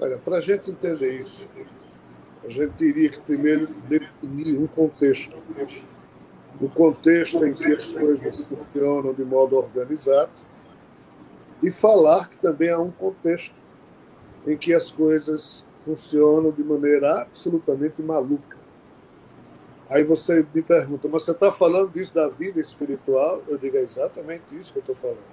Olha, 0.00 0.18
para 0.18 0.38
a 0.38 0.40
gente 0.40 0.70
entender 0.70 1.14
isso, 1.16 1.48
a 2.44 2.48
gente 2.48 2.72
teria 2.72 3.08
que 3.08 3.20
primeiro 3.20 3.68
definir 3.88 4.58
um 4.58 4.66
contexto. 4.66 5.36
O 6.60 6.68
contexto 6.68 7.44
em 7.46 7.54
que 7.54 7.66
as 7.66 7.92
coisas 7.92 8.44
funcionam 8.44 9.12
de 9.12 9.24
modo 9.24 9.56
organizado 9.56 10.30
e 11.62 11.70
falar 11.70 12.28
que 12.28 12.36
também 12.38 12.70
há 12.70 12.78
um 12.78 12.90
contexto 12.90 13.54
em 14.46 14.56
que 14.56 14.74
as 14.74 14.90
coisas 14.90 15.64
funcionam 15.74 16.50
de 16.50 16.62
maneira 16.62 17.22
absolutamente 17.22 18.02
maluca. 18.02 18.58
Aí 19.88 20.02
você 20.04 20.46
me 20.54 20.62
pergunta, 20.62 21.08
mas 21.08 21.24
você 21.24 21.32
está 21.32 21.50
falando 21.50 21.92
disso 21.92 22.14
da 22.14 22.28
vida 22.28 22.60
espiritual? 22.60 23.42
Eu 23.46 23.58
digo, 23.58 23.76
é 23.76 23.80
exatamente 23.80 24.44
isso 24.52 24.72
que 24.72 24.78
eu 24.78 24.82
estou 24.82 24.94
falando. 24.94 25.24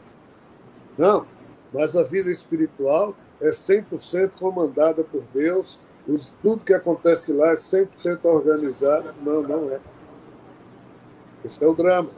Não, 0.97 1.25
mas 1.73 1.95
a 1.95 2.03
vida 2.03 2.29
espiritual 2.29 3.15
é 3.39 3.49
100% 3.49 4.37
comandada 4.37 5.03
por 5.03 5.23
Deus, 5.33 5.79
tudo 6.41 6.65
que 6.65 6.73
acontece 6.73 7.31
lá 7.31 7.51
é 7.51 7.53
100% 7.53 8.25
organizado. 8.25 9.13
Não, 9.21 9.41
não 9.43 9.71
é. 9.71 9.79
Esse 11.43 11.63
é 11.63 11.67
o 11.67 11.73
drama. 11.73 12.09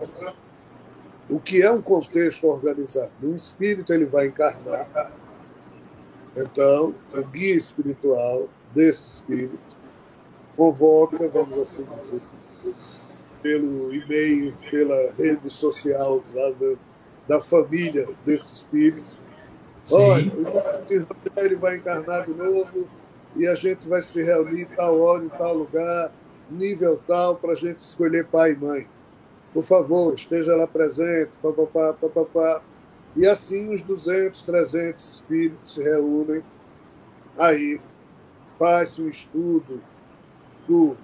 O 1.29 1.39
que 1.39 1.61
é 1.61 1.69
um 1.71 1.81
contexto 1.81 2.47
organizado? 2.47 3.11
Um 3.21 3.35
espírito 3.35 3.93
ele 3.93 4.05
vai 4.05 4.27
encarnar. 4.27 5.11
Então, 6.35 6.93
o 7.13 7.23
guia 7.23 7.55
espiritual 7.55 8.47
desse 8.73 9.15
espírito 9.15 9.77
convoca, 10.55 11.27
vamos 11.27 11.57
assim 11.59 11.85
dizer, 12.01 12.21
pelo 13.41 13.93
e-mail, 13.93 14.53
pela 14.69 15.11
rede 15.17 15.49
social 15.49 16.21
da, 16.33 16.75
da 17.27 17.41
família 17.41 18.07
desse 18.25 18.53
espírito. 18.53 19.19
Sim. 19.85 19.95
Olha, 19.95 20.31
ele 21.37 21.55
vai 21.55 21.77
encarnar 21.77 22.25
de 22.25 22.33
novo 22.33 22.87
e 23.35 23.47
a 23.47 23.55
gente 23.55 23.87
vai 23.87 24.01
se 24.01 24.21
reunir 24.21 24.67
tal 24.75 24.99
hora, 24.99 25.23
em 25.23 25.29
tal 25.29 25.55
lugar, 25.55 26.11
nível 26.49 26.99
tal, 27.07 27.35
para 27.35 27.53
a 27.53 27.55
gente 27.55 27.79
escolher 27.79 28.25
pai 28.25 28.51
e 28.51 28.55
mãe. 28.55 28.87
Por 29.53 29.63
favor, 29.63 30.13
esteja 30.13 30.55
lá 30.55 30.67
presente, 30.67 31.37
papapá, 31.41 31.93
papapá. 31.93 32.61
E 33.15 33.27
assim 33.27 33.73
os 33.73 33.81
200, 33.81 34.43
300 34.43 35.07
espíritos 35.15 35.73
se 35.73 35.83
reúnem. 35.83 36.43
Aí 37.37 37.79
faz-se 38.57 39.01
um 39.01 39.07
estudo 39.07 39.81
do 40.67 40.95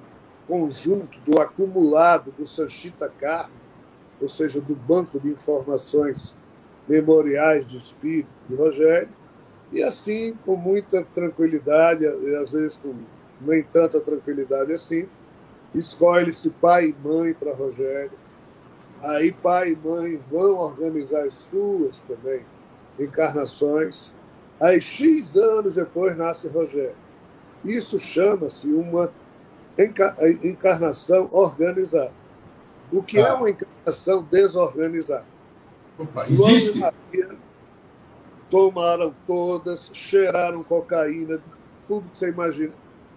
conjunto, 0.48 1.20
do 1.22 1.40
acumulado 1.40 2.32
do 2.32 2.48
Sanchita 2.48 3.10
Karma, 3.10 3.52
ou 4.22 4.28
seja, 4.28 4.62
do 4.62 4.76
banco 4.76 5.20
de 5.20 5.30
informações 5.30 6.38
memoriais 6.88 7.68
de 7.68 7.78
espírito 7.78 8.30
de 8.48 8.56
Rogério, 8.56 9.10
e 9.72 9.84
assim, 9.84 10.34
com 10.46 10.56
muita 10.56 11.04
tranquilidade, 11.04 12.06
e 12.06 12.36
às 12.36 12.52
vezes 12.52 12.78
com 12.78 12.96
nem 13.42 13.62
tanta 13.62 14.00
tranquilidade 14.00 14.72
assim, 14.72 15.08
escolhe-se 15.76 16.50
pai 16.52 16.88
e 16.88 17.08
mãe 17.08 17.34
para 17.34 17.54
Rogério. 17.54 18.12
Aí 19.02 19.32
pai 19.32 19.72
e 19.72 19.76
mãe 19.76 20.20
vão 20.30 20.58
organizar 20.58 21.24
as 21.24 21.34
suas 21.34 22.02
também 22.02 22.46
encarnações. 23.00 24.16
Aí 24.60 24.82
X 24.82 25.36
anos 25.36 25.76
depois 25.76 26.18
nasce 26.18 26.48
Rogério. 26.48 26.96
Isso 27.64 28.00
chama-se 28.00 28.68
uma 28.72 29.12
encarnação 30.44 31.30
organizada. 31.32 32.14
O 32.92 33.04
que 33.04 33.20
é 33.20 33.28
ah. 33.28 33.36
uma 33.36 33.50
encarnação 33.50 34.24
desorganizada? 34.24 35.28
Opa, 36.00 36.26
existe? 36.30 36.80
Maria 36.80 37.38
tomaram 38.50 39.14
todas, 39.26 39.90
cheiraram 39.94 40.64
cocaína, 40.64 41.42
tudo 41.88 42.10
que 42.10 42.18
você 42.18 42.30
imagina. 42.30 42.74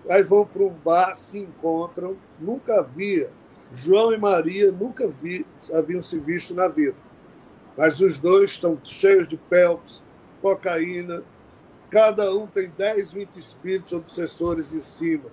Aí 0.09 0.23
vão 0.23 0.47
para 0.47 0.63
um 0.63 0.71
bar, 0.71 1.15
se 1.15 1.41
encontram, 1.41 2.17
nunca 2.39 2.81
havia. 2.81 3.31
João 3.73 4.13
e 4.13 4.19
Maria 4.19 4.73
nunca 4.73 5.09
vi, 5.09 5.47
haviam 5.73 6.03
se 6.03 6.19
visto 6.19 6.55
na 6.55 6.69
vida. 6.69 6.97
Mas 7.77 8.01
os 8.01 8.19
dois 8.19 8.51
estão 8.51 8.79
cheios 8.85 9.29
de 9.29 9.37
pelps, 9.37 10.03
cocaína. 10.43 11.23
Cada 11.91 12.35
um 12.35 12.47
tem 12.47 12.71
10, 12.77 13.13
20 13.13 13.37
espíritos 13.37 13.93
obsessores 13.93 14.75
em 14.75 14.83
cima 14.83 15.31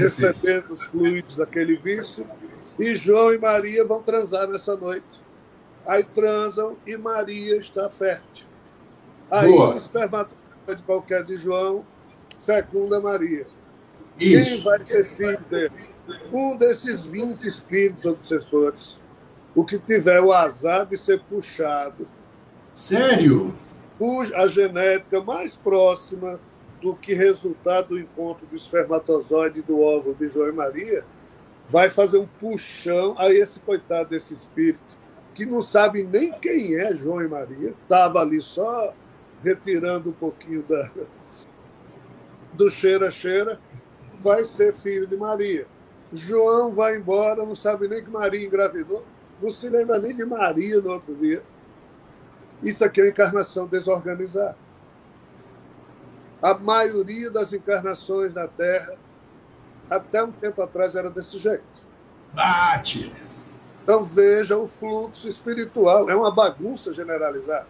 recebendo 0.00 0.72
os 0.72 0.82
fluidos 0.84 1.36
daquele 1.36 1.76
vício, 1.76 2.26
e 2.78 2.94
João 2.94 3.34
e 3.34 3.38
Maria 3.38 3.84
vão 3.84 4.02
transar 4.02 4.48
nessa 4.48 4.74
noite. 4.76 5.22
Aí 5.86 6.02
transam 6.02 6.76
e 6.86 6.96
Maria 6.96 7.56
está 7.56 7.88
fértil. 7.90 8.46
Aí 9.30 9.50
Boa. 9.50 9.74
o 9.74 9.76
espermatozoide 9.76 10.82
qualquer 10.86 11.24
de 11.24 11.36
João 11.36 11.84
fecunda 12.40 13.00
Maria. 13.00 13.46
Isso. 14.18 14.54
Quem 14.54 14.60
vai 14.62 14.78
ter 14.80 15.04
filho? 15.04 15.70
Um 16.32 16.56
desses 16.56 17.02
20 17.02 17.46
espíritos 17.46 18.04
obsessores. 18.04 19.00
O 19.54 19.64
que 19.64 19.78
tiver 19.78 20.20
o 20.20 20.32
azar 20.32 20.86
de 20.86 20.96
ser 20.96 21.20
puxado. 21.20 22.08
Sério? 22.74 23.54
A 24.34 24.46
genética 24.46 25.22
mais 25.22 25.56
próxima 25.56 26.40
do 26.82 26.96
que 26.96 27.14
resultado 27.14 27.90
do 27.90 27.98
encontro 27.98 28.44
do 28.46 28.56
espermatozoide 28.56 29.60
e 29.60 29.62
do 29.62 29.80
óvulo 29.80 30.16
de 30.16 30.28
João 30.28 30.48
e 30.48 30.52
Maria, 30.52 31.04
vai 31.68 31.88
fazer 31.88 32.18
um 32.18 32.26
puxão 32.26 33.14
a 33.16 33.32
esse 33.32 33.60
coitado 33.60 34.10
desse 34.10 34.34
espírito, 34.34 34.80
que 35.32 35.46
não 35.46 35.62
sabe 35.62 36.02
nem 36.02 36.32
quem 36.32 36.74
é 36.74 36.92
João 36.94 37.22
e 37.22 37.28
Maria, 37.28 37.70
estava 37.82 38.20
ali 38.20 38.42
só 38.42 38.92
retirando 39.42 40.10
um 40.10 40.12
pouquinho 40.12 40.62
da, 40.68 40.90
do 42.52 42.68
cheira-cheira, 42.68 43.60
vai 44.22 44.44
ser 44.44 44.72
filho 44.72 45.06
de 45.06 45.16
Maria. 45.16 45.66
João 46.12 46.72
vai 46.72 46.96
embora, 46.96 47.44
não 47.44 47.54
sabe 47.54 47.88
nem 47.88 48.04
que 48.04 48.10
Maria 48.10 48.46
engravidou, 48.46 49.04
não 49.40 49.50
se 49.50 49.68
lembra 49.68 49.98
nem 49.98 50.14
de 50.14 50.24
Maria 50.24 50.80
no 50.80 50.92
outro 50.92 51.14
dia. 51.14 51.42
Isso 52.62 52.84
aqui 52.84 53.00
é 53.00 53.08
encarnação 53.08 53.66
desorganizada. 53.66 54.56
A 56.40 56.54
maioria 56.54 57.30
das 57.30 57.52
encarnações 57.52 58.32
na 58.32 58.46
Terra, 58.46 58.96
até 59.90 60.22
um 60.22 60.30
tempo 60.30 60.62
atrás, 60.62 60.94
era 60.94 61.10
desse 61.10 61.38
jeito. 61.38 61.86
Bate! 62.32 63.12
Então 63.82 64.04
veja 64.04 64.56
o 64.56 64.68
fluxo 64.68 65.28
espiritual, 65.28 66.08
é 66.08 66.14
uma 66.14 66.30
bagunça 66.30 66.92
generalizada. 66.92 67.66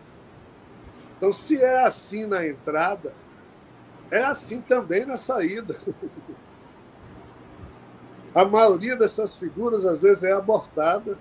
Então, 1.17 1.33
se 1.33 1.63
é 1.63 1.85
assim 1.85 2.27
na 2.27 2.47
entrada, 2.47 3.15
é 4.11 4.23
assim 4.25 4.61
também 4.61 5.07
na 5.07 5.17
saída. 5.17 5.77
A 8.35 8.45
maioria 8.45 8.97
dessas 8.97 9.39
figuras, 9.39 9.85
às 9.85 10.01
vezes, 10.01 10.25
é 10.25 10.33
abortada, 10.33 11.19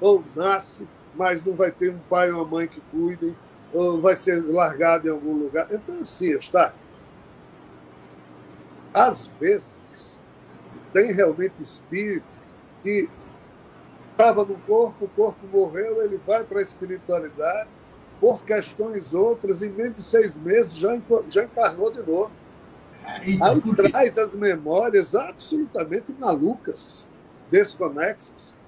ou 0.00 0.22
nasce, 0.36 0.86
mas 1.14 1.44
não 1.44 1.54
vai 1.54 1.70
ter 1.70 1.90
um 1.90 1.98
pai 1.98 2.30
ou 2.30 2.42
uma 2.42 2.44
mãe 2.44 2.68
que 2.68 2.80
cuidem, 2.92 3.36
ou 3.72 4.00
vai 4.00 4.14
ser 4.14 4.36
largado 4.44 5.08
em 5.08 5.10
algum 5.10 5.34
lugar. 5.34 5.66
Então, 5.70 6.00
assim 6.00 6.36
está. 6.36 6.72
Às 8.94 9.26
vezes, 9.40 10.20
tem 10.92 11.12
realmente 11.12 11.62
espírito 11.62 12.26
que 12.82 13.08
estava 14.12 14.44
no 14.44 14.56
corpo, 14.58 15.06
o 15.06 15.08
corpo 15.08 15.46
morreu, 15.46 16.02
ele 16.02 16.18
vai 16.18 16.44
para 16.44 16.58
a 16.58 16.62
espiritualidade, 16.62 17.68
por 18.20 18.44
questões 18.44 19.14
outras, 19.14 19.62
em 19.62 19.70
menos 19.70 19.96
de 19.96 20.02
seis 20.02 20.34
meses 20.34 20.74
já, 20.74 21.00
já 21.28 21.44
encarnou 21.44 21.90
de 21.90 22.02
novo. 22.02 22.30
Então, 23.26 23.52
Aí 23.52 23.60
porque... 23.60 23.90
traz 23.90 24.18
as 24.18 24.32
memórias 24.32 25.14
absolutamente 25.14 26.12
malucas, 26.12 27.08
desconexas, 27.50 28.60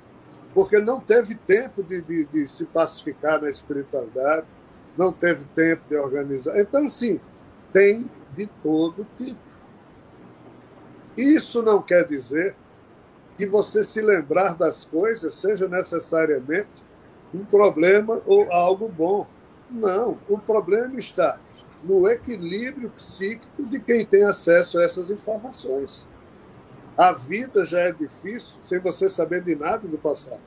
porque 0.53 0.79
não 0.79 1.01
teve 1.01 1.35
tempo 1.35 1.83
de, 1.83 2.01
de, 2.03 2.27
de 2.27 2.47
se 2.47 2.67
pacificar 2.67 3.41
na 3.41 3.51
espiritualidade, 3.51 4.47
não 4.97 5.13
teve 5.13 5.45
tempo 5.47 5.83
de 5.89 5.97
organizar. 5.97 6.59
Então, 6.61 6.87
assim, 6.87 7.21
tem 7.73 8.09
de 8.35 8.47
todo 8.63 9.07
tipo. 9.17 9.41
Isso 11.17 11.63
não 11.63 11.83
quer 11.83 12.05
dizer 12.05 12.57
que 13.37 13.47
você 13.47 13.83
se 13.83 14.01
lembrar 14.01 14.55
das 14.55 14.85
coisas 14.85 15.35
seja 15.35 15.69
necessariamente 15.69 16.85
um 17.33 17.45
problema 17.45 18.21
ou 18.27 18.53
algo 18.53 18.89
bom. 18.89 19.27
Não, 19.69 20.19
o 20.29 20.39
problema 20.39 20.99
está 20.99 21.39
no 21.85 22.09
equilíbrio 22.09 22.91
psíquico 22.91 23.63
de 23.63 23.79
quem 23.79 24.05
tem 24.05 24.25
acesso 24.25 24.79
a 24.79 24.85
essas 24.85 25.11
informações. 25.11 26.09
A 26.97 27.13
vida 27.13 27.65
já 27.65 27.81
é 27.81 27.93
difícil 27.93 28.59
sem 28.63 28.79
você 28.79 29.09
saber 29.09 29.43
de 29.43 29.55
nada 29.55 29.87
do 29.87 29.99
passado. 29.99 30.43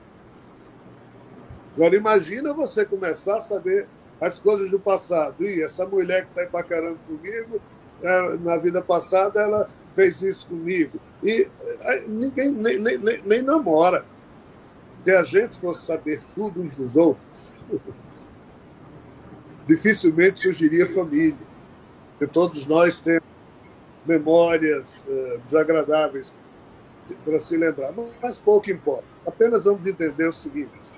Agora, 1.76 1.96
imagina 1.96 2.54
você 2.54 2.86
começar 2.86 3.38
a 3.38 3.42
saber 3.42 3.88
as 4.20 4.40
coisas 4.40 4.72
do 4.72 4.80
passado. 4.80 5.44
E 5.44 5.62
essa 5.62 5.86
mulher 5.86 6.24
que 6.24 6.30
está 6.30 6.44
empacarando 6.44 6.98
comigo, 7.08 7.62
é, 8.02 8.38
na 8.38 8.58
vida 8.58 8.82
passada, 8.82 9.40
ela 9.40 9.70
fez 9.92 10.22
isso 10.22 10.48
comigo. 10.48 11.00
E 11.22 11.48
é, 11.82 12.02
ninguém 12.08 12.52
nem, 12.52 12.80
nem, 12.80 13.22
nem 13.24 13.42
namora. 13.42 14.06
Se 15.04 15.12
a 15.12 15.24
gente 15.24 15.60
fosse 15.60 15.86
saber 15.86 16.22
tudo 16.34 16.62
uns 16.62 16.76
dos 16.76 16.96
outros, 16.96 17.54
dificilmente 19.68 20.42
surgiria 20.42 20.92
família. 20.92 21.36
Porque 22.12 22.26
todos 22.26 22.66
nós 22.66 23.02
temos 23.02 23.28
memórias 24.06 25.08
uh, 25.08 25.40
desagradáveis 25.40 26.32
para 27.24 27.40
se 27.40 27.58
lembrar. 27.58 27.92
Mas, 27.96 28.18
mas 28.22 28.40
pouco 28.40 28.72
importa. 28.72 29.06
Apenas 29.26 29.66
vamos 29.66 29.86
entender 29.86 30.28
o 30.28 30.34
seguinte: 30.34 30.92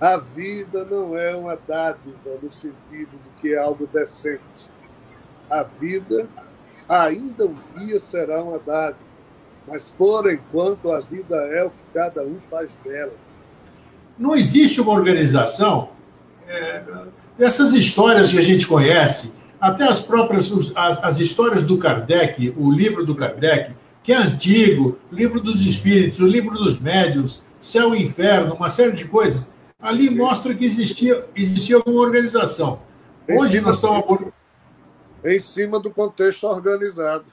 a 0.00 0.16
vida 0.16 0.84
não 0.84 1.16
é 1.16 1.34
uma 1.34 1.56
dádiva 1.56 2.38
no 2.42 2.50
sentido 2.50 3.18
de 3.22 3.30
que 3.40 3.54
é 3.54 3.58
algo 3.58 3.86
decente. 3.86 4.70
A 5.50 5.62
vida 5.62 6.28
ainda 6.88 7.46
um 7.46 7.56
dia 7.76 7.98
será 7.98 8.42
uma 8.42 8.58
dádiva, 8.58 9.04
mas 9.66 9.90
por 9.90 10.30
enquanto 10.30 10.90
a 10.90 11.00
vida 11.00 11.36
é 11.36 11.64
o 11.64 11.70
que 11.70 11.82
cada 11.94 12.22
um 12.24 12.40
faz 12.40 12.74
dela. 12.76 13.12
Não 14.18 14.36
existe 14.36 14.80
uma 14.80 14.92
organização. 14.92 15.90
É, 16.46 16.84
essas 17.38 17.72
histórias 17.72 18.30
que 18.30 18.38
a 18.38 18.42
gente 18.42 18.66
conhece, 18.66 19.32
até 19.60 19.84
as 19.84 20.00
próprias 20.00 20.50
as, 20.74 21.04
as 21.04 21.20
histórias 21.20 21.62
do 21.62 21.78
Kardec, 21.78 22.52
o 22.56 22.70
livro 22.70 23.04
do 23.04 23.14
Kardec, 23.14 23.74
que 24.02 24.12
é 24.12 24.16
antigo, 24.16 24.98
livro 25.10 25.40
dos 25.40 25.60
espíritos, 25.60 26.20
o 26.20 26.26
livro 26.26 26.56
dos 26.58 26.80
médios, 26.80 27.42
céu 27.60 27.94
e 27.94 28.02
inferno, 28.02 28.54
uma 28.54 28.68
série 28.68 28.92
de 28.92 29.06
coisas, 29.06 29.52
ali 29.80 30.10
mostra 30.10 30.54
que 30.54 30.64
existia, 30.64 31.26
existia 31.34 31.78
uma 31.78 32.00
organização. 32.00 32.80
Hoje 33.28 33.60
nós 33.60 33.76
estamos 33.76 34.32
em 35.24 35.38
cima 35.38 35.78
do 35.78 35.90
contexto 35.90 36.44
organizado. 36.44 37.24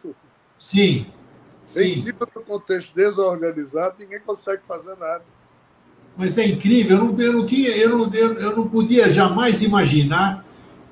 Sim. 0.57 1.07
sim. 1.65 1.83
Em 1.83 2.01
cima 2.01 2.27
do 2.33 2.41
contexto 2.41 2.93
desorganizado, 2.93 3.95
ninguém 3.99 4.19
consegue 4.19 4.61
fazer 4.67 4.95
nada. 4.97 5.23
Mas 6.19 6.37
é 6.37 6.45
incrível, 6.45 6.97
eu 6.97 7.05
não, 7.05 7.17
eu 7.21 7.31
não, 7.31 7.45
tinha, 7.45 7.69
eu 7.69 7.97
não, 7.97 8.13
eu 8.13 8.53
não 8.57 8.67
podia 8.67 9.09
jamais 9.09 9.61
imaginar 9.61 10.45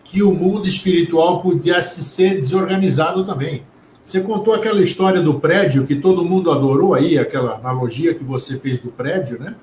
que 0.06 0.24
o 0.24 0.34
mundo 0.34 0.66
espiritual 0.66 1.42
pudesse 1.42 2.02
ser 2.02 2.40
desorganizado 2.40 3.26
também. 3.26 3.64
Você 4.02 4.22
contou 4.22 4.56
aquela 4.56 4.82
história 4.82 5.22
do 5.22 5.38
prédio 5.38 5.84
que 5.84 5.98
todo 5.98 6.24
mundo 6.24 6.50
adorou 6.50 6.94
aí, 6.94 7.20
aquela 7.20 7.56
analogia 7.56 8.16
que 8.16 8.24
você 8.24 8.58
fez 8.58 8.80
do 8.80 8.88
prédio, 8.88 9.38
né? 9.38 9.54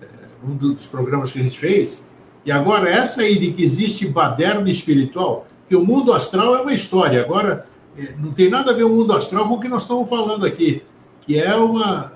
É, 0.00 0.06
um 0.42 0.56
dos 0.56 0.86
programas 0.86 1.32
que 1.32 1.38
a 1.38 1.42
gente 1.42 1.58
fez. 1.58 2.08
E 2.46 2.50
agora, 2.50 2.88
essa 2.88 3.20
aí 3.20 3.38
de 3.38 3.52
que 3.52 3.62
existe 3.62 4.08
baderna 4.08 4.70
espiritual, 4.70 5.46
que 5.68 5.76
o 5.76 5.84
mundo 5.84 6.14
astral 6.14 6.56
é 6.56 6.62
uma 6.62 6.72
história. 6.72 7.20
Agora, 7.20 7.66
é, 7.98 8.14
não 8.18 8.32
tem 8.32 8.48
nada 8.48 8.70
a 8.70 8.74
ver 8.74 8.84
o 8.84 8.88
mundo 8.88 9.12
astral 9.12 9.48
com 9.48 9.56
o 9.56 9.60
que 9.60 9.68
nós 9.68 9.82
estamos 9.82 10.08
falando 10.08 10.46
aqui, 10.46 10.82
que 11.20 11.38
é 11.38 11.54
uma. 11.54 12.13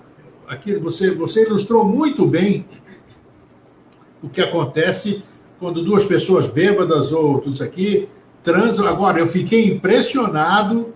Aqui, 0.48 0.74
você, 0.76 1.14
você 1.14 1.44
ilustrou 1.44 1.84
muito 1.84 2.26
bem 2.26 2.64
o 4.22 4.30
que 4.30 4.40
acontece 4.40 5.22
quando 5.60 5.84
duas 5.84 6.06
pessoas 6.06 6.48
bêbadas 6.48 7.12
ou 7.12 7.32
outros 7.32 7.60
aqui 7.60 8.08
transam. 8.42 8.86
Agora, 8.86 9.18
eu 9.18 9.28
fiquei 9.28 9.66
impressionado, 9.66 10.94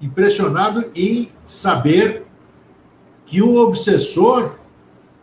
impressionado 0.00 0.90
em 0.96 1.30
saber 1.44 2.24
que 3.24 3.40
um 3.40 3.56
obsessor 3.56 4.56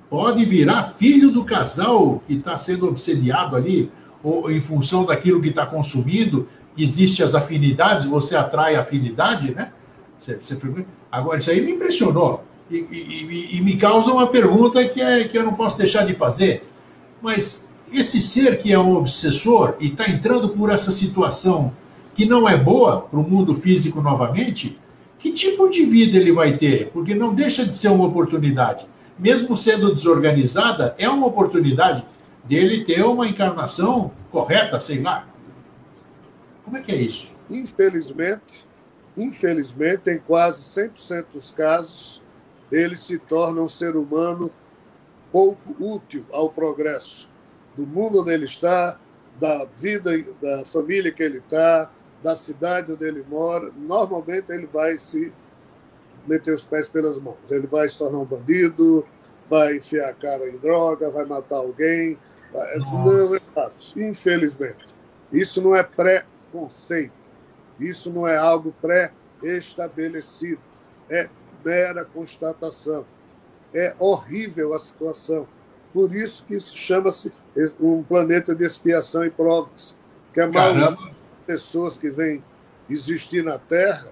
pode 0.09 0.45
virar 0.45 0.83
filho 0.83 1.29
do 1.29 1.43
casal 1.43 2.23
que 2.25 2.35
está 2.35 2.57
sendo 2.57 2.87
obsediado 2.87 3.57
ali, 3.57 3.91
ou 4.23 4.49
em 4.49 4.61
função 4.61 5.03
daquilo 5.03 5.41
que 5.41 5.49
está 5.49 5.65
consumindo, 5.65 6.47
existem 6.77 7.25
as 7.25 7.35
afinidades, 7.35 8.05
você 8.05 8.37
atrai 8.37 8.75
afinidade, 8.75 9.53
né? 9.53 9.73
Você, 10.17 10.35
você, 10.35 10.57
agora, 11.11 11.39
isso 11.39 11.51
aí 11.51 11.59
me 11.59 11.73
impressionou. 11.73 12.47
E, 12.69 12.77
e, 12.77 13.57
e, 13.57 13.61
me 13.61 13.77
causa 13.77 14.11
uma 14.11 14.27
pergunta 14.27 14.87
que, 14.87 15.01
é, 15.01 15.23
que 15.23 15.37
eu 15.37 15.43
não 15.43 15.53
posso 15.53 15.77
deixar 15.77 16.05
de 16.05 16.13
fazer. 16.13 16.63
Mas 17.21 17.73
esse 17.91 18.21
ser 18.21 18.59
que 18.59 18.71
é 18.71 18.77
um 18.77 18.95
obsessor 18.95 19.75
e 19.79 19.87
está 19.87 20.07
entrando 20.07 20.49
por 20.49 20.69
essa 20.69 20.91
situação 20.91 21.73
que 22.13 22.25
não 22.25 22.47
é 22.47 22.55
boa 22.55 23.01
para 23.01 23.19
o 23.19 23.23
mundo 23.23 23.55
físico 23.55 24.01
novamente, 24.01 24.77
que 25.17 25.31
tipo 25.31 25.69
de 25.69 25.83
vida 25.83 26.17
ele 26.17 26.31
vai 26.31 26.57
ter? 26.57 26.91
Porque 26.91 27.15
não 27.15 27.33
deixa 27.33 27.65
de 27.65 27.73
ser 27.73 27.89
uma 27.89 28.05
oportunidade. 28.05 28.87
Mesmo 29.17 29.55
sendo 29.55 29.93
desorganizada, 29.93 30.95
é 30.97 31.09
uma 31.09 31.27
oportunidade 31.27 32.05
dele 32.43 32.83
ter 32.83 33.03
uma 33.03 33.27
encarnação 33.27 34.11
correta, 34.31 34.79
sei 34.79 35.01
lá. 35.01 35.27
Como 36.63 36.77
é 36.77 36.81
que 36.81 36.91
é 36.91 36.95
isso? 36.95 37.35
Infelizmente, 37.49 38.65
infelizmente, 39.17 40.09
em 40.09 40.19
quase 40.19 40.61
100% 40.61 41.25
dos 41.33 41.51
casos, 41.51 42.21
ele 42.71 42.95
se 42.95 43.17
torna 43.17 43.61
um 43.61 43.69
ser 43.69 43.95
humano 43.95 44.51
pouco 45.31 45.75
útil 45.79 46.25
ao 46.31 46.49
progresso 46.49 47.29
do 47.75 47.85
mundo 47.85 48.21
onde 48.21 48.31
ele 48.31 48.45
está, 48.45 48.99
da 49.39 49.65
vida, 49.77 50.11
da 50.41 50.65
família 50.65 51.11
que 51.11 51.23
ele 51.23 51.37
está, 51.37 51.89
da 52.21 52.35
cidade 52.35 52.91
onde 52.91 53.05
ele 53.05 53.23
mora. 53.23 53.71
Normalmente 53.77 54.51
ele 54.51 54.65
vai 54.65 54.97
se 54.97 55.31
meter 56.27 56.53
os 56.53 56.65
pés 56.65 56.89
pelas 56.89 57.17
mãos. 57.17 57.37
Ele 57.49 57.67
vai 57.67 57.87
se 57.87 57.97
tornar 57.97 58.17
um 58.17 58.25
bandido, 58.25 59.05
vai 59.49 59.77
enfiar 59.77 60.09
a 60.09 60.13
cara 60.13 60.47
em 60.49 60.57
droga, 60.57 61.09
vai 61.09 61.25
matar 61.25 61.57
alguém, 61.57 62.17
não 62.77 63.35
é 63.35 63.39
fácil, 63.39 64.01
infelizmente. 64.01 64.93
Isso 65.31 65.61
não 65.61 65.75
é 65.75 65.83
pré-conceito. 65.83 67.13
Isso 67.79 68.11
não 68.11 68.27
é 68.27 68.35
algo 68.35 68.73
pré-estabelecido. 68.81 70.61
É 71.09 71.29
mera 71.63 72.05
constatação. 72.05 73.05
É 73.73 73.93
horrível 73.99 74.73
a 74.73 74.79
situação. 74.79 75.47
Por 75.93 76.13
isso 76.13 76.45
que 76.45 76.55
isso 76.55 76.75
chama-se 76.75 77.31
um 77.79 78.03
planeta 78.03 78.55
de 78.55 78.63
expiação 78.63 79.23
e 79.25 79.29
provas. 79.29 79.97
Que 80.33 80.41
a 80.41 80.47
maioria 80.47 80.91
das 80.91 81.15
pessoas 81.45 81.97
que 81.97 82.09
vêm 82.09 82.43
existir 82.89 83.43
na 83.43 83.57
Terra 83.57 84.11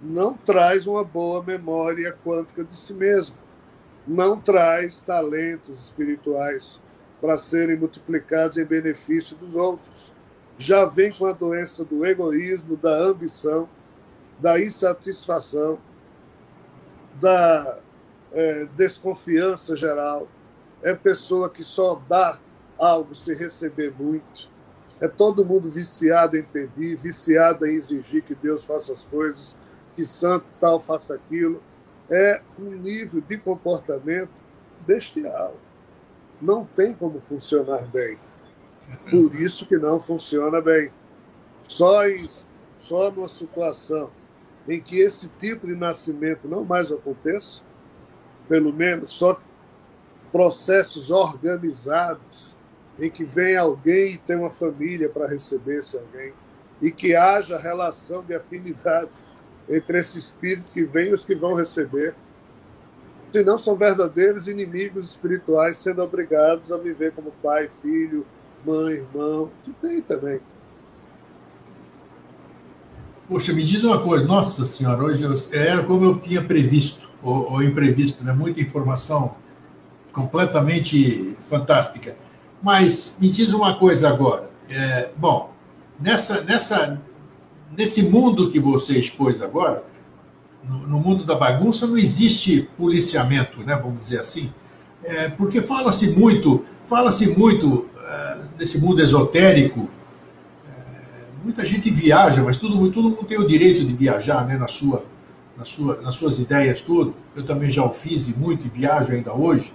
não 0.00 0.34
traz 0.34 0.86
uma 0.86 1.04
boa 1.04 1.42
memória 1.42 2.16
quântica 2.24 2.64
de 2.64 2.74
si 2.74 2.94
mesmo. 2.94 3.36
Não 4.06 4.40
traz 4.40 5.02
talentos 5.02 5.86
espirituais 5.86 6.80
para 7.20 7.36
serem 7.36 7.76
multiplicados 7.76 8.56
em 8.56 8.64
benefício 8.64 9.36
dos 9.36 9.54
outros. 9.54 10.12
Já 10.58 10.84
vem 10.84 11.12
com 11.12 11.26
a 11.26 11.32
doença 11.32 11.84
do 11.84 12.04
egoísmo, 12.04 12.76
da 12.76 12.94
ambição, 12.94 13.68
da 14.38 14.60
insatisfação, 14.60 15.78
da 17.14 17.78
é, 18.32 18.66
desconfiança 18.76 19.74
geral. 19.74 20.28
É 20.82 20.94
pessoa 20.94 21.50
que 21.50 21.62
só 21.62 22.00
dá 22.08 22.38
algo 22.78 23.14
se 23.14 23.34
receber 23.34 23.94
muito. 23.98 24.48
É 25.00 25.08
todo 25.08 25.44
mundo 25.44 25.70
viciado 25.70 26.36
em 26.36 26.42
pedir, 26.42 26.96
viciado 26.96 27.66
em 27.66 27.74
exigir 27.74 28.22
que 28.22 28.34
Deus 28.34 28.64
faça 28.64 28.92
as 28.92 29.02
coisas, 29.02 29.56
que 29.94 30.04
santo 30.04 30.46
tal 30.58 30.80
faça 30.80 31.14
aquilo. 31.14 31.62
É 32.10 32.42
um 32.58 32.70
nível 32.70 33.20
de 33.20 33.38
comportamento 33.38 34.42
bestial 34.86 35.54
não 36.40 36.64
tem 36.64 36.94
como 36.94 37.20
funcionar 37.20 37.86
bem. 37.86 38.18
Por 39.10 39.34
isso 39.34 39.66
que 39.66 39.76
não 39.76 40.00
funciona 40.00 40.60
bem. 40.60 40.90
Só, 41.68 42.08
em, 42.08 42.28
só 42.76 43.10
numa 43.10 43.28
situação 43.28 44.10
em 44.68 44.80
que 44.80 44.98
esse 44.98 45.28
tipo 45.38 45.66
de 45.66 45.74
nascimento 45.74 46.48
não 46.48 46.64
mais 46.64 46.92
aconteça, 46.92 47.62
pelo 48.48 48.72
menos 48.72 49.12
só 49.12 49.40
processos 50.30 51.10
organizados 51.10 52.56
em 52.98 53.10
que 53.10 53.24
vem 53.24 53.56
alguém 53.56 54.14
e 54.14 54.18
tem 54.18 54.36
uma 54.36 54.50
família 54.50 55.08
para 55.08 55.26
receber 55.26 55.78
esse 55.78 55.96
alguém 55.96 56.32
e 56.80 56.90
que 56.90 57.14
haja 57.14 57.58
relação 57.58 58.22
de 58.22 58.34
afinidade 58.34 59.10
entre 59.68 59.98
esse 59.98 60.18
espírito 60.18 60.70
que 60.70 60.84
vem 60.84 61.08
e 61.08 61.14
os 61.14 61.24
que 61.24 61.34
vão 61.34 61.54
receber 61.54 62.14
senão 63.32 63.56
são 63.56 63.76
verdadeiros 63.76 64.48
inimigos 64.48 65.10
espirituais 65.10 65.78
sendo 65.78 66.02
obrigados 66.02 66.70
a 66.72 66.76
viver 66.76 67.12
como 67.12 67.32
pai, 67.42 67.68
filho, 67.68 68.26
mãe, 68.64 68.94
irmão, 68.94 69.50
que 69.62 69.72
tem 69.74 70.02
também. 70.02 70.40
Poxa, 73.30 73.52
me 73.52 73.62
diz 73.62 73.84
uma 73.84 74.00
coisa, 74.00 74.26
nossa 74.26 74.66
senhora, 74.66 75.04
hoje 75.04 75.22
eu, 75.22 75.32
era 75.52 75.84
como 75.84 76.04
eu 76.04 76.18
tinha 76.18 76.42
previsto, 76.42 77.08
ou, 77.22 77.52
ou 77.52 77.62
imprevisto, 77.62 78.24
né? 78.24 78.32
Muita 78.32 78.60
informação 78.60 79.36
completamente 80.12 81.36
fantástica. 81.48 82.16
Mas 82.60 83.18
me 83.20 83.28
diz 83.28 83.52
uma 83.52 83.78
coisa 83.78 84.08
agora. 84.08 84.50
É, 84.68 85.12
bom, 85.16 85.54
nessa, 86.00 86.42
nessa, 86.42 87.00
nesse 87.70 88.02
mundo 88.02 88.50
que 88.50 88.58
você 88.58 88.98
expôs 88.98 89.40
agora, 89.40 89.84
no, 90.68 90.88
no 90.88 90.98
mundo 90.98 91.22
da 91.22 91.36
bagunça, 91.36 91.86
não 91.86 91.96
existe 91.96 92.68
policiamento, 92.76 93.60
né? 93.60 93.76
Vamos 93.76 94.00
dizer 94.00 94.18
assim, 94.18 94.52
é, 95.04 95.28
porque 95.28 95.62
fala-se 95.62 96.18
muito, 96.18 96.64
fala-se 96.88 97.28
muito 97.38 97.86
é, 97.96 98.38
nesse 98.58 98.80
mundo 98.80 99.00
esotérico 99.00 99.88
muita 101.42 101.64
gente 101.64 101.90
viaja, 101.90 102.42
mas 102.42 102.58
todo, 102.58 102.90
todo 102.90 103.10
mundo 103.10 103.24
tem 103.24 103.38
o 103.38 103.46
direito 103.46 103.84
de 103.84 103.94
viajar, 103.94 104.46
né, 104.46 104.56
na 104.56 104.68
sua, 104.68 105.04
na 105.56 105.64
sua, 105.64 106.00
nas 106.00 106.14
suas 106.14 106.38
ideias, 106.38 106.82
tudo. 106.82 107.14
Eu 107.34 107.44
também 107.44 107.70
já 107.70 107.84
o 107.84 107.90
fiz 107.90 108.28
e 108.28 108.38
muito 108.38 108.66
e 108.66 108.68
viajo 108.68 109.12
ainda 109.12 109.32
hoje. 109.34 109.72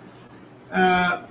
Ah, 0.72 1.24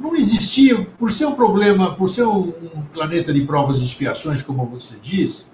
não 0.00 0.14
existia, 0.14 0.84
por 0.98 1.10
ser 1.10 1.26
um 1.26 1.34
problema, 1.34 1.94
por 1.94 2.08
ser 2.08 2.24
um, 2.24 2.52
planeta 2.92 3.32
de 3.32 3.40
provas 3.42 3.78
e 3.78 3.84
expiações, 3.84 4.42
como 4.42 4.64
você 4.66 4.96
diz, 5.02 5.50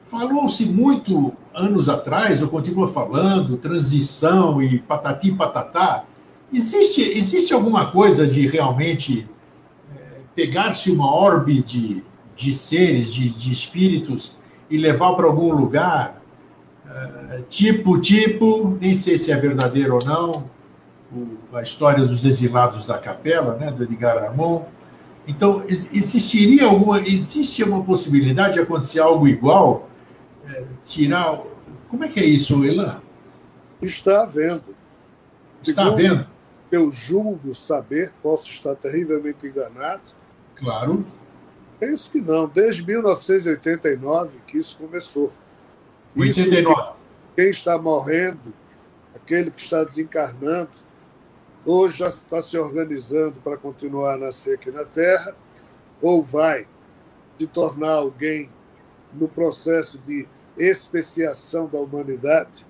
falou-se 0.00 0.64
muito 0.66 1.32
anos 1.52 1.88
atrás, 1.88 2.42
ou 2.42 2.48
continua 2.48 2.86
falando, 2.86 3.56
transição 3.56 4.62
e 4.62 4.78
patati 4.78 5.32
patatá. 5.32 6.04
Existe, 6.52 7.02
existe 7.02 7.52
alguma 7.52 7.90
coisa 7.90 8.26
de 8.26 8.46
realmente 8.46 9.28
é, 9.92 10.20
pegar-se 10.34 10.90
uma 10.90 11.12
orbe 11.12 11.60
de, 11.62 12.04
de 12.36 12.52
seres, 12.52 13.12
de, 13.12 13.30
de 13.30 13.50
espíritos, 13.50 14.38
e 14.68 14.76
levar 14.76 15.14
para 15.14 15.26
algum 15.26 15.52
lugar, 15.52 16.20
uh, 16.84 17.42
tipo, 17.48 17.98
tipo, 17.98 18.76
nem 18.80 18.94
sei 18.94 19.18
se 19.18 19.32
é 19.32 19.36
verdadeiro 19.36 19.94
ou 19.94 20.04
não, 20.04 20.50
o, 21.10 21.56
a 21.56 21.62
história 21.62 22.04
dos 22.04 22.24
exilados 22.24 22.84
da 22.84 22.98
capela, 22.98 23.56
né, 23.56 23.72
do 23.72 23.82
Edgar 23.82 24.18
Armand. 24.18 24.62
Então, 25.26 25.64
existiria 25.66 26.66
alguma, 26.66 27.00
existe 27.00 27.64
uma 27.64 27.82
possibilidade 27.82 28.54
de 28.54 28.60
acontecer 28.60 29.00
algo 29.00 29.26
igual? 29.26 29.88
É, 30.48 30.64
tirar. 30.84 31.42
Como 31.88 32.04
é 32.04 32.08
que 32.08 32.20
é 32.20 32.24
isso, 32.24 32.64
Elan? 32.64 33.00
Está 33.82 34.22
havendo. 34.22 34.76
Está 35.62 35.84
Segundo 35.84 35.94
havendo. 35.94 36.26
Eu 36.70 36.92
julgo 36.92 37.54
saber, 37.54 38.12
posso 38.22 38.50
estar 38.50 38.76
terrivelmente 38.76 39.46
enganado. 39.46 40.02
Claro 40.54 41.04
Penso 41.78 42.10
que 42.10 42.20
não, 42.20 42.48
desde 42.48 42.84
1989 42.84 44.40
que 44.46 44.58
isso 44.58 44.78
começou. 44.78 45.32
89. 46.16 46.72
Isso, 46.72 46.96
quem 47.36 47.50
está 47.50 47.76
morrendo, 47.76 48.54
aquele 49.14 49.50
que 49.50 49.60
está 49.60 49.84
desencarnando, 49.84 50.70
ou 51.64 51.90
já 51.90 52.06
está 52.06 52.40
se 52.40 52.56
organizando 52.56 53.40
para 53.42 53.58
continuar 53.58 54.14
a 54.14 54.18
nascer 54.18 54.54
aqui 54.54 54.70
na 54.70 54.84
Terra, 54.84 55.36
ou 56.00 56.22
vai 56.22 56.66
se 57.38 57.46
tornar 57.46 57.92
alguém 57.92 58.50
no 59.12 59.28
processo 59.28 59.98
de 59.98 60.26
especiação 60.56 61.66
da 61.66 61.78
humanidade, 61.78 62.64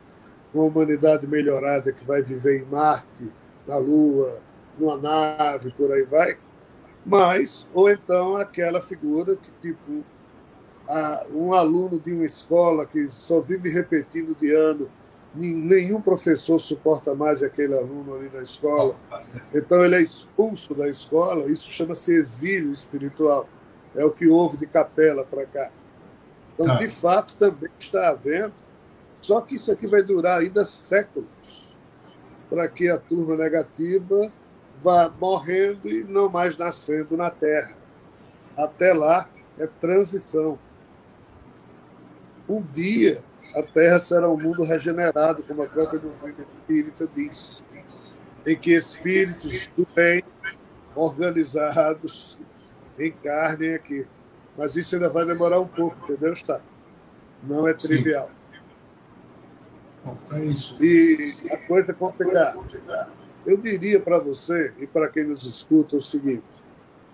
uma 0.52 0.64
humanidade 0.64 1.26
melhorada 1.26 1.92
que 1.92 2.04
vai 2.04 2.22
viver 2.22 2.62
em 2.62 2.64
Marte, 2.64 3.32
na 3.66 3.76
Lua, 3.76 4.40
numa 4.78 4.96
nave, 4.96 5.70
por 5.72 5.92
aí 5.92 6.02
vai 6.02 6.38
mas, 7.06 7.68
ou 7.72 7.88
então 7.88 8.36
aquela 8.36 8.80
figura 8.80 9.36
que, 9.36 9.52
tipo, 9.62 10.04
a, 10.88 11.24
um 11.32 11.52
aluno 11.52 12.00
de 12.00 12.12
uma 12.12 12.26
escola 12.26 12.84
que 12.84 13.08
só 13.08 13.40
vive 13.40 13.68
repetindo 13.68 14.34
de 14.34 14.52
ano, 14.52 14.90
nenhum 15.32 16.00
professor 16.00 16.58
suporta 16.58 17.14
mais 17.14 17.44
aquele 17.44 17.78
aluno 17.78 18.16
ali 18.16 18.28
na 18.32 18.42
escola, 18.42 18.96
então 19.54 19.84
ele 19.84 19.94
é 19.94 20.02
expulso 20.02 20.74
da 20.74 20.88
escola, 20.88 21.48
isso 21.48 21.70
chama-se 21.70 22.12
exílio 22.12 22.72
espiritual, 22.72 23.48
é 23.94 24.04
o 24.04 24.10
que 24.10 24.26
houve 24.26 24.56
de 24.56 24.66
capela 24.66 25.24
para 25.24 25.46
cá. 25.46 25.70
Então, 26.54 26.72
ah. 26.72 26.76
de 26.76 26.88
fato, 26.88 27.36
também 27.36 27.70
está 27.78 28.08
havendo, 28.08 28.54
só 29.20 29.40
que 29.40 29.54
isso 29.54 29.70
aqui 29.70 29.86
vai 29.86 30.02
durar 30.02 30.40
ainda 30.40 30.64
séculos 30.64 31.76
para 32.48 32.66
que 32.68 32.88
a 32.88 32.98
turma 32.98 33.36
negativa 33.36 34.32
vá 34.82 35.08
morrendo 35.08 35.88
e 35.88 36.04
não 36.04 36.28
mais 36.28 36.56
nascendo 36.56 37.16
na 37.16 37.30
Terra. 37.30 37.76
Até 38.56 38.92
lá 38.92 39.28
é 39.58 39.66
transição. 39.66 40.58
Um 42.48 42.62
dia 42.62 43.22
a 43.54 43.62
Terra 43.62 43.98
será 43.98 44.28
um 44.28 44.38
mundo 44.38 44.62
regenerado, 44.64 45.42
como 45.42 45.62
a 45.62 45.68
própria 45.68 45.98
doutrina 45.98 46.46
espírita 46.58 47.08
diz, 47.14 47.64
em 48.46 48.56
que 48.56 48.74
espíritos 48.74 49.68
do 49.68 49.86
bem, 49.94 50.22
organizados, 50.94 52.38
encarnem 52.98 53.74
aqui. 53.74 54.06
Mas 54.56 54.76
isso 54.76 54.94
ainda 54.94 55.08
vai 55.08 55.24
demorar 55.24 55.60
um 55.60 55.66
pouco, 55.66 55.96
entendeu, 56.04 56.32
está? 56.32 56.60
Não 57.42 57.66
é 57.66 57.74
trivial. 57.74 58.30
Bom, 60.04 60.16
então 60.24 60.38
é 60.38 60.44
isso. 60.44 60.76
E 60.82 61.34
a 61.50 61.56
coisa 61.66 61.90
é 61.92 61.94
complicada. 61.94 62.60
Eu 63.46 63.56
diria 63.56 64.00
para 64.00 64.18
você 64.18 64.72
e 64.78 64.86
para 64.86 65.08
quem 65.08 65.24
nos 65.24 65.44
escuta 65.44 65.96
o 65.96 66.02
seguinte: 66.02 66.44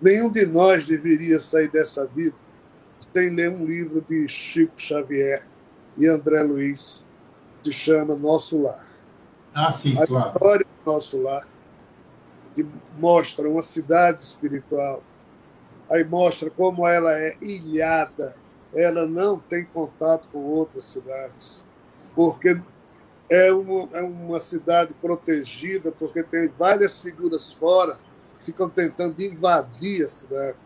nenhum 0.01 0.31
de 0.31 0.47
nós 0.47 0.87
deveria 0.87 1.39
sair 1.39 1.69
dessa 1.71 2.07
vida 2.07 2.37
sem 3.13 3.31
ler 3.35 3.51
um 3.51 3.65
livro 3.65 4.05
de 4.09 4.27
Chico 4.27 4.81
Xavier 4.81 5.47
e 5.99 6.07
André 6.07 6.43
Luiz, 6.43 7.05
que 7.63 7.71
se 7.71 7.73
chama 7.73 8.15
Nosso 8.15 8.63
Lar. 8.63 8.87
Ah, 9.55 9.71
sim, 9.71 9.99
a 10.01 10.07
claro. 10.07 10.29
A 10.29 10.33
história 10.33 10.67
do 10.67 10.93
Nosso 10.93 11.21
Lar, 11.21 11.47
que 12.55 12.67
mostra 12.99 13.49
uma 13.49 13.61
cidade 13.61 14.23
espiritual, 14.23 15.03
aí 15.91 16.03
mostra 16.05 16.49
como 16.49 16.87
ela 16.87 17.13
é 17.13 17.37
ilhada, 17.43 18.35
ela 18.75 19.07
não 19.07 19.39
tem 19.39 19.65
contato 19.65 20.29
com 20.31 20.39
outras 20.39 20.85
cidades, 20.85 21.67
porque 22.15 22.59
é 23.33 23.51
uma, 23.51 23.89
é 23.95 24.03
uma 24.03 24.39
cidade 24.39 24.93
protegida, 25.01 25.91
porque 25.91 26.23
tem 26.23 26.49
várias 26.49 27.01
figuras 27.01 27.51
fora 27.51 27.97
que 28.39 28.47
ficam 28.47 28.69
tentando 28.69 29.19
invadir 29.23 30.05
a 30.05 30.09
cidade. 30.09 30.59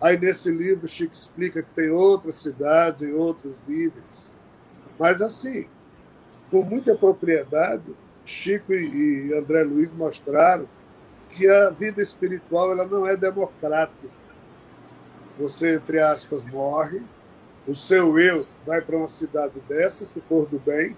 Aí 0.00 0.18
nesse 0.18 0.50
livro 0.50 0.88
Chico 0.88 1.14
explica 1.14 1.62
que 1.62 1.72
tem 1.72 1.90
outras 1.90 2.38
cidades 2.38 3.02
em 3.02 3.12
outros 3.12 3.54
níveis. 3.68 4.32
Mas 4.98 5.22
assim, 5.22 5.68
com 6.50 6.64
muita 6.64 6.96
propriedade, 6.96 7.84
Chico 8.24 8.72
e 8.72 9.32
André 9.32 9.62
Luiz 9.62 9.92
mostraram 9.92 10.66
que 11.28 11.48
a 11.48 11.70
vida 11.70 12.02
espiritual 12.02 12.72
ela 12.72 12.84
não 12.84 13.06
é 13.06 13.16
democrática. 13.16 14.08
Você, 15.38 15.76
entre 15.76 16.00
aspas, 16.00 16.44
morre, 16.46 17.00
o 17.64 17.76
seu 17.76 18.18
eu 18.18 18.44
vai 18.66 18.80
para 18.80 18.96
uma 18.96 19.06
cidade 19.06 19.54
dessa, 19.68 20.04
se 20.04 20.20
for 20.22 20.44
do 20.48 20.58
bem, 20.58 20.96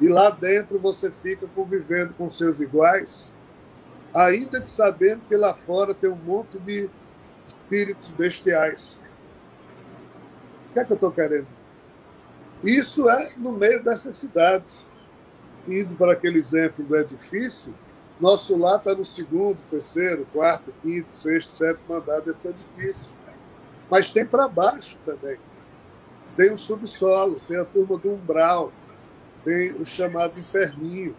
e 0.00 0.08
lá 0.08 0.30
dentro 0.30 0.78
você 0.78 1.10
fica 1.10 1.46
convivendo 1.54 2.14
com 2.14 2.30
seus 2.30 2.58
iguais, 2.58 3.34
ainda 4.14 4.60
que 4.60 4.68
sabendo 4.68 5.26
que 5.26 5.36
lá 5.36 5.54
fora 5.54 5.94
tem 5.94 6.10
um 6.10 6.16
monte 6.16 6.58
de 6.58 6.88
espíritos 7.46 8.10
bestiais. 8.12 9.00
O 10.68 10.72
que 10.72 10.80
é 10.80 10.84
que 10.84 10.92
eu 10.92 10.94
estou 10.94 11.12
querendo? 11.12 11.46
Isso 12.64 13.08
é 13.10 13.30
no 13.36 13.52
meio 13.52 13.82
dessas 13.82 14.18
cidades. 14.18 14.86
Indo 15.68 15.94
para 15.94 16.12
aquele 16.12 16.38
exemplo 16.38 16.84
do 16.84 16.96
edifício, 16.96 17.74
nosso 18.18 18.56
lar 18.56 18.78
está 18.78 18.94
no 18.94 19.04
segundo, 19.04 19.58
terceiro, 19.68 20.26
quarto, 20.32 20.72
quinto, 20.82 21.14
sexto, 21.14 21.48
sétimo 21.50 21.94
andar 21.94 22.20
desse 22.20 22.48
edifício. 22.48 23.14
Mas 23.90 24.10
tem 24.10 24.24
para 24.24 24.48
baixo 24.48 24.98
também. 25.04 25.36
Tem 26.36 26.52
o 26.52 26.58
subsolo, 26.58 27.36
tem 27.40 27.58
a 27.58 27.64
turma 27.64 27.98
do 27.98 28.12
umbral, 28.12 28.72
tem 29.44 29.72
o 29.72 29.84
chamado 29.84 30.38
inferninho. 30.38 31.14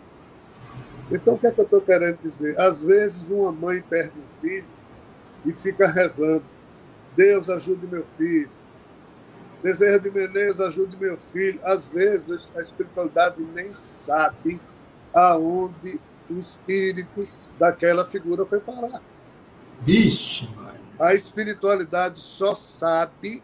Então, 1.11 1.36
o 1.36 1.39
que 1.39 1.47
é 1.47 1.51
que 1.51 1.59
eu 1.59 1.65
estou 1.65 1.82
querendo 1.82 2.19
dizer? 2.19 2.59
Às 2.59 2.84
vezes, 2.84 3.30
uma 3.30 3.51
mãe 3.51 3.82
perde 3.82 4.13
um 4.17 4.41
filho 4.41 4.65
e 5.45 5.51
fica 5.51 5.88
rezando: 5.88 6.43
Deus 7.15 7.49
ajude 7.49 7.86
meu 7.88 8.05
filho. 8.17 8.49
Deseja 9.61 9.97
de 9.99 10.09
Menezes, 10.09 10.59
ajude 10.59 10.97
meu 10.97 11.17
filho. 11.17 11.59
Às 11.63 11.86
vezes, 11.86 12.51
a 12.55 12.61
espiritualidade 12.61 13.41
nem 13.53 13.76
sabe 13.76 14.59
aonde 15.13 15.99
o 16.30 16.39
espírito 16.39 17.28
daquela 17.59 18.03
figura 18.05 18.45
foi 18.45 18.59
parar. 18.59 19.01
Vixe, 19.82 20.47
mãe. 20.55 20.80
A 20.99 21.13
espiritualidade 21.13 22.19
só 22.19 22.53
sabe 22.53 23.43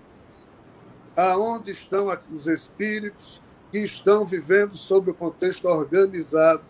aonde 1.15 1.71
estão 1.71 2.15
os 2.31 2.47
espíritos 2.47 3.41
que 3.71 3.79
estão 3.79 4.25
vivendo 4.25 4.75
sob 4.75 5.11
o 5.11 5.13
contexto 5.13 5.67
organizado 5.67 6.63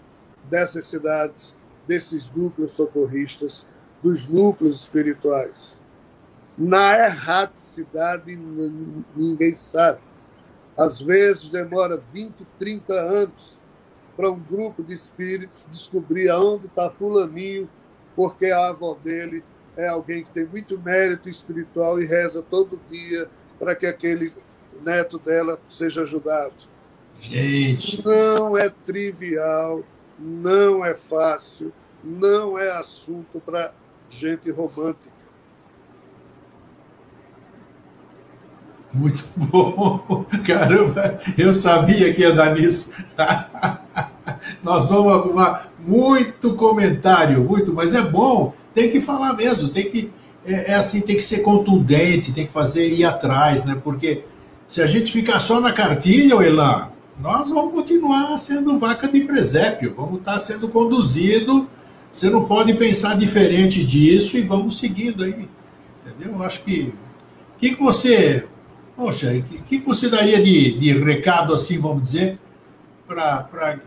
dessas 0.50 0.88
cidades, 0.88 1.56
desses 1.88 2.30
núcleos 2.32 2.74
socorristas, 2.74 3.68
dos 4.02 4.28
núcleos 4.28 4.82
espirituais. 4.82 5.78
na 6.58 6.98
erraticidade 7.06 8.36
ninguém 9.16 9.56
sabe. 9.56 10.02
Às 10.76 11.00
vezes 11.00 11.50
demora 11.50 11.98
20, 11.98 12.46
30 12.58 12.94
anos 12.94 13.58
para 14.16 14.32
um 14.32 14.40
grupo 14.40 14.84
de 14.84 14.94
espíritos 14.94 15.66
descobrir 15.70 16.30
aonde 16.30 16.66
está 16.66 16.90
fulaninho, 16.90 17.70
porque 18.16 18.48
a 18.48 18.70
avó 18.70 18.96
dele 18.96 19.44
é 19.76 19.88
alguém 19.88 20.24
que 20.24 20.32
tem 20.32 20.46
muito 20.46 20.80
mérito 20.80 21.30
espiritual 21.30 22.02
e 22.02 22.06
reza 22.06 22.42
todo 22.42 22.80
dia 22.90 23.30
para 23.60 23.76
que 23.76 23.86
aquele 23.86 24.34
neto 24.84 25.20
dela 25.20 25.60
seja 25.70 26.02
ajudado. 26.02 26.56
Gente. 27.22 28.04
Não 28.06 28.58
é 28.58 28.70
trivial, 28.70 29.84
não 30.20 30.86
é 30.86 30.96
fácil, 30.96 31.74
não 32.04 32.58
é 32.58 32.72
assunto 32.72 33.40
para 33.40 33.74
gente 34.10 34.50
romântica. 34.52 35.18
Muito 38.94 39.26
bom. 39.36 40.26
Caramba, 40.46 41.20
eu 41.38 41.54
sabia 41.54 42.14
que 42.14 42.22
ia 42.22 42.34
dar 42.34 42.56
nisso. 42.56 42.94
Nós 44.64 44.90
vamos 44.90 45.14
arrumar 45.14 45.72
muito 45.80 46.56
comentário, 46.56 47.44
muito, 47.44 47.74
mas 47.74 47.94
é 47.94 48.02
bom, 48.02 48.54
tem 48.74 48.90
que 48.90 49.00
falar 49.00 49.34
mesmo, 49.34 49.70
tem 49.70 49.90
que. 49.90 50.12
É, 50.46 50.72
é 50.72 50.76
assim, 50.76 51.02
tem 51.02 51.16
que 51.16 51.22
ser 51.22 51.40
contundente, 51.40 52.32
tem 52.32 52.46
que 52.46 52.52
fazer 52.52 52.88
ir 52.88 53.06
atrás, 53.06 53.66
né? 53.66 53.80
Porque 53.84 54.24
se 54.68 54.82
a 54.82 54.88
gente 54.88 55.12
ficar 55.12 55.40
só 55.40 55.60
na 55.60 55.74
cartilha, 55.74 56.36
Elan, 56.36 56.90
nós 57.20 57.50
vamos 57.50 57.74
continuar 57.74 58.38
sendo 58.38 58.78
vaca 58.78 59.08
de 59.08 59.22
presépio, 59.22 59.94
vamos 59.96 60.20
estar 60.20 60.38
sendo 60.40 60.70
conduzido. 60.70 61.68
Você 62.12 62.30
não 62.30 62.46
pode 62.46 62.74
pensar 62.76 63.18
diferente 63.18 63.84
disso 63.84 64.38
e 64.38 64.42
vamos 64.42 64.78
seguindo 64.80 65.24
aí. 65.24 65.50
Entendeu? 66.06 66.36
Eu 66.36 66.44
acho 66.44 66.64
que. 66.64 66.94
O 67.56 67.60
que, 67.60 67.76
que 67.76 67.82
você. 67.82 68.48
Poxa, 68.96 69.32
o 69.32 69.44
que, 69.64 69.80
que 69.80 69.86
você 69.86 70.10
daria 70.10 70.42
de, 70.42 70.78
de 70.78 70.92
recado, 70.92 71.54
assim, 71.54 71.80
vamos 71.80 72.04
dizer, 72.04 72.40
para 73.08 73.80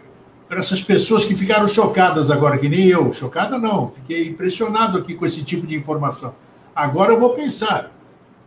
essas 0.50 0.82
pessoas 0.82 1.24
que 1.24 1.34
ficaram 1.34 1.66
chocadas 1.66 2.30
agora, 2.30 2.58
que 2.58 2.68
nem 2.68 2.86
eu? 2.86 3.12
Chocada 3.12 3.58
não, 3.58 3.88
fiquei 3.88 4.28
impressionado 4.28 4.98
aqui 4.98 5.14
com 5.14 5.26
esse 5.26 5.44
tipo 5.44 5.66
de 5.66 5.74
informação. 5.74 6.34
Agora 6.74 7.12
eu 7.12 7.20
vou 7.20 7.30
pensar. 7.30 7.92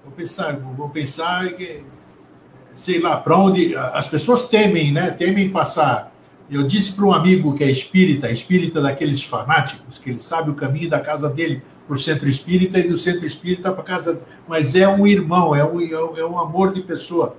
Vou 0.04 0.12
pensar, 0.12 0.58
vou 0.58 0.90
pensar 0.90 1.48
sei 2.76 3.00
lá, 3.00 3.18
para 3.18 3.38
onde 3.38 3.76
as 3.76 4.08
pessoas 4.08 4.48
temem, 4.48 4.92
né? 4.92 5.12
Temem 5.12 5.50
passar. 5.50 6.12
Eu 6.50 6.64
disse 6.64 6.94
para 6.94 7.06
um 7.06 7.14
amigo 7.14 7.54
que 7.54 7.64
é 7.64 7.72
espírita, 7.72 8.30
espírita 8.32 8.82
daqueles 8.82 9.24
fanáticos, 9.24 9.98
que 9.98 10.10
ele 10.10 10.20
sabe 10.20 10.52
o 10.52 10.54
caminho 10.54 10.90
da 10.90 11.00
casa 11.00 11.30
dele 11.30 11.62
para 11.88 11.96
o 11.96 12.00
centro 12.00 12.30
espírita 12.30 12.80
e 12.80 12.88
do 12.88 12.98
centro 12.98 13.26
espírita 13.26 13.72
para 13.72 13.84
casa, 13.84 14.22
mas 14.48 14.76
é 14.76 14.88
um 14.88 15.06
irmão, 15.06 15.56
é 15.56 15.64
um, 15.64 15.80
é 16.18 16.26
um 16.26 16.40
amor 16.40 16.74
de 16.74 16.82
pessoa. 16.82 17.36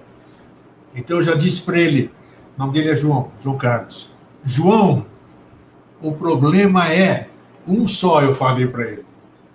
Então 0.95 1.18
eu 1.18 1.22
já 1.22 1.35
disse 1.35 1.62
para 1.62 1.78
ele, 1.78 2.11
o 2.57 2.61
nome 2.61 2.72
dele 2.72 2.91
é 2.91 2.97
João, 2.97 3.30
João 3.41 3.57
Carlos. 3.57 4.11
João, 4.45 5.07
o 6.01 6.12
problema 6.12 6.93
é 6.93 7.28
um 7.66 7.87
só, 7.89 8.22
eu 8.22 8.35
falei 8.35 8.66
para 8.66 8.85
ele. 8.85 9.05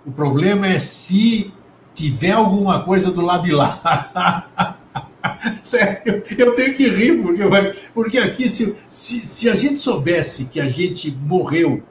O 0.06 0.12
problema 0.12 0.68
é 0.68 0.80
se 0.80 1.54
tiver 1.94 2.32
alguma 2.32 2.82
coisa 2.84 3.12
do 3.12 3.22
lado 3.22 3.44
de 3.44 3.52
lá. 3.52 4.76
Sério, 5.64 6.24
eu 6.38 6.56
tenho 6.56 6.76
que 6.76 6.88
rir, 6.88 7.22
porque, 7.22 7.44
porque 7.94 8.18
aqui, 8.18 8.50
se, 8.50 8.76
se, 8.90 9.20
se 9.26 9.50
a 9.50 9.56
gente 9.56 9.80
soubesse 9.80 10.46
que 10.46 10.60
a 10.60 10.70
gente 10.70 11.12
morreu 11.12 11.84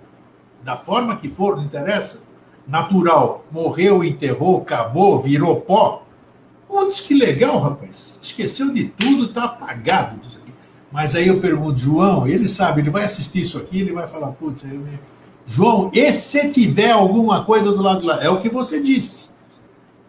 da 0.62 0.76
forma 0.76 1.16
que 1.16 1.30
for, 1.30 1.56
não 1.56 1.64
interessa, 1.64 2.24
natural, 2.66 3.46
morreu, 3.50 4.04
enterrou, 4.04 4.58
acabou, 4.58 5.20
virou 5.20 5.60
pó. 5.60 6.04
Putz, 6.68 7.00
que 7.00 7.14
legal, 7.14 7.58
rapaz. 7.60 8.20
Esqueceu 8.22 8.72
de 8.72 8.84
tudo, 8.84 9.32
tá 9.32 9.44
apagado. 9.44 10.20
Mas 10.92 11.14
aí 11.14 11.28
eu 11.28 11.40
pergunto, 11.40 11.78
João, 11.78 12.26
ele 12.26 12.48
sabe, 12.48 12.82
ele 12.82 12.90
vai 12.90 13.04
assistir 13.04 13.40
isso 13.40 13.58
aqui, 13.58 13.80
ele 13.80 13.92
vai 13.92 14.06
falar, 14.06 14.32
putz, 14.32 14.64
eu... 14.64 14.84
João, 15.46 15.90
e 15.94 16.12
se 16.12 16.50
tiver 16.50 16.90
alguma 16.90 17.42
coisa 17.44 17.72
do 17.72 17.80
lado 17.80 18.00
de 18.00 18.06
lá? 18.06 18.22
É 18.22 18.28
o 18.28 18.38
que 18.38 18.50
você 18.50 18.82
disse. 18.82 19.27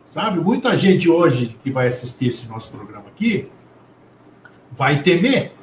Sabe? 0.10 0.39
Muita 0.39 0.76
gente 0.76 1.07
hoje 1.07 1.55
que 1.64 1.70
vai 1.70 1.88
assistir 1.88 2.30
esse 2.30 2.47
nosso 2.47 2.72
programa 2.72 3.05
aqui 3.07 3.47
vai 4.72 5.03
temer. 5.03 5.53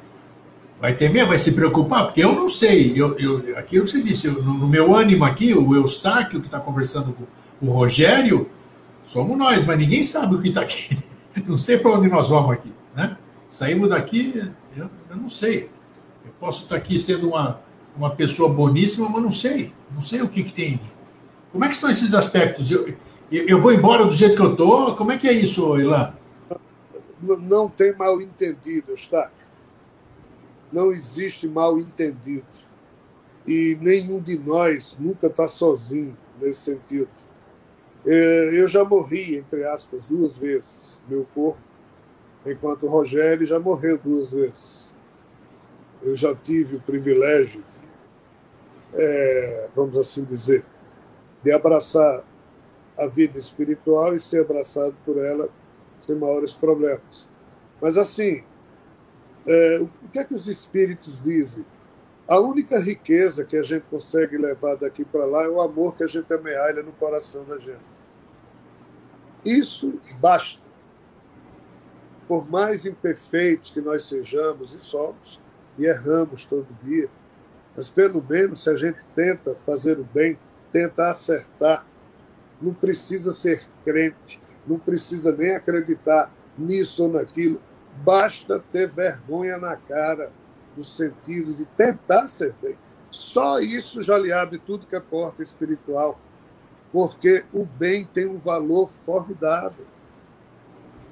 Vai 0.79 0.95
temer, 0.95 1.25
vai 1.25 1.37
se 1.37 1.51
preocupar, 1.51 2.05
porque 2.05 2.23
eu 2.23 2.33
não 2.33 2.47
sei. 2.47 2.93
Eu, 2.95 3.19
eu, 3.19 3.57
aquilo 3.57 3.83
que 3.83 3.91
você 3.91 4.01
disse, 4.01 4.27
eu, 4.27 4.41
no, 4.41 4.67
meu 4.67 4.95
ânimo 4.95 5.25
aqui, 5.25 5.53
o 5.53 5.75
Eustáquio, 5.75 6.39
que 6.39 6.47
está 6.47 6.61
conversando 6.61 7.11
com 7.11 7.25
o 7.67 7.69
Rogério, 7.69 8.49
somos 9.03 9.37
nós, 9.37 9.65
mas 9.65 9.77
ninguém 9.77 10.01
sabe 10.01 10.35
o 10.35 10.39
que 10.39 10.47
está 10.47 10.61
aqui. 10.61 10.97
Não 11.45 11.57
sei 11.57 11.77
para 11.77 11.91
onde 11.91 12.07
nós 12.07 12.29
vamos 12.29 12.51
aqui. 12.51 12.73
Né? 12.95 13.15
Saímos 13.49 13.89
daqui, 13.89 14.49
eu, 14.75 14.89
eu 15.07 15.15
não 15.15 15.29
sei. 15.29 15.69
Eu 16.25 16.31
posso 16.39 16.63
estar 16.63 16.77
aqui 16.77 16.97
sendo 16.97 17.29
uma, 17.29 17.61
uma 17.95 18.09
pessoa 18.09 18.49
boníssima, 18.49 19.07
mas 19.07 19.21
não 19.21 19.29
sei. 19.29 19.71
Não 19.93 20.01
sei 20.01 20.21
o 20.23 20.27
que, 20.27 20.41
que 20.41 20.51
tem. 20.51 20.79
Como 21.51 21.63
é 21.63 21.69
que 21.69 21.77
são 21.77 21.91
esses 21.91 22.15
aspectos? 22.15 22.71
Eu, 22.71 22.91
eu 23.31 23.61
vou 23.61 23.73
embora 23.73 24.05
do 24.05 24.13
jeito 24.13 24.35
que 24.35 24.41
eu 24.41 24.51
estou? 24.51 24.95
Como 24.95 25.11
é 25.11 25.17
que 25.17 25.27
é 25.27 25.33
isso, 25.33 25.77
Ilan? 25.77 26.13
Não 27.21 27.67
tem 27.67 27.93
mal 27.95 28.21
entendido, 28.21 28.93
está? 28.93 29.31
Não 30.71 30.91
existe 30.91 31.47
mal 31.47 31.77
entendido. 31.77 32.45
E 33.45 33.77
nenhum 33.81 34.19
de 34.19 34.37
nós 34.37 34.97
nunca 34.99 35.27
está 35.27 35.47
sozinho 35.47 36.17
nesse 36.39 36.59
sentido. 36.61 37.09
É, 38.05 38.51
eu 38.53 38.67
já 38.67 38.85
morri, 38.85 39.35
entre 39.35 39.65
aspas, 39.65 40.05
duas 40.05 40.35
vezes, 40.37 40.99
meu 41.07 41.25
corpo, 41.33 41.59
enquanto 42.45 42.83
o 42.83 42.89
Rogério 42.89 43.45
já 43.45 43.59
morreu 43.59 43.97
duas 43.97 44.29
vezes. 44.29 44.95
Eu 46.01 46.15
já 46.15 46.33
tive 46.35 46.77
o 46.77 46.81
privilégio, 46.81 47.63
é, 48.93 49.67
vamos 49.73 49.97
assim 49.97 50.23
dizer, 50.23 50.63
de 51.43 51.51
abraçar 51.51 52.23
a 52.97 53.07
vida 53.07 53.37
espiritual 53.37 54.15
e 54.15 54.19
ser 54.19 54.41
abraçado 54.41 54.95
por 55.05 55.17
ela 55.17 55.49
sem 55.99 56.15
maiores 56.15 56.55
problemas. 56.55 57.29
Mas, 57.81 57.97
assim, 57.97 58.43
é, 59.45 59.79
o 59.79 60.09
que 60.11 60.19
é 60.19 60.23
que 60.23 60.33
os 60.33 60.47
espíritos 60.47 61.21
dizem? 61.21 61.65
A 62.27 62.39
única 62.39 62.77
riqueza 62.77 63.45
que 63.45 63.55
a 63.55 63.63
gente 63.63 63.87
consegue 63.87 64.37
levar 64.37 64.75
daqui 64.75 65.05
para 65.05 65.25
lá 65.25 65.43
é 65.43 65.49
o 65.49 65.61
amor 65.61 65.95
que 65.95 66.03
a 66.03 66.07
gente 66.07 66.31
amealha 66.33 66.83
no 66.83 66.91
coração 66.91 67.45
da 67.45 67.57
gente. 67.57 67.85
Isso 69.45 69.97
basta. 70.19 70.61
Por 72.27 72.49
mais 72.49 72.85
imperfeitos 72.85 73.69
que 73.69 73.79
nós 73.79 74.03
sejamos 74.03 74.73
e 74.73 74.79
somos, 74.79 75.39
e 75.77 75.85
erramos 75.85 76.43
todo 76.43 76.67
dia, 76.83 77.09
mas 77.73 77.87
pelo 77.87 78.21
menos 78.21 78.63
se 78.63 78.69
a 78.69 78.75
gente 78.75 78.99
tenta 79.15 79.55
fazer 79.65 79.97
o 79.97 80.03
bem, 80.03 80.37
tenta 80.69 81.09
acertar, 81.09 81.86
não 82.61 82.73
precisa 82.73 83.31
ser 83.31 83.61
crente, 83.83 84.41
não 84.65 84.77
precisa 84.77 85.35
nem 85.35 85.55
acreditar 85.55 86.31
nisso 86.57 87.03
ou 87.03 87.11
naquilo, 87.11 87.61
basta 88.03 88.59
ter 88.71 88.89
vergonha 88.89 89.57
na 89.57 89.75
cara, 89.75 90.31
no 90.75 90.83
sentido 90.83 91.53
de 91.53 91.65
tentar 91.65 92.27
ser 92.27 92.53
bem. 92.61 92.77
Só 93.09 93.59
isso 93.59 94.01
já 94.01 94.17
lhe 94.17 94.31
abre 94.31 94.59
tudo 94.59 94.85
que 94.85 94.95
é 94.95 94.99
porta 94.99 95.41
espiritual, 95.41 96.19
porque 96.91 97.45
o 97.53 97.65
bem 97.65 98.05
tem 98.05 98.27
um 98.27 98.37
valor 98.37 98.89
formidável. 98.89 99.85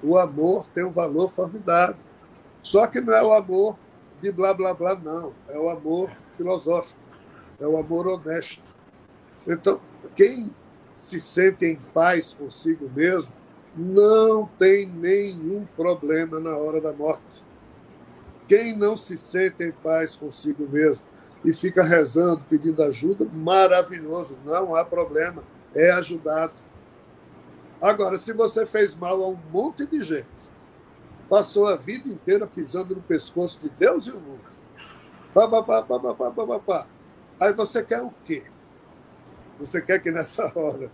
O 0.03 0.17
amor 0.17 0.67
tem 0.67 0.83
um 0.83 0.91
valor 0.91 1.29
formidável. 1.29 1.97
Só 2.61 2.85
que 2.87 2.99
não 2.99 3.13
é 3.13 3.23
o 3.23 3.33
amor 3.33 3.77
de 4.21 4.31
blá 4.31 4.53
blá 4.53 4.73
blá, 4.73 4.95
não. 4.95 5.33
É 5.47 5.57
o 5.57 5.69
amor 5.69 6.11
filosófico, 6.33 6.99
é 7.59 7.65
o 7.65 7.77
amor 7.77 8.07
honesto. 8.07 8.63
Então, 9.47 9.79
quem 10.15 10.53
se 10.95 11.19
sente 11.19 11.65
em 11.65 11.75
paz 11.93 12.33
consigo 12.33 12.89
mesmo, 12.95 13.31
não 13.75 14.47
tem 14.57 14.87
nenhum 14.87 15.65
problema 15.75 16.39
na 16.39 16.55
hora 16.55 16.79
da 16.79 16.93
morte. 16.93 17.45
Quem 18.47 18.75
não 18.77 18.95
se 18.95 19.17
sente 19.17 19.63
em 19.63 19.71
paz 19.71 20.15
consigo 20.15 20.67
mesmo 20.69 21.03
e 21.43 21.51
fica 21.51 21.83
rezando, 21.83 22.43
pedindo 22.49 22.81
ajuda, 22.81 23.25
maravilhoso, 23.25 24.37
não 24.45 24.73
há 24.73 24.85
problema, 24.85 25.43
é 25.75 25.91
ajudado. 25.91 26.53
Agora, 27.81 28.17
se 28.17 28.31
você 28.31 28.65
fez 28.65 28.95
mal 28.95 29.21
a 29.21 29.27
um 29.27 29.37
monte 29.51 29.85
de 29.85 30.01
gente, 30.01 30.49
passou 31.29 31.67
a 31.67 31.75
vida 31.75 32.07
inteira 32.07 32.47
pisando 32.47 32.95
no 32.95 33.01
pescoço 33.01 33.59
de 33.59 33.69
Deus 33.69 34.07
e 34.07 34.11
o 34.11 34.19
mundo, 34.19 34.41
pá, 35.33 35.47
pá, 35.47 35.61
pá, 35.61 35.83
pá, 35.83 35.99
pá, 35.99 36.13
pá, 36.13 36.31
pá, 36.31 36.59
pá. 36.59 36.87
aí 37.41 37.51
você 37.51 37.83
quer 37.83 38.01
o 38.01 38.13
quê? 38.23 38.43
Você 39.59 39.81
quer 39.81 39.99
que 39.99 40.11
nessa 40.11 40.51
hora 40.57 40.91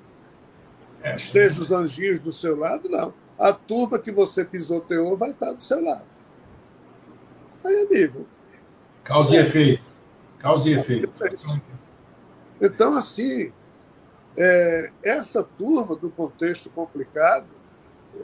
é. 1.04 1.14
estejam 1.14 1.62
os 1.62 1.72
anjinhos 1.72 2.20
do 2.20 2.34
seu 2.34 2.58
lado? 2.58 2.90
Não. 2.90 3.14
A 3.38 3.54
turma 3.54 3.98
que 3.98 4.12
você 4.12 4.46
pisoteou 4.46 5.18
vai 5.18 5.32
estar 5.32 5.54
do 5.54 5.64
seu 5.64 5.84
lado. 5.84 6.06
Aí, 7.64 7.88
amigo. 7.88 8.28
Causa 9.04 9.36
e 9.36 9.40
efeito. 9.40 9.84
Causa 10.38 10.70
e 10.70 10.74
efeito. 10.74 11.12
Então, 12.60 12.96
assim, 12.96 13.52
é, 14.38 14.92
essa 15.04 15.44
turma 15.44 15.96
do 15.96 16.10
contexto 16.10 16.70
complicado, 16.70 17.48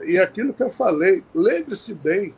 e 0.05 0.17
aquilo 0.19 0.53
que 0.53 0.63
eu 0.63 0.69
falei, 0.69 1.23
lembre-se 1.33 1.93
bem, 1.93 2.33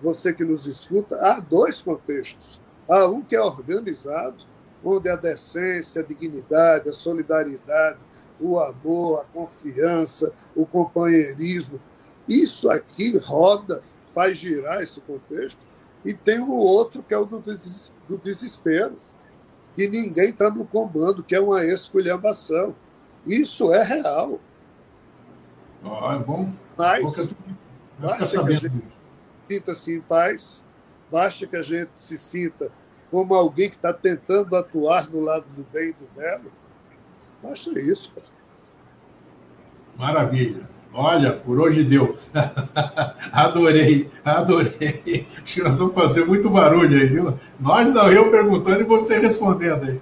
você 0.00 0.32
que 0.32 0.44
nos 0.44 0.66
escuta, 0.66 1.16
há 1.20 1.40
dois 1.40 1.82
contextos. 1.82 2.60
Há 2.88 3.06
um 3.06 3.22
que 3.22 3.36
é 3.36 3.40
organizado, 3.40 4.44
onde 4.84 5.08
a 5.08 5.16
decência, 5.16 6.02
a 6.02 6.04
dignidade, 6.04 6.88
a 6.88 6.92
solidariedade, 6.92 7.98
o 8.40 8.58
amor, 8.58 9.20
a 9.20 9.24
confiança, 9.24 10.32
o 10.54 10.64
companheirismo, 10.64 11.80
isso 12.28 12.70
aqui 12.70 13.16
roda, 13.18 13.82
faz 14.06 14.38
girar 14.38 14.82
esse 14.82 15.00
contexto. 15.00 15.60
E 16.04 16.14
tem 16.14 16.40
o 16.40 16.52
outro 16.52 17.02
que 17.02 17.12
é 17.12 17.18
o 17.18 17.26
do 17.26 18.18
desespero, 18.22 18.96
que 19.76 19.88
ninguém 19.88 20.30
está 20.30 20.50
no 20.50 20.64
comando, 20.64 21.22
que 21.22 21.34
é 21.34 21.40
uma 21.40 21.64
esculhambação. 21.64 22.74
Isso 23.26 23.72
é 23.72 23.82
real. 23.82 24.40
Ah, 25.84 26.18
é 26.20 26.24
bom. 26.24 26.52
Mas 26.76 27.34
basta 27.98 28.44
que 28.44 28.52
a 28.52 28.58
gente 28.58 28.84
sinta-se 29.48 29.94
em 29.94 30.00
paz, 30.00 30.64
basta 31.10 31.46
que 31.46 31.56
a 31.56 31.62
gente 31.62 31.90
se 31.94 32.16
sinta 32.16 32.70
como 33.10 33.34
alguém 33.34 33.68
que 33.68 33.76
está 33.76 33.92
tentando 33.92 34.54
atuar 34.56 35.08
no 35.10 35.20
lado 35.20 35.44
do 35.56 35.66
bem 35.72 35.90
e 35.90 35.92
do 35.92 36.08
belo. 36.16 36.52
Basta 37.42 37.78
isso. 37.78 38.12
Maravilha. 39.96 40.68
Olha, 40.92 41.32
por 41.32 41.60
hoje 41.60 41.84
deu. 41.84 42.16
adorei, 43.32 44.10
adorei. 44.24 45.26
Acho 45.42 45.54
que 45.54 45.62
nós 45.62 45.78
vamos 45.78 45.94
fazer 45.94 46.24
muito 46.24 46.50
barulho 46.50 46.98
aí, 46.98 47.06
viu? 47.06 47.34
Nós 47.58 47.92
não, 47.92 48.10
eu 48.10 48.30
perguntando 48.30 48.80
e 48.80 48.84
você 48.84 49.18
respondendo 49.18 49.84
aí. 49.84 50.00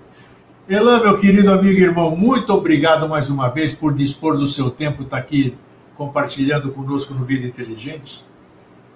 Elan, 0.68 1.00
meu 1.00 1.18
querido 1.18 1.50
amigo 1.50 1.78
e 1.78 1.82
irmão, 1.82 2.14
muito 2.14 2.52
obrigado 2.52 3.08
mais 3.08 3.30
uma 3.30 3.48
vez 3.48 3.72
por 3.72 3.94
dispor 3.94 4.36
do 4.36 4.46
seu 4.46 4.70
tempo, 4.70 5.02
estar 5.02 5.16
tá 5.16 5.22
aqui 5.22 5.56
compartilhando 5.96 6.70
conosco 6.72 7.14
no 7.14 7.24
Vida 7.24 7.46
Inteligente. 7.46 8.24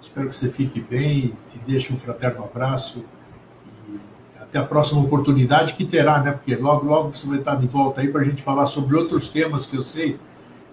Espero 0.00 0.28
que 0.28 0.36
você 0.36 0.48
fique 0.48 0.80
bem, 0.80 1.32
te 1.48 1.58
deixe 1.66 1.92
um 1.92 1.96
fraterno 1.96 2.44
abraço 2.44 3.04
até 4.52 4.58
a 4.58 4.64
próxima 4.64 5.00
oportunidade 5.00 5.72
que 5.72 5.84
terá, 5.84 6.20
né? 6.20 6.32
Porque 6.32 6.54
logo, 6.54 6.86
logo 6.86 7.10
você 7.14 7.26
vai 7.26 7.38
estar 7.38 7.54
de 7.54 7.66
volta 7.66 8.02
aí 8.02 8.08
para 8.08 8.20
a 8.20 8.24
gente 8.24 8.42
falar 8.42 8.66
sobre 8.66 8.94
outros 8.94 9.26
temas 9.26 9.64
que 9.64 9.74
eu 9.78 9.82
sei 9.82 10.18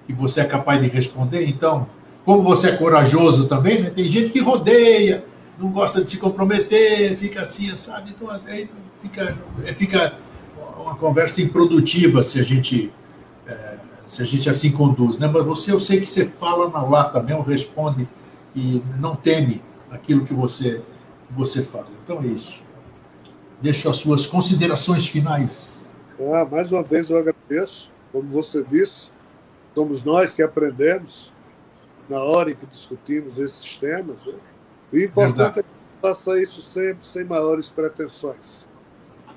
que 0.06 0.12
você 0.12 0.42
é 0.42 0.44
capaz 0.44 0.82
de 0.82 0.90
responder. 0.90 1.48
Então, 1.48 1.88
como 2.26 2.44
você 2.44 2.72
é 2.72 2.76
corajoso 2.76 3.48
também, 3.48 3.82
né? 3.82 3.90
Tem 3.90 4.10
gente 4.10 4.32
que 4.32 4.42
rodeia, 4.42 5.24
não 5.58 5.72
gosta 5.72 6.04
de 6.04 6.10
se 6.10 6.18
comprometer, 6.18 7.16
fica 7.16 7.44
assim, 7.44 7.74
sabe? 7.74 8.10
Então, 8.10 8.30
aí 8.30 8.70
fica, 9.02 9.38
fica 9.78 10.14
uma 10.78 10.96
conversa 10.96 11.42
improdutiva 11.42 12.22
se 12.22 12.38
a 12.38 12.44
gente 12.44 12.92
é, 13.48 13.78
se 14.06 14.22
a 14.22 14.26
gente 14.26 14.50
assim 14.50 14.72
conduz, 14.72 15.20
né? 15.20 15.30
Mas 15.32 15.46
você, 15.46 15.72
eu 15.72 15.80
sei 15.80 16.02
que 16.02 16.06
você 16.06 16.26
fala 16.26 16.68
na 16.70 16.82
lata 16.82 17.24
mesmo, 17.24 17.44
responde 17.44 18.10
e 18.54 18.84
não 19.00 19.16
teme 19.16 19.62
aquilo 19.90 20.26
que 20.26 20.34
você 20.34 20.82
você 21.30 21.64
fala. 21.64 21.88
Então 22.04 22.22
é 22.22 22.28
isso. 22.28 22.69
Deixo 23.62 23.90
as 23.90 23.98
suas 23.98 24.26
considerações 24.26 25.08
finais. 25.08 25.96
Ah, 26.20 26.46
mais 26.46 26.72
uma 26.72 26.84
vez 26.84 27.10
eu 27.10 27.18
agradeço, 27.18 27.92
como 28.12 28.30
você 28.30 28.64
disse, 28.64 29.12
somos 29.76 30.04
nós 30.04 30.34
que 30.34 30.42
aprendemos 30.42 31.34
na 32.10 32.22
hora 32.22 32.52
em 32.52 32.56
que 32.56 32.66
discutimos 32.66 33.38
esses 33.38 33.78
temas. 33.78 34.26
Né? 34.26 34.34
O 34.92 34.98
importante 34.98 35.56
Verdade. 35.56 35.60
é 35.60 35.64
que 35.64 36.02
faça 36.02 36.42
isso 36.42 36.62
sempre 36.62 37.06
sem 37.06 37.24
maiores 37.26 37.70
pretensões. 37.70 38.68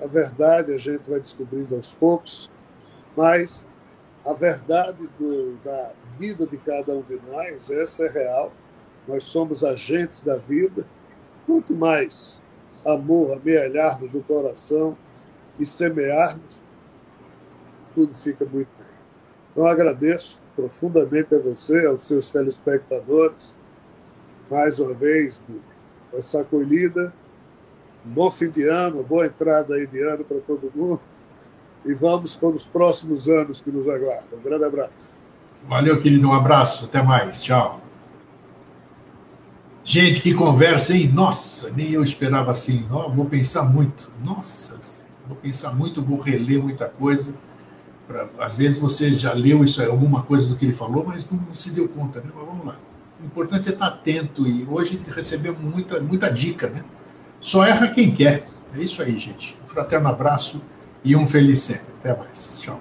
A 0.00 0.06
verdade 0.06 0.72
a 0.72 0.78
gente 0.78 1.08
vai 1.08 1.20
descobrindo 1.20 1.76
aos 1.76 1.94
poucos, 1.94 2.50
mas 3.16 3.66
a 4.24 4.32
verdade 4.32 5.08
do, 5.18 5.56
da 5.64 5.92
vida 6.18 6.46
de 6.46 6.56
cada 6.56 6.94
um 6.94 7.02
de 7.02 7.20
nós, 7.26 7.70
essa 7.70 8.06
é 8.06 8.08
real. 8.08 8.52
Nós 9.06 9.24
somos 9.24 9.62
agentes 9.62 10.22
da 10.22 10.36
vida. 10.36 10.86
Quanto 11.46 11.74
mais 11.74 12.40
amor 12.87 13.33
amealharmos 13.33 14.12
no 14.12 14.22
coração 14.22 14.97
e 15.59 15.66
semearmos, 15.66 16.62
tudo 17.95 18.14
fica 18.14 18.45
muito 18.45 18.68
bem. 18.78 18.87
Então 19.53 19.66
agradeço 19.66 20.41
profundamente 20.57 21.35
a 21.35 21.39
você, 21.39 21.87
aos 21.87 22.07
seus 22.07 22.30
telespectadores, 22.30 23.59
mais 24.51 24.80
uma 24.80 24.95
vez, 24.95 25.43
essa 26.12 26.41
acolhida 26.41 27.12
um 28.05 28.11
bom 28.11 28.30
fim 28.30 28.51
de 28.51 28.66
ano, 28.68 29.03
boa 29.03 29.26
entrada 29.26 29.74
aí 29.74 29.87
de 29.87 30.03
ano 30.03 30.24
para 30.24 30.39
todo 30.41 30.70
mundo. 30.74 31.01
E 31.85 31.95
vamos 31.95 32.37
para 32.37 32.49
os 32.49 32.66
próximos 32.66 33.28
anos 33.28 33.61
que 33.61 33.70
nos 33.70 33.89
aguardam. 33.89 34.39
Um 34.39 34.43
grande 34.43 34.64
abraço. 34.64 35.16
Valeu, 35.66 36.01
querido. 36.01 36.28
Um 36.28 36.33
abraço. 36.33 36.85
Até 36.85 37.03
mais. 37.03 37.41
Tchau. 37.41 37.80
Gente, 39.85 40.20
que 40.20 40.33
conversa, 40.33 40.97
hein? 40.97 41.11
Nossa, 41.12 41.70
nem 41.70 41.91
eu 41.91 42.03
esperava 42.03 42.53
assim. 42.53 42.87
vou 42.89 43.24
pensar 43.24 43.64
muito. 43.64 44.12
Nossa, 44.24 44.80
vou 45.26 45.37
pensar 45.37 45.74
muito, 45.74 46.01
vou 46.03 46.20
reler 46.20 46.62
muita 46.62 46.89
coisa. 46.89 47.35
Pra, 48.07 48.28
às 48.39 48.57
vezes 48.57 48.78
você 48.78 49.12
já 49.12 49.33
leu 49.33 49.64
isso, 49.64 49.83
alguma 49.83 50.22
coisa 50.22 50.47
do 50.49 50.57
que 50.57 50.64
ele 50.64 50.74
falou, 50.74 51.05
mas 51.07 51.28
não, 51.30 51.41
não 51.41 51.55
se 51.55 51.70
deu 51.70 51.89
conta, 51.89 52.20
né? 52.20 52.30
Mas 52.35 52.47
vamos 52.47 52.66
lá. 52.66 52.76
O 53.20 53.26
importante 53.26 53.68
é 53.68 53.72
estar 53.72 53.87
atento 53.87 54.47
e 54.47 54.64
hoje 54.68 55.01
recebemos 55.09 55.61
muita, 55.61 56.01
muita 56.01 56.28
dica, 56.30 56.68
né? 56.68 56.85
Só 57.41 57.64
erra 57.64 57.89
quem 57.89 58.12
quer. 58.12 58.49
É 58.74 58.80
isso 58.80 59.03
aí, 59.03 59.18
gente. 59.18 59.57
Um 59.64 59.68
fraterno 59.68 60.09
abraço 60.09 60.62
e 61.05 61.16
um 61.16 61.26
feliz 61.26 61.61
sempre. 61.61 61.87
Até 62.01 62.16
mais. 62.16 62.59
Tchau. 62.61 62.80